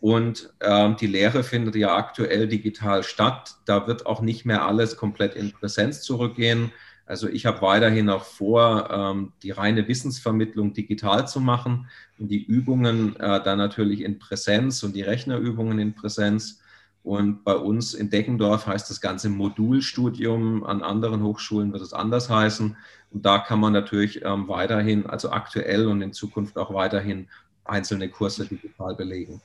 Und 0.00 0.52
ähm, 0.60 0.96
die 0.96 1.08
Lehre 1.08 1.42
findet 1.42 1.74
ja 1.74 1.96
aktuell 1.96 2.46
digital 2.46 3.02
statt. 3.02 3.56
Da 3.64 3.86
wird 3.86 4.06
auch 4.06 4.20
nicht 4.20 4.44
mehr 4.44 4.64
alles 4.64 4.96
komplett 4.96 5.34
in 5.34 5.52
Präsenz 5.52 6.02
zurückgehen. 6.02 6.72
Also 7.08 7.26
ich 7.26 7.46
habe 7.46 7.62
weiterhin 7.62 8.10
auch 8.10 8.24
vor, 8.24 8.90
ähm, 8.90 9.32
die 9.42 9.50
reine 9.50 9.88
Wissensvermittlung 9.88 10.74
digital 10.74 11.26
zu 11.26 11.40
machen 11.40 11.88
und 12.18 12.28
die 12.28 12.44
Übungen 12.44 13.16
äh, 13.16 13.42
dann 13.42 13.58
natürlich 13.58 14.02
in 14.02 14.18
Präsenz 14.18 14.82
und 14.82 14.94
die 14.94 15.02
Rechnerübungen 15.02 15.78
in 15.78 15.94
Präsenz. 15.94 16.60
Und 17.02 17.44
bei 17.44 17.54
uns 17.54 17.94
in 17.94 18.10
Deckendorf 18.10 18.66
heißt 18.66 18.90
das 18.90 19.00
ganze 19.00 19.30
Modulstudium, 19.30 20.64
an 20.64 20.82
anderen 20.82 21.22
Hochschulen 21.22 21.72
wird 21.72 21.82
es 21.82 21.94
anders 21.94 22.28
heißen. 22.28 22.76
Und 23.10 23.24
da 23.24 23.38
kann 23.38 23.58
man 23.58 23.72
natürlich 23.72 24.22
ähm, 24.22 24.46
weiterhin, 24.46 25.06
also 25.06 25.30
aktuell 25.30 25.86
und 25.86 26.02
in 26.02 26.12
Zukunft 26.12 26.58
auch 26.58 26.74
weiterhin 26.74 27.28
einzelne 27.64 28.10
Kurse 28.10 28.46
digital 28.46 28.94
belegen. 28.94 29.40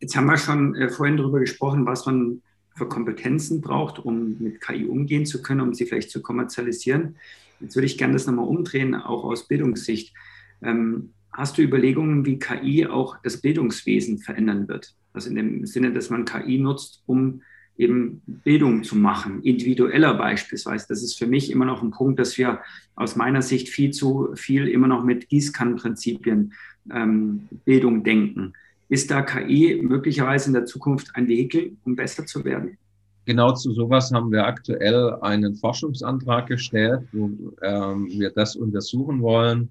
Jetzt 0.00 0.16
haben 0.16 0.26
wir 0.26 0.36
schon 0.36 0.74
äh, 0.74 0.88
vorhin 0.88 1.16
darüber 1.16 1.40
gesprochen, 1.40 1.86
was 1.86 2.06
man 2.06 2.42
für 2.76 2.88
Kompetenzen 2.88 3.60
braucht, 3.60 3.98
um 3.98 4.36
mit 4.38 4.60
KI 4.60 4.86
umgehen 4.86 5.26
zu 5.26 5.42
können, 5.42 5.60
um 5.60 5.74
sie 5.74 5.86
vielleicht 5.86 6.10
zu 6.10 6.22
kommerzialisieren. 6.22 7.16
Jetzt 7.60 7.76
würde 7.76 7.86
ich 7.86 7.98
gerne 7.98 8.14
das 8.14 8.26
nochmal 8.26 8.46
umdrehen, 8.46 8.94
auch 8.94 9.24
aus 9.24 9.46
Bildungssicht. 9.46 10.14
Ähm, 10.62 11.10
hast 11.32 11.58
du 11.58 11.62
Überlegungen, 11.62 12.24
wie 12.26 12.38
KI 12.38 12.86
auch 12.86 13.18
das 13.22 13.40
Bildungswesen 13.40 14.18
verändern 14.18 14.68
wird? 14.68 14.94
Also 15.12 15.28
in 15.30 15.36
dem 15.36 15.66
Sinne, 15.66 15.92
dass 15.92 16.10
man 16.10 16.24
KI 16.24 16.58
nutzt, 16.58 17.02
um 17.06 17.42
eben 17.76 18.22
Bildung 18.26 18.84
zu 18.84 18.96
machen, 18.96 19.42
individueller 19.42 20.14
beispielsweise. 20.14 20.86
Das 20.88 21.02
ist 21.02 21.18
für 21.18 21.26
mich 21.26 21.50
immer 21.50 21.64
noch 21.64 21.82
ein 21.82 21.90
Punkt, 21.90 22.18
dass 22.18 22.36
wir 22.36 22.60
aus 22.94 23.16
meiner 23.16 23.42
Sicht 23.42 23.68
viel 23.68 23.92
zu 23.92 24.30
viel 24.34 24.68
immer 24.68 24.88
noch 24.88 25.04
mit 25.04 25.28
Gießkannenprinzipien 25.28 26.52
ähm, 26.92 27.48
Bildung 27.64 28.04
denken. 28.04 28.52
Ist 28.92 29.10
da 29.10 29.22
KI 29.22 29.80
möglicherweise 29.82 30.48
in 30.48 30.52
der 30.52 30.66
Zukunft 30.66 31.12
ein 31.14 31.26
Vehikel, 31.26 31.78
um 31.86 31.96
besser 31.96 32.26
zu 32.26 32.44
werden? 32.44 32.76
Genau 33.24 33.54
zu 33.54 33.72
sowas 33.72 34.12
haben 34.12 34.30
wir 34.30 34.44
aktuell 34.44 35.14
einen 35.22 35.54
Forschungsantrag 35.54 36.46
gestellt, 36.46 37.00
wo 37.10 37.30
ähm, 37.62 38.08
wir 38.10 38.28
das 38.32 38.54
untersuchen 38.54 39.22
wollen. 39.22 39.70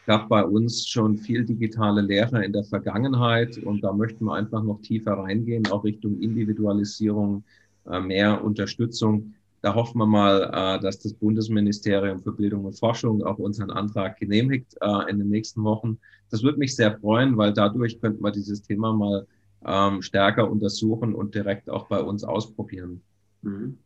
Es 0.00 0.06
gab 0.06 0.28
bei 0.28 0.42
uns 0.42 0.84
schon 0.88 1.16
viel 1.16 1.44
digitale 1.44 2.00
Lehre 2.00 2.44
in 2.44 2.52
der 2.52 2.64
Vergangenheit 2.64 3.56
und 3.58 3.84
da 3.84 3.92
möchten 3.92 4.24
wir 4.24 4.34
einfach 4.34 4.64
noch 4.64 4.82
tiefer 4.82 5.12
reingehen, 5.12 5.68
auch 5.68 5.84
Richtung 5.84 6.18
Individualisierung, 6.20 7.44
äh, 7.88 8.00
mehr 8.00 8.42
Unterstützung. 8.42 9.32
Da 9.62 9.74
hoffen 9.74 9.98
wir 9.98 10.06
mal, 10.06 10.50
äh, 10.52 10.80
dass 10.82 10.98
das 10.98 11.14
Bundesministerium 11.14 12.20
für 12.22 12.32
Bildung 12.32 12.64
und 12.64 12.78
Forschung 12.78 13.24
auch 13.24 13.38
unseren 13.38 13.70
Antrag 13.70 14.18
genehmigt 14.18 14.76
äh, 14.80 15.10
in 15.10 15.18
den 15.18 15.28
nächsten 15.28 15.64
Wochen. 15.64 15.98
Das 16.30 16.42
würde 16.42 16.58
mich 16.58 16.76
sehr 16.76 16.98
freuen, 16.98 17.36
weil 17.36 17.52
dadurch 17.52 18.00
könnten 18.00 18.22
wir 18.22 18.30
dieses 18.30 18.62
Thema 18.62 18.92
mal 18.92 19.26
ähm, 19.64 20.02
stärker 20.02 20.50
untersuchen 20.50 21.14
und 21.14 21.34
direkt 21.34 21.70
auch 21.70 21.88
bei 21.88 22.00
uns 22.00 22.24
ausprobieren. 22.24 23.02
Mhm. 23.42 23.78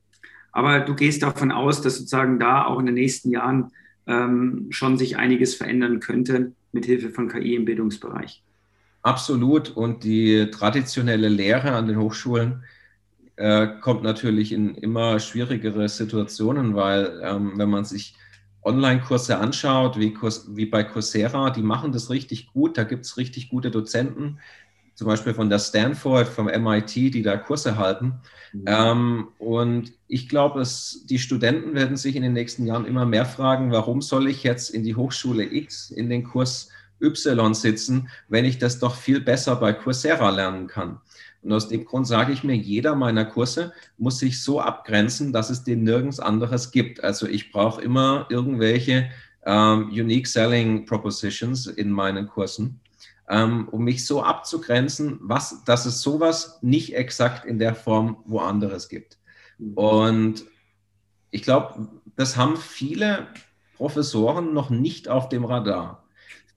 Aber 0.52 0.80
du 0.80 0.94
gehst 0.94 1.22
davon 1.22 1.52
aus, 1.52 1.80
dass 1.80 1.96
sozusagen 1.96 2.38
da 2.38 2.64
auch 2.66 2.80
in 2.80 2.87
den 2.87 2.96
nächsten 2.96 3.30
Jahren 3.30 3.70
ähm, 4.06 4.66
schon 4.70 4.98
sich 4.98 5.16
einiges 5.16 5.54
verändern 5.54 6.00
könnte 6.00 6.52
mit 6.72 6.87
Hilfe 6.87 7.11
von 7.11 7.28
KI 7.28 7.54
im 7.54 7.64
Bildungsbereich. 7.64 8.42
Absolut. 9.02 9.70
Und 9.70 10.04
die 10.04 10.50
traditionelle 10.50 11.28
Lehre 11.28 11.72
an 11.72 11.87
den 11.87 11.98
Hochschulen 11.98 12.64
äh, 13.40 13.68
kommt 13.81 14.03
natürlich 14.03 14.53
in 14.53 14.74
immer 14.74 15.18
schwierigere 15.18 15.88
Situationen, 15.88 16.74
weil 16.74 17.22
ähm, 17.24 17.53
wenn 17.57 17.70
man 17.70 17.87
sich 17.87 18.14
Online-Kurse 18.62 19.38
anschaut, 19.38 19.98
wie, 19.98 20.14
wie 20.48 20.66
bei 20.66 20.85
Coursera, 20.85 21.48
die 21.48 21.62
machen 21.62 21.90
das 21.92 22.11
richtig 22.11 22.53
gut. 22.53 22.76
Da 22.76 22.85
gibt 22.85 23.07
es 23.07 23.16
richtig 23.16 23.48
gute 23.48 23.70
Dozenten, 23.70 24.38
zum 24.94 25.07
Beispiel 25.07 25.33
von 25.33 25.48
der 25.48 25.59
Stanford, 25.59 26.29
vom 26.29 26.48
MIT, 26.48 26.94
die 26.94 27.22
da 27.22 27.38
Kurse 27.38 27.79
halten. 27.79 28.20
Mhm. 28.53 28.64
Ähm, 28.66 29.29
und 29.38 29.92
ich 30.07 30.29
glaube, 30.29 30.62
die 31.09 31.18
Studenten 31.18 31.74
werden 31.74 31.96
sich 31.96 32.16
in 32.16 32.22
den 32.22 32.35
nächsten 32.35 32.66
Jahren 32.66 32.85
immer 32.85 33.07
mehr 33.07 33.24
fragen, 33.24 33.72
warum 33.72 34.03
soll 34.03 34.29
ich 34.29 34.42
jetzt 34.42 34.68
in 34.68 34.85
die 34.85 34.96
Hochschule 34.96 35.50
X 35.50 35.90
in 35.90 36.11
den 36.11 36.24
Kurs 36.24 36.68
Y 37.00 37.55
sitzen, 37.55 38.11
wenn 38.29 38.44
ich 38.44 38.59
das 38.59 38.79
doch 38.79 38.94
viel 38.94 39.22
besser 39.22 39.57
bei 39.57 39.72
Coursera 39.72 40.29
lernen 40.29 40.66
kann. 40.66 41.00
Und 41.42 41.53
aus 41.53 41.68
dem 41.68 41.85
Grund 41.85 42.07
sage 42.07 42.33
ich 42.33 42.44
mir, 42.44 42.57
jeder 42.57 42.94
meiner 42.94 43.24
Kurse 43.24 43.72
muss 43.96 44.18
sich 44.18 44.42
so 44.42 44.61
abgrenzen, 44.61 45.33
dass 45.33 45.50
es 45.50 45.64
den 45.64 45.85
nirgends 45.85 46.20
anderes 46.20 46.70
gibt. 46.70 47.03
Also 47.03 47.26
ich 47.26 47.50
brauche 47.50 47.81
immer 47.81 48.26
irgendwelche 48.29 49.11
ähm, 49.46 49.88
Unique 49.88 50.26
Selling 50.26 50.85
Propositions 50.85 51.66
in 51.66 51.90
meinen 51.90 52.26
Kursen, 52.29 52.80
ähm, 53.28 53.68
um 53.70 53.84
mich 53.84 54.05
so 54.05 54.22
abzugrenzen, 54.22 55.18
was, 55.22 55.64
dass 55.64 55.86
es 55.86 56.03
sowas 56.03 56.59
nicht 56.61 56.95
exakt 56.95 57.47
in 57.47 57.59
der 57.59 57.74
Form 57.74 58.18
woanders 58.26 58.88
gibt. 58.88 59.18
Und 59.74 60.45
ich 61.30 61.43
glaube, 61.43 61.88
das 62.16 62.36
haben 62.36 62.57
viele 62.57 63.28
Professoren 63.76 64.53
noch 64.53 64.70
nicht 64.70 65.09
auf 65.09 65.28
dem 65.28 65.45
Radar. 65.45 65.99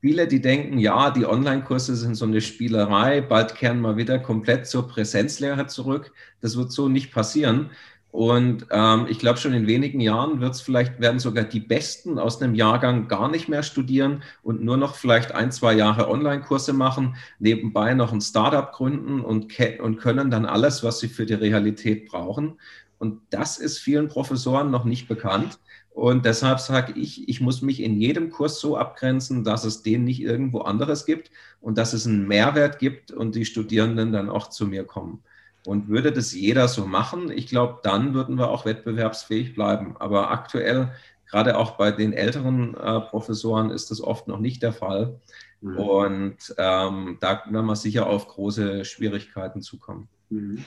Viele, 0.03 0.27
die 0.27 0.41
denken, 0.41 0.79
ja, 0.79 1.11
die 1.11 1.25
Online-Kurse 1.25 1.95
sind 1.95 2.15
so 2.15 2.25
eine 2.25 2.41
Spielerei, 2.41 3.21
bald 3.21 3.55
kehren 3.55 3.79
wir 3.79 3.95
wieder 3.95 4.19
komplett 4.19 4.67
zur 4.67 4.85
Präsenzlehre 4.85 5.67
zurück. 5.67 6.11
Das 6.41 6.57
wird 6.57 6.73
so 6.73 6.89
nicht 6.89 7.13
passieren. 7.13 7.69
Und 8.11 8.65
ähm, 8.69 9.07
ich 9.09 9.17
glaube, 9.17 9.39
schon 9.39 9.53
in 9.53 9.65
wenigen 9.65 10.01
Jahren 10.01 10.41
wird 10.41 10.55
es 10.55 10.61
vielleicht, 10.61 10.99
werden 10.99 11.19
sogar 11.19 11.45
die 11.45 11.61
Besten 11.61 12.19
aus 12.19 12.41
einem 12.41 12.53
Jahrgang 12.53 13.07
gar 13.07 13.31
nicht 13.31 13.47
mehr 13.47 13.63
studieren 13.63 14.23
und 14.41 14.61
nur 14.61 14.75
noch 14.75 14.95
vielleicht 14.95 15.31
ein, 15.31 15.53
zwei 15.53 15.71
Jahre 15.73 16.09
Online-Kurse 16.09 16.73
machen, 16.73 17.15
nebenbei 17.39 17.93
noch 17.93 18.11
ein 18.11 18.19
Startup 18.19 18.73
gründen 18.73 19.21
und, 19.21 19.57
und 19.79 19.97
können 19.99 20.29
dann 20.29 20.45
alles, 20.45 20.83
was 20.83 20.99
sie 20.99 21.07
für 21.07 21.25
die 21.25 21.35
Realität 21.35 22.09
brauchen. 22.09 22.59
Und 22.99 23.21
das 23.29 23.57
ist 23.57 23.79
vielen 23.79 24.09
Professoren 24.09 24.69
noch 24.69 24.83
nicht 24.83 25.07
bekannt. 25.07 25.59
Und 25.93 26.25
deshalb 26.25 26.59
sage 26.59 26.93
ich, 26.99 27.29
ich 27.29 27.39
muss 27.39 27.61
mich 27.61 27.79
in 27.79 28.01
jedem 28.01 28.31
Kurs 28.31 28.59
so 28.59 28.75
abgrenzen, 28.75 29.43
dass 29.43 29.63
es 29.63 29.83
den 29.83 30.03
nicht 30.03 30.21
irgendwo 30.21 30.61
anderes 30.61 31.05
gibt 31.05 31.29
und 31.61 31.77
dass 31.77 31.93
es 31.93 32.07
einen 32.07 32.27
Mehrwert 32.27 32.79
gibt 32.79 33.11
und 33.11 33.35
die 33.35 33.45
Studierenden 33.45 34.11
dann 34.11 34.29
auch 34.29 34.49
zu 34.49 34.65
mir 34.65 34.85
kommen. 34.85 35.23
Und 35.65 35.89
würde 35.89 36.11
das 36.11 36.33
jeder 36.33 36.67
so 36.67 36.87
machen, 36.87 37.31
ich 37.31 37.47
glaube, 37.47 37.79
dann 37.83 38.15
würden 38.15 38.39
wir 38.39 38.49
auch 38.49 38.65
wettbewerbsfähig 38.65 39.53
bleiben. 39.53 39.95
Aber 39.99 40.31
aktuell, 40.31 40.91
gerade 41.29 41.57
auch 41.57 41.77
bei 41.77 41.91
den 41.91 42.11
älteren 42.11 42.73
äh, 42.73 42.99
Professoren, 42.99 43.69
ist 43.69 43.91
das 43.91 44.01
oft 44.01 44.27
noch 44.27 44.39
nicht 44.39 44.63
der 44.63 44.73
Fall. 44.73 45.19
Mhm. 45.61 45.77
Und 45.77 46.55
ähm, 46.57 47.17
da 47.21 47.43
werden 47.47 47.65
wir 47.67 47.75
sicher 47.75 48.07
auf 48.07 48.27
große 48.27 48.83
Schwierigkeiten 48.83 49.61
zukommen. 49.61 50.09
Mhm. 50.31 50.65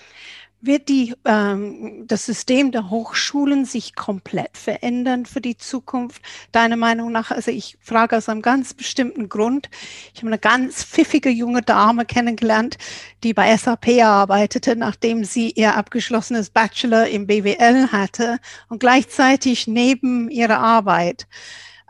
Wird 0.63 0.89
die, 0.89 1.15
ähm, 1.27 2.05
das 2.07 2.25
System 2.25 2.73
der 2.73 2.89
Hochschulen 2.89 3.67
sich 3.67 3.95
komplett 3.95 4.57
verändern 4.57 5.27
für 5.27 5.41
die 5.43 5.57
Zukunft? 5.57 6.23
Deiner 6.51 6.77
Meinung 6.77 7.13
nach? 7.13 7.31
Also 7.31 7.51
ich 7.51 7.77
frage 7.81 8.17
aus 8.17 8.29
einem 8.29 8.43
ganz 8.43 8.73
bestimmten 8.73 9.29
Grund. 9.29 9.69
Ich 10.15 10.21
habe 10.21 10.29
eine 10.29 10.39
ganz 10.39 10.83
pfiffige 10.83 11.29
junge 11.29 11.61
Dame 11.61 12.07
kennengelernt, 12.07 12.79
die 13.23 13.35
bei 13.35 13.55
SAP 13.57 14.03
arbeitete, 14.03 14.77
nachdem 14.77 15.25
sie 15.25 15.51
ihr 15.51 15.77
abgeschlossenes 15.77 16.51
Bachelor 16.51 17.07
im 17.09 17.27
BWL 17.27 17.93
hatte 17.93 18.39
und 18.69 18.81
gleichzeitig 18.81 19.67
neben 19.67 20.31
ihrer 20.31 20.59
Arbeit 20.59 21.27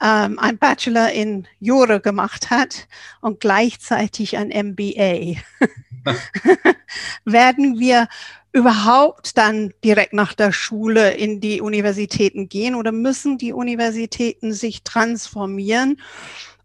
ähm, 0.03 0.39
ein 0.41 0.59
Bachelor 0.59 1.13
in 1.13 1.47
Jura 1.61 1.99
gemacht 1.99 2.51
hat 2.51 2.89
und 3.21 3.39
gleichzeitig 3.41 4.37
ein 4.37 4.49
MBA. 4.49 5.41
Werden 7.25 7.79
wir 7.79 8.09
überhaupt 8.57 9.37
dann 9.37 9.75
direkt 9.85 10.15
nach 10.15 10.33
der 10.33 10.51
Schule 10.51 11.13
in 11.13 11.43
die 11.43 11.61
Universitäten 11.61 12.49
gehen 12.49 12.75
oder 12.75 12.91
müssen 12.91 13.37
die 13.37 13.53
Universitäten 13.53 14.55
sich 14.55 14.83
transformieren, 14.83 16.01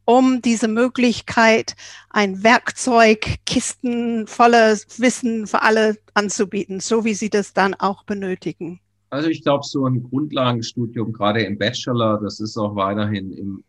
um 0.05 0.41
diese 0.41 0.69
Möglichkeit, 0.69 1.75
ein 2.09 2.43
Werkzeug, 2.45 3.39
Kisten 3.45 4.25
voller 4.25 4.77
Wissen 4.99 5.47
für 5.47 5.63
alle 5.63 5.97
anzubieten, 6.13 6.79
so 6.79 7.03
wie 7.03 7.13
sie 7.13 7.29
das 7.29 7.51
dann 7.51 7.73
auch 7.73 8.05
benötigen? 8.05 8.79
Also 9.09 9.27
ich 9.27 9.43
glaube, 9.43 9.65
so 9.65 9.85
ein 9.85 10.01
Grundlagenstudium, 10.01 11.11
gerade 11.11 11.43
im 11.43 11.57
Bachelor, 11.57 12.21
das 12.23 12.39
ist 12.39 12.55
auch 12.55 12.73
weiterhin 12.77 13.33
im, 13.33 13.63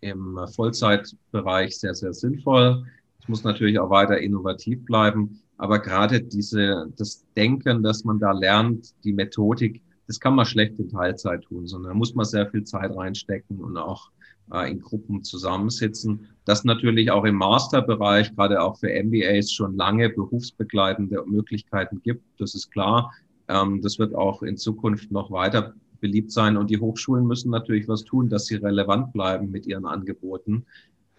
im 0.00 0.38
Vollzeitbereich 0.54 1.76
sehr, 1.76 1.96
sehr 1.96 2.12
sinnvoll. 2.12 2.86
Es 3.20 3.26
muss 3.26 3.42
natürlich 3.42 3.80
auch 3.80 3.90
weiter 3.90 4.18
innovativ 4.18 4.84
bleiben. 4.84 5.40
Aber 5.56 5.78
gerade 5.78 6.20
diese, 6.20 6.92
das 6.96 7.24
Denken, 7.36 7.82
dass 7.82 8.04
man 8.04 8.18
da 8.18 8.32
lernt, 8.32 8.92
die 9.04 9.12
Methodik, 9.12 9.82
das 10.06 10.20
kann 10.20 10.34
man 10.34 10.46
schlecht 10.46 10.78
in 10.78 10.88
Teilzeit 10.88 11.42
tun, 11.42 11.66
sondern 11.66 11.92
da 11.92 11.94
muss 11.94 12.14
man 12.14 12.26
sehr 12.26 12.50
viel 12.50 12.64
Zeit 12.64 12.94
reinstecken 12.94 13.60
und 13.60 13.76
auch 13.76 14.10
äh, 14.52 14.70
in 14.70 14.80
Gruppen 14.80 15.22
zusammensitzen. 15.22 16.28
Das 16.44 16.64
natürlich 16.64 17.10
auch 17.10 17.24
im 17.24 17.36
Masterbereich, 17.36 18.34
gerade 18.34 18.62
auch 18.62 18.78
für 18.78 18.88
MBAs, 18.88 19.52
schon 19.52 19.76
lange 19.76 20.10
berufsbegleitende 20.10 21.24
Möglichkeiten 21.26 22.02
gibt. 22.02 22.24
Das 22.38 22.54
ist 22.54 22.70
klar. 22.70 23.12
Ähm, 23.48 23.80
das 23.82 23.98
wird 23.98 24.14
auch 24.14 24.42
in 24.42 24.56
Zukunft 24.56 25.10
noch 25.10 25.30
weiter 25.30 25.74
beliebt 26.00 26.32
sein. 26.32 26.56
Und 26.56 26.68
die 26.68 26.80
Hochschulen 26.80 27.26
müssen 27.26 27.50
natürlich 27.50 27.88
was 27.88 28.04
tun, 28.04 28.28
dass 28.28 28.46
sie 28.46 28.56
relevant 28.56 29.12
bleiben 29.12 29.50
mit 29.50 29.66
ihren 29.66 29.86
Angeboten. 29.86 30.66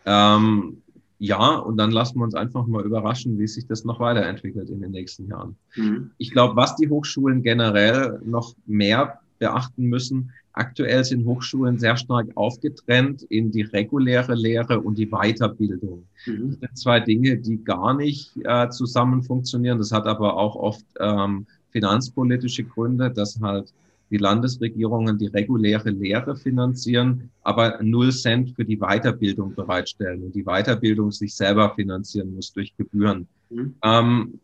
Ähm, 0.06 0.84
ja, 1.20 1.56
und 1.56 1.78
dann 1.78 1.92
lassen 1.92 2.20
wir 2.20 2.24
uns 2.24 2.36
einfach 2.36 2.68
mal 2.68 2.84
überraschen, 2.84 3.40
wie 3.40 3.48
sich 3.48 3.66
das 3.66 3.86
noch 3.86 4.00
weiterentwickelt 4.00 4.70
in 4.70 4.82
den 4.82 4.92
nächsten 4.92 5.28
Jahren. 5.28 5.56
Mhm. 5.76 6.12
Ich 6.18 6.32
glaube, 6.32 6.56
was 6.56 6.76
die 6.76 6.90
Hochschulen 6.90 7.42
generell 7.42 8.20
noch 8.26 8.54
mehr 8.66 9.20
beachten 9.40 9.86
müssen, 9.86 10.32
aktuell 10.54 11.04
sind 11.04 11.26
Hochschulen 11.26 11.78
sehr 11.78 11.98
stark 11.98 12.28
aufgetrennt 12.36 13.24
in 13.24 13.52
die 13.52 13.62
reguläre 13.62 14.36
Lehre 14.36 14.80
und 14.80 14.98
die 14.98 15.08
Weiterbildung. 15.08 16.06
Mhm. 16.26 16.50
Das 16.50 16.60
sind 16.60 16.78
zwei 16.78 17.00
Dinge, 17.00 17.38
die 17.38 17.64
gar 17.64 17.94
nicht 17.94 18.32
äh, 18.44 18.70
zusammen 18.70 19.24
funktionieren. 19.24 19.78
Das 19.78 19.92
hat 19.92 20.08
aber 20.08 20.38
auch 20.38 20.56
oft 20.56 20.86
ähm, 21.00 21.46
finanzpolitische 21.72 22.64
Gründe, 22.64 23.12
dass 23.12 23.40
halt 23.42 23.74
die 24.10 24.18
Landesregierungen 24.18 25.18
die 25.18 25.28
reguläre 25.28 25.90
Lehre 25.90 26.36
finanzieren, 26.36 27.32
aber 27.42 27.80
null 27.82 28.12
Cent 28.12 28.52
für 28.56 28.66
die 28.66 28.78
Weiterbildung 28.78 29.56
bereitstellen 29.56 30.24
und 30.24 30.36
die 30.36 30.44
Weiterbildung 30.44 31.12
sich 31.12 31.36
selber 31.36 31.74
finanzieren 31.76 32.36
muss 32.36 32.54
durch 32.54 32.76
Gebühren. 32.78 33.28
Mhm. 33.50 33.76
Ähm, 33.84 34.40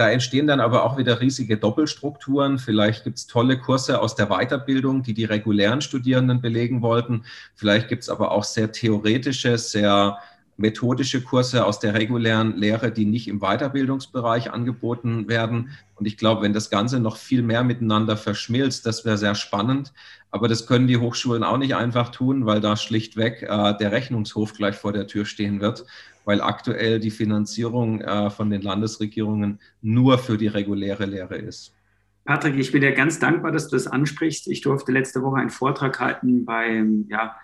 da 0.00 0.10
entstehen 0.10 0.46
dann 0.46 0.60
aber 0.60 0.84
auch 0.84 0.96
wieder 0.96 1.20
riesige 1.20 1.58
Doppelstrukturen. 1.58 2.58
Vielleicht 2.58 3.04
gibt 3.04 3.18
es 3.18 3.26
tolle 3.26 3.58
Kurse 3.58 4.00
aus 4.00 4.14
der 4.14 4.28
Weiterbildung, 4.28 5.02
die 5.02 5.12
die 5.12 5.26
regulären 5.26 5.82
Studierenden 5.82 6.40
belegen 6.40 6.80
wollten. 6.80 7.24
Vielleicht 7.54 7.88
gibt 7.88 8.04
es 8.04 8.08
aber 8.08 8.30
auch 8.30 8.44
sehr 8.44 8.72
theoretische, 8.72 9.58
sehr 9.58 10.16
methodische 10.60 11.22
Kurse 11.22 11.64
aus 11.64 11.80
der 11.80 11.94
regulären 11.94 12.56
Lehre, 12.56 12.92
die 12.92 13.06
nicht 13.06 13.28
im 13.28 13.40
Weiterbildungsbereich 13.40 14.52
angeboten 14.52 15.28
werden. 15.28 15.70
Und 15.96 16.06
ich 16.06 16.16
glaube, 16.16 16.42
wenn 16.42 16.52
das 16.52 16.70
Ganze 16.70 17.00
noch 17.00 17.16
viel 17.16 17.42
mehr 17.42 17.64
miteinander 17.64 18.16
verschmilzt, 18.16 18.86
das 18.86 19.04
wäre 19.04 19.18
sehr 19.18 19.34
spannend. 19.34 19.92
Aber 20.30 20.48
das 20.48 20.66
können 20.66 20.86
die 20.86 20.98
Hochschulen 20.98 21.42
auch 21.42 21.58
nicht 21.58 21.74
einfach 21.74 22.10
tun, 22.10 22.46
weil 22.46 22.60
da 22.60 22.76
schlichtweg 22.76 23.42
äh, 23.42 23.76
der 23.76 23.92
Rechnungshof 23.92 24.54
gleich 24.54 24.76
vor 24.76 24.92
der 24.92 25.06
Tür 25.06 25.24
stehen 25.24 25.60
wird, 25.60 25.84
weil 26.24 26.40
aktuell 26.40 27.00
die 27.00 27.10
Finanzierung 27.10 28.00
äh, 28.02 28.30
von 28.30 28.50
den 28.50 28.62
Landesregierungen 28.62 29.58
nur 29.82 30.18
für 30.18 30.38
die 30.38 30.46
reguläre 30.46 31.06
Lehre 31.06 31.36
ist. 31.36 31.74
Patrick, 32.24 32.56
ich 32.58 32.70
bin 32.70 32.82
dir 32.82 32.92
ganz 32.92 33.18
dankbar, 33.18 33.50
dass 33.50 33.68
du 33.68 33.76
das 33.76 33.86
ansprichst. 33.86 34.46
Ich 34.48 34.60
durfte 34.60 34.92
letzte 34.92 35.22
Woche 35.22 35.40
einen 35.40 35.50
Vortrag 35.50 35.98
halten 35.98 36.44
beim 36.44 37.06
ja, 37.08 37.34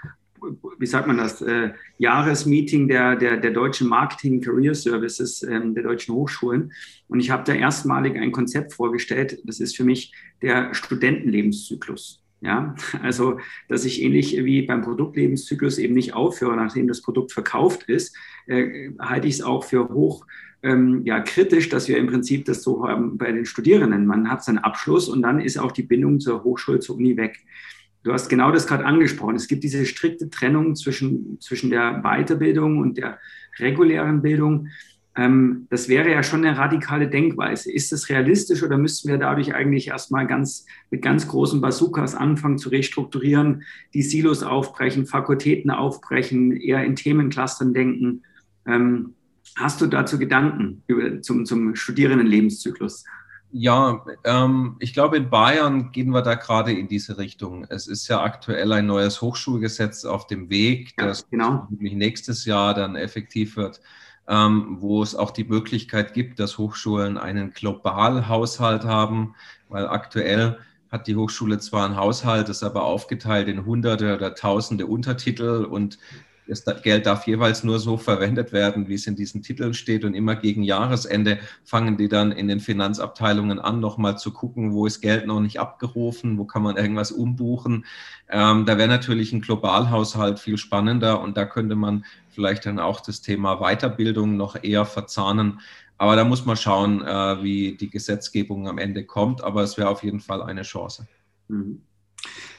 wie 0.79 0.87
sagt 0.87 1.07
man 1.07 1.19
das, 1.19 1.43
äh, 1.43 1.71
Jahresmeeting 1.99 2.89
der, 2.89 3.17
der, 3.17 3.37
der 3.37 3.51
deutschen 3.51 3.89
Marketing 3.89 4.41
Career 4.41 4.75
Services 4.75 5.43
ähm, 5.43 5.75
der 5.75 5.85
deutschen 5.85 6.15
Hochschulen. 6.15 6.73
Und 7.09 7.21
ich 7.21 7.31
habe 7.31 7.45
da 7.45 7.55
erstmalig 7.55 8.17
ein 8.17 8.33
Konzept 8.33 8.73
vorgestellt. 8.73 9.41
Das 9.45 9.61
ist 9.61 9.77
für 9.77 9.85
mich 9.85 10.13
der 10.43 10.75
Studentenlebenszyklus. 10.75 12.23
Ja, 12.41 12.75
also, 13.03 13.39
dass 13.69 13.85
ich 13.85 14.03
ähnlich 14.03 14.37
wie 14.45 14.63
beim 14.63 14.83
Produktlebenszyklus 14.83 15.79
eben 15.79 15.95
nicht 15.95 16.15
aufhöre, 16.15 16.57
nachdem 16.57 16.89
das 16.89 17.03
Produkt 17.03 17.33
verkauft 17.33 17.85
ist, 17.85 18.17
äh, 18.47 18.91
halte 18.99 19.29
ich 19.29 19.35
es 19.35 19.43
auch 19.43 19.65
für 19.65 19.89
hoch 19.89 20.27
ähm, 20.63 21.03
ja, 21.05 21.21
kritisch, 21.21 21.69
dass 21.69 21.89
wir 21.89 21.97
im 21.99 22.07
Prinzip 22.07 22.45
das 22.47 22.63
so 22.63 22.87
haben 22.87 23.19
bei 23.19 23.31
den 23.31 23.47
Studierenden. 23.47 24.07
Man 24.07 24.31
hat 24.31 24.43
seinen 24.43 24.59
Abschluss 24.59 25.09
und 25.09 25.23
dann 25.23 25.41
ist 25.41 25.59
auch 25.59 25.73
die 25.73 25.83
Bindung 25.83 26.19
zur 26.19 26.43
Hochschule, 26.43 26.81
zur 26.81 26.97
Uni 26.97 27.17
weg. 27.17 27.39
Du 28.07 28.13
hast 28.13 28.29
genau 28.29 28.53
das 28.53 28.69
gerade 28.69 28.85
angesprochen. 28.85 29.35
Es 29.35 29.49
gibt 29.49 29.65
diese 29.65 29.85
strikte 29.85 30.31
Trennung 30.31 30.77
zwischen, 30.77 31.41
zwischen 31.41 31.71
der 31.71 32.03
Weiterbildung 32.05 32.79
und 32.79 32.99
der 32.99 33.19
regulären 33.59 34.23
Bildung. 34.23 34.69
Ähm, 35.17 35.67
das 35.71 35.89
wäre 35.89 36.13
ja 36.13 36.23
schon 36.23 36.45
eine 36.45 36.57
radikale 36.57 37.09
Denkweise. 37.09 37.73
Ist 37.73 37.91
das 37.91 38.09
realistisch 38.09 38.63
oder 38.63 38.79
müssten 38.79 39.09
wir 39.09 39.19
dadurch 39.19 39.57
eigentlich 39.57 39.89
erstmal 39.89 40.29
ganz, 40.29 40.67
mit 40.93 41.03
ganz 41.03 41.27
großen 41.27 41.61
Bazookas 41.61 42.15
anfangen 42.15 42.59
zu 42.59 42.69
restrukturieren, 42.69 43.65
die 43.93 44.03
Silos 44.03 44.45
aufbrechen, 44.45 45.07
Fakultäten 45.07 45.73
aufbrechen, 45.73 46.53
eher 46.53 46.85
in 46.85 46.95
Themenclustern 46.95 47.75
denken? 47.75 48.23
Ähm, 48.69 49.15
hast 49.57 49.81
du 49.81 49.89
dazu 49.89 50.17
Gedanken 50.17 50.85
über, 50.87 51.23
zum, 51.23 51.45
zum 51.45 51.75
Studierendenlebenszyklus? 51.75 53.03
Ja, 53.53 54.05
ähm, 54.25 54.77
ich 54.81 54.93
glaube, 54.93 55.17
in 55.17 55.31
Bayern 55.31 55.93
gehen 55.93 56.11
wir 56.11 56.23
da 56.23 56.35
gerade 56.35 56.73
in 56.73 56.89
diese 56.89 57.17
Richtung. 57.17 57.65
Es 57.69 57.87
ist 57.87 58.09
ja 58.09 58.23
aktuell 58.23 58.73
ein 58.73 58.87
neues 58.87 59.23
Hochschulgesetz 59.23 60.05
auf 60.05 60.27
dem 60.27 60.51
Weg, 60.51 60.95
das 60.97 61.21
ja, 61.21 61.27
genau. 61.31 61.69
nächstes 61.71 62.45
Jahr 62.45 62.75
dann 62.75 62.97
effektiv 62.97 63.57
wird, 63.57 63.81
ähm, 64.29 64.77
wo 64.81 65.03
es 65.03 65.15
auch 65.15 65.31
die 65.31 65.45
Möglichkeit 65.45 66.13
gibt, 66.13 66.41
dass 66.41 66.59
Hochschulen 66.59 67.19
einen 67.19 67.53
Globalhaushalt 67.53 68.85
haben, 68.85 69.35
weil 69.69 69.87
aktuell 69.87 70.59
hat 70.91 71.07
die 71.07 71.17
Hochschule 71.17 71.59
zwar 71.59 71.85
einen 71.85 71.97
Haushalt, 71.97 72.49
ist 72.49 72.63
aber 72.63 72.85
aufgeteilt 72.85 73.49
in 73.49 73.65
hunderte 73.65 74.15
oder 74.15 74.35
tausende 74.35 74.87
Untertitel 74.87 75.65
und 75.65 75.99
das 76.47 76.65
Geld 76.83 77.07
darf 77.07 77.27
jeweils 77.27 77.65
nur 77.65 77.79
so 77.79 77.97
verwendet 77.97 78.53
werden, 78.53 78.89
wie 78.89 78.95
es 78.95 79.07
in 79.07 79.17
diesen 79.17 79.43
Titeln 79.43 79.75
steht. 79.75 80.05
Und 80.05 80.15
immer 80.15 80.37
gegen 80.37 80.63
Jahresende 80.63 81.39
fangen 81.65 81.97
die 81.97 82.09
dann 82.09 82.33
in 82.33 82.49
den 82.49 82.61
Finanzabteilungen 82.61 83.59
an, 83.59 83.81
nochmal 83.81 84.19
zu 84.19 84.33
gucken, 84.33 84.73
wo 84.73 84.87
ist 84.87 85.01
Geld 85.01 85.27
noch 85.27 85.41
nicht 85.41 85.59
abgerufen, 85.59 86.39
wo 86.39 86.45
kann 86.45 86.63
man 86.63 86.77
irgendwas 86.77 87.13
umbuchen. 87.13 87.85
Ähm, 88.29 88.65
da 88.67 88.79
wäre 88.79 88.89
natürlich 88.89 89.33
ein 89.33 89.41
Globalhaushalt 89.41 90.39
viel 90.39 90.59
spannender 90.59 91.21
und 91.21 91.37
da 91.37 91.45
könnte 91.45 91.75
man 91.75 92.05
vielleicht 92.29 92.67
dann 92.67 92.79
auch 92.79 93.01
das 93.01 93.23
Thema 93.23 93.57
Weiterbildung 93.57 94.37
noch 94.37 94.63
eher 94.63 94.85
verzahnen. 94.85 95.61
Aber 95.99 96.17
da 96.17 96.25
muss 96.25 96.45
man 96.45 96.57
schauen, 96.57 97.03
äh, 97.03 97.43
wie 97.43 97.77
die 97.77 97.91
Gesetzgebung 97.91 98.69
am 98.69 98.79
Ende 98.79 99.05
kommt. 99.05 99.43
Aber 99.43 99.63
es 99.63 99.79
wäre 99.79 99.89
auf 99.89 100.03
jeden 100.03 100.21
Fall 100.21 100.43
eine 100.43 100.63
Chance. 100.63 101.07
Mhm. 101.49 101.83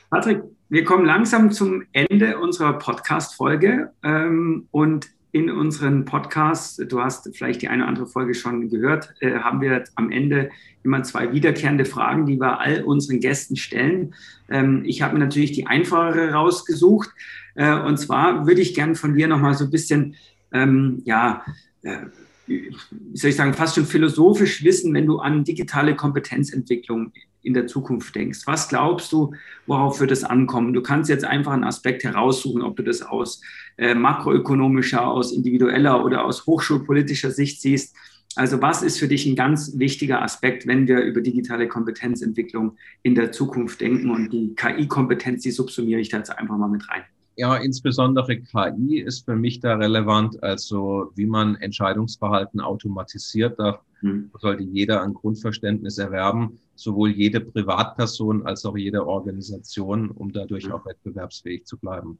Patrick, 0.09 0.41
wir 0.69 0.85
kommen 0.85 1.05
langsam 1.05 1.51
zum 1.51 1.83
Ende 1.91 2.39
unserer 2.39 2.79
Podcast-Folge 2.79 3.91
ähm, 4.03 4.67
und 4.71 5.07
in 5.33 5.51
unseren 5.51 6.05
Podcasts, 6.05 6.77
du 6.77 7.01
hast 7.01 7.29
vielleicht 7.35 7.61
die 7.61 7.67
eine 7.67 7.83
oder 7.83 7.89
andere 7.89 8.07
Folge 8.07 8.33
schon 8.33 8.69
gehört, 8.69 9.13
äh, 9.19 9.33
haben 9.39 9.59
wir 9.59 9.83
am 9.95 10.09
Ende 10.09 10.49
immer 10.83 11.03
zwei 11.03 11.33
wiederkehrende 11.33 11.83
Fragen, 11.83 12.25
die 12.25 12.39
wir 12.39 12.57
all 12.61 12.83
unseren 12.83 13.19
Gästen 13.19 13.57
stellen. 13.57 14.15
Ähm, 14.49 14.83
ich 14.85 15.01
habe 15.01 15.15
mir 15.15 15.19
natürlich 15.19 15.51
die 15.51 15.67
einfachere 15.67 16.31
rausgesucht 16.31 17.09
äh, 17.55 17.77
und 17.77 17.97
zwar 17.97 18.47
würde 18.47 18.61
ich 18.61 18.73
gern 18.73 18.95
von 18.95 19.13
dir 19.13 19.27
nochmal 19.27 19.55
so 19.55 19.65
ein 19.65 19.71
bisschen, 19.71 20.15
ähm, 20.53 21.01
ja, 21.03 21.43
äh, 21.81 21.97
wie 22.45 22.71
soll 23.13 23.31
ich 23.31 23.35
sagen, 23.35 23.53
fast 23.53 23.75
schon 23.75 23.85
philosophisch 23.85 24.63
wissen, 24.63 24.93
wenn 24.93 25.05
du 25.05 25.19
an 25.19 25.43
digitale 25.43 25.97
Kompetenzentwicklung 25.97 27.11
in 27.47 27.53
der 27.53 27.65
Zukunft 27.65 28.13
denkst. 28.13 28.41
Was 28.45 28.67
glaubst 28.67 29.11
du, 29.13 29.33
worauf 29.65 29.99
wird 29.99 30.11
es 30.11 30.23
ankommen? 30.23 30.73
Du 30.73 30.81
kannst 30.81 31.09
jetzt 31.09 31.25
einfach 31.25 31.53
einen 31.53 31.63
Aspekt 31.63 32.03
heraussuchen, 32.03 32.61
ob 32.61 32.75
du 32.75 32.83
das 32.83 33.01
aus 33.01 33.41
äh, 33.77 33.95
makroökonomischer, 33.95 35.07
aus 35.07 35.31
individueller 35.31 36.03
oder 36.03 36.25
aus 36.25 36.45
hochschulpolitischer 36.45 37.31
Sicht 37.31 37.61
siehst. 37.61 37.95
Also 38.35 38.61
was 38.61 38.83
ist 38.83 38.99
für 38.99 39.07
dich 39.07 39.25
ein 39.25 39.35
ganz 39.35 39.79
wichtiger 39.79 40.21
Aspekt, 40.21 40.67
wenn 40.67 40.87
wir 40.87 40.99
über 40.99 41.21
digitale 41.21 41.67
Kompetenzentwicklung 41.67 42.77
in 43.01 43.15
der 43.15 43.31
Zukunft 43.31 43.81
denken? 43.81 44.11
Und 44.11 44.31
die 44.31 44.53
KI-Kompetenz, 44.55 45.41
die 45.41 45.51
subsumiere 45.51 46.01
ich 46.01 46.09
da 46.09 46.17
jetzt 46.17 46.37
einfach 46.37 46.57
mal 46.57 46.67
mit 46.67 46.87
rein. 46.89 47.03
Ja, 47.37 47.55
insbesondere 47.55 48.37
KI 48.37 48.99
ist 48.99 49.25
für 49.25 49.35
mich 49.35 49.59
da 49.59 49.75
relevant, 49.75 50.43
also 50.43 51.11
wie 51.15 51.27
man 51.27 51.55
Entscheidungsverhalten 51.55 52.59
automatisiert. 52.59 53.59
Da 53.59 53.79
hm. 54.01 54.31
sollte 54.39 54.63
jeder 54.63 55.03
ein 55.03 55.13
Grundverständnis 55.13 55.97
erwerben, 55.97 56.59
sowohl 56.79 57.11
jede 57.11 57.41
Privatperson 57.41 58.45
als 58.45 58.65
auch 58.65 58.77
jede 58.77 59.05
Organisation, 59.05 60.11
um 60.11 60.31
dadurch 60.31 60.65
hm. 60.65 60.73
auch 60.73 60.85
wettbewerbsfähig 60.85 61.65
zu 61.65 61.77
bleiben. 61.77 62.19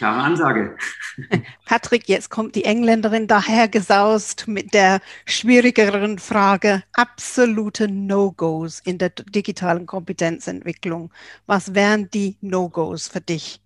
Klare 0.00 0.22
Ansage. 0.22 0.78
Patrick, 1.66 2.08
jetzt 2.08 2.30
kommt 2.30 2.54
die 2.54 2.64
Engländerin 2.64 3.26
dahergesaust 3.26 4.48
mit 4.48 4.72
der 4.72 5.02
schwierigeren 5.26 6.18
Frage. 6.18 6.82
Absolute 6.94 7.86
No-Gos 7.86 8.80
in 8.80 8.96
der 8.96 9.10
digitalen 9.10 9.84
Kompetenzentwicklung. 9.84 11.12
Was 11.44 11.74
wären 11.74 12.08
die 12.08 12.38
No-Gos 12.40 13.08
für 13.08 13.20
dich? 13.20 13.60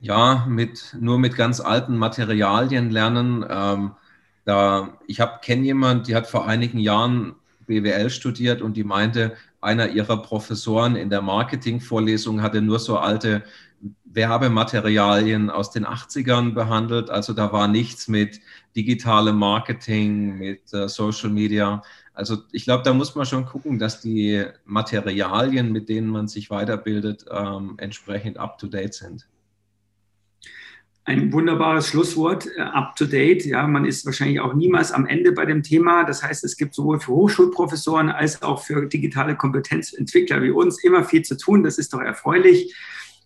Ja, 0.00 0.44
mit, 0.46 0.94
nur 1.00 1.18
mit 1.18 1.34
ganz 1.34 1.60
alten 1.60 1.96
Materialien 1.96 2.90
lernen. 2.90 3.42
Ähm, 3.48 3.92
da, 4.44 4.98
ich 5.06 5.22
kenne 5.40 5.62
jemanden, 5.62 6.04
die 6.04 6.14
hat 6.14 6.26
vor 6.26 6.46
einigen 6.46 6.78
Jahren 6.78 7.36
BWL 7.68 8.10
studiert 8.10 8.60
und 8.60 8.76
die 8.76 8.82
meinte, 8.82 9.36
einer 9.60 9.90
ihrer 9.90 10.20
Professoren 10.22 10.96
in 10.96 11.10
der 11.10 11.22
Marketingvorlesung 11.22 12.42
hatte 12.42 12.60
nur 12.60 12.80
so 12.80 12.98
alte 12.98 13.44
Werbematerialien 14.04 15.50
aus 15.50 15.70
den 15.70 15.86
80ern 15.86 16.54
behandelt. 16.54 17.10
Also 17.10 17.32
da 17.32 17.52
war 17.52 17.68
nichts 17.68 18.08
mit 18.08 18.40
digitalem 18.74 19.36
Marketing, 19.36 20.38
mit 20.38 20.72
äh, 20.72 20.88
Social 20.88 21.30
Media. 21.30 21.82
Also 22.14 22.38
ich 22.50 22.64
glaube, 22.64 22.82
da 22.82 22.92
muss 22.92 23.14
man 23.14 23.26
schon 23.26 23.44
gucken, 23.44 23.78
dass 23.78 24.00
die 24.00 24.44
Materialien, 24.64 25.70
mit 25.70 25.88
denen 25.88 26.08
man 26.08 26.26
sich 26.26 26.50
weiterbildet, 26.50 27.26
ähm, 27.30 27.74
entsprechend 27.78 28.38
up-to-date 28.38 28.94
sind. 28.94 29.28
Ein 31.08 31.32
wunderbares 31.32 31.88
Schlusswort, 31.88 32.46
äh, 32.54 32.60
up-to-date. 32.60 33.46
Ja, 33.46 33.66
man 33.66 33.86
ist 33.86 34.04
wahrscheinlich 34.04 34.40
auch 34.40 34.52
niemals 34.52 34.92
am 34.92 35.06
Ende 35.06 35.32
bei 35.32 35.46
dem 35.46 35.62
Thema. 35.62 36.04
Das 36.04 36.22
heißt, 36.22 36.44
es 36.44 36.58
gibt 36.58 36.74
sowohl 36.74 37.00
für 37.00 37.12
Hochschulprofessoren 37.12 38.10
als 38.10 38.42
auch 38.42 38.62
für 38.62 38.84
digitale 38.84 39.34
Kompetenzentwickler 39.34 40.42
wie 40.42 40.50
uns 40.50 40.84
immer 40.84 41.04
viel 41.04 41.22
zu 41.22 41.38
tun. 41.38 41.62
Das 41.62 41.78
ist 41.78 41.94
doch 41.94 42.02
erfreulich. 42.02 42.76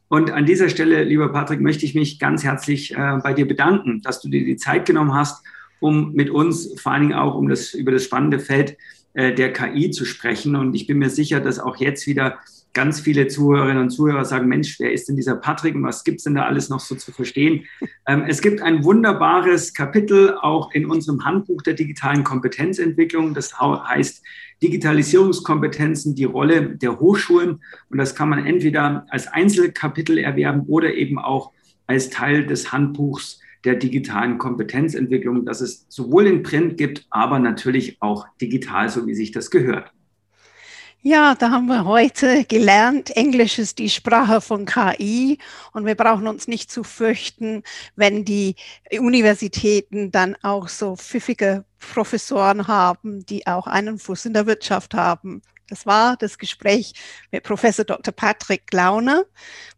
Und 0.07 0.30
an 0.30 0.47
dieser 0.47 0.68
Stelle, 0.68 1.03
lieber 1.03 1.33
Patrick, 1.33 1.61
möchte 1.61 1.85
ich 1.85 1.97
mich 1.97 2.20
ganz 2.20 2.45
herzlich 2.45 2.95
äh, 2.95 3.18
bei 3.20 3.33
dir 3.35 3.49
bedanken, 3.49 4.01
dass 4.01 4.20
du 4.20 4.28
dir 4.28 4.45
die 4.45 4.57
Zeit 4.57 4.87
genommen 4.87 5.14
hast, 5.14 5.45
um 5.80 6.12
mit 6.12 6.30
uns 6.30 6.80
vor 6.80 6.93
allen 6.93 7.09
Dingen 7.09 7.18
auch 7.18 7.35
um 7.35 7.49
das, 7.49 7.74
über 7.74 7.91
das 7.91 8.05
spannende 8.05 8.39
Feld 8.39 8.76
äh, 9.14 9.35
der 9.35 9.53
KI 9.53 9.91
zu 9.91 10.05
sprechen. 10.05 10.55
Und 10.55 10.72
ich 10.74 10.87
bin 10.87 10.99
mir 10.99 11.11
sicher, 11.11 11.41
dass 11.41 11.59
auch 11.59 11.78
jetzt 11.78 12.07
wieder 12.07 12.39
ganz 12.75 13.01
viele 13.01 13.29
Zuhörerinnen 13.29 13.83
und 13.83 13.91
Zuhörer 13.91 14.25
sagen, 14.25 14.49
Mensch, 14.49 14.79
wer 14.81 14.93
ist 14.93 15.09
denn 15.09 15.16
dieser 15.16 15.37
Patrick 15.37 15.75
und 15.75 15.83
was 15.85 16.05
gibt 16.05 16.18
es 16.18 16.25
denn 16.25 16.35
da 16.35 16.45
alles 16.45 16.68
noch 16.68 16.81
so 16.81 16.95
zu 16.95 17.12
verstehen? 17.12 17.64
Ähm, 18.05 18.25
es 18.27 18.43
gibt 18.43 18.61
ein 18.61 18.83
wunderbares 18.83 19.75
Kapitel 19.75 20.35
auch 20.35 20.73
in 20.73 20.87
unserem 20.87 21.25
Handbuch 21.25 21.62
der 21.62 21.75
digitalen 21.75 22.25
Kompetenzentwicklung. 22.25 23.33
Das 23.33 23.61
heißt 23.61 24.25
Digitalisierungskompetenzen, 24.61 26.16
die 26.16 26.25
Rolle 26.25 26.77
der 26.77 26.99
Hochschulen. 26.99 27.62
Und 27.91 27.99
das 27.99 28.16
kann 28.16 28.29
man 28.29 28.45
entweder 28.45 29.07
als 29.09 29.29
Einzelkapitel 29.29 30.18
erwerben 30.18 30.62
oder 30.66 30.93
eben 30.95 31.20
auch 31.20 31.53
als 31.87 32.11
Teil 32.11 32.45
des 32.45 32.73
Handbuchs 32.73 33.39
der 33.64 33.77
digitalen 33.77 34.39
Kompetenzentwicklung, 34.39 35.45
das 35.45 35.61
es 35.61 35.87
sowohl 35.89 36.27
in 36.27 36.43
Print 36.43 36.77
gibt, 36.77 37.07
aber 37.11 37.39
natürlich 37.39 37.99
auch 38.01 38.27
digital, 38.41 38.89
so 38.89 39.07
wie 39.07 39.14
sich 39.14 39.31
das 39.31 39.51
gehört. 39.51 39.93
Ja, 41.05 41.34
da 41.34 41.50
haben 41.50 41.66
wir 41.66 41.84
heute 41.84 42.44
gelernt, 42.44 43.11
Englisch 43.16 43.59
ist 43.59 43.78
die 43.80 43.90
Sprache 43.90 44.40
von 44.40 44.66
KI 44.66 45.38
und 45.72 45.84
wir 45.84 45.96
brauchen 45.96 46.28
uns 46.28 46.46
nicht 46.46 46.70
zu 46.70 46.84
fürchten, 46.84 47.64
wenn 47.96 48.24
die 48.24 48.55
Universitäten 48.96 50.12
dann 50.12 50.36
auch 50.42 50.68
so 50.68 50.94
pfiffige 50.94 51.64
Professoren 51.92 52.68
haben, 52.68 53.26
die 53.26 53.48
auch 53.48 53.66
einen 53.66 53.98
Fuß 53.98 54.26
in 54.26 54.34
der 54.34 54.46
Wirtschaft 54.46 54.94
haben. 54.94 55.42
Das 55.68 55.86
war 55.86 56.16
das 56.16 56.38
Gespräch 56.38 56.92
mit 57.30 57.44
Professor 57.44 57.84
Dr. 57.84 58.12
Patrick 58.12 58.66
Glauner, 58.66 59.24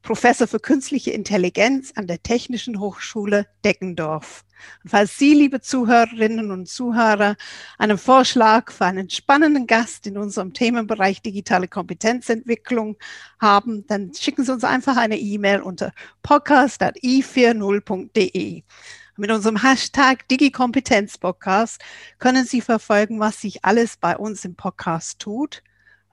Professor 0.02 0.48
für 0.48 0.58
künstliche 0.58 1.10
Intelligenz 1.12 1.92
an 1.94 2.06
der 2.06 2.22
Technischen 2.22 2.80
Hochschule 2.80 3.46
Deggendorf. 3.64 4.44
Und 4.82 4.90
falls 4.90 5.16
Sie, 5.18 5.34
liebe 5.34 5.60
Zuhörerinnen 5.60 6.50
und 6.50 6.66
Zuhörer, 6.68 7.36
einen 7.78 7.98
Vorschlag 7.98 8.72
für 8.72 8.86
einen 8.86 9.10
spannenden 9.10 9.66
Gast 9.66 10.06
in 10.06 10.16
unserem 10.16 10.54
Themenbereich 10.54 11.20
digitale 11.22 11.68
Kompetenzentwicklung 11.68 12.96
haben, 13.38 13.86
dann 13.86 14.14
schicken 14.14 14.44
Sie 14.44 14.52
uns 14.52 14.64
einfach 14.64 14.96
eine 14.96 15.18
E-Mail 15.18 15.60
unter 15.60 15.92
podcast.i40.de. 16.22 18.62
Mit 19.16 19.30
unserem 19.30 19.62
Hashtag 19.62 20.26
DigiKompetenzPodcast 20.28 21.80
können 22.18 22.46
Sie 22.46 22.60
verfolgen, 22.60 23.20
was 23.20 23.40
sich 23.40 23.64
alles 23.64 23.96
bei 23.96 24.16
uns 24.16 24.44
im 24.44 24.56
Podcast 24.56 25.20
tut. 25.20 25.62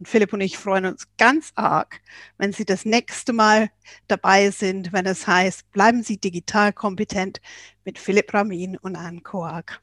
Und 0.02 0.08
Philipp 0.08 0.34
und 0.34 0.42
ich 0.42 0.58
freuen 0.58 0.88
uns 0.88 1.08
ganz 1.20 1.52
arg, 1.54 2.02
wenn 2.40 2.54
Sie 2.54 2.66
das 2.66 2.86
nächste 2.86 3.34
Mal 3.34 3.70
dabei 4.08 4.50
sind, 4.50 4.92
wenn 4.92 5.06
es 5.06 5.28
heißt, 5.28 5.72
bleiben 5.74 6.02
Sie 6.02 6.18
digital 6.18 6.74
kompetent 6.74 7.40
mit 7.86 8.00
Philipp 8.00 8.34
Ramin 8.34 8.78
und 8.78 8.96
Anne 8.96 9.22
Koag. 9.22 9.80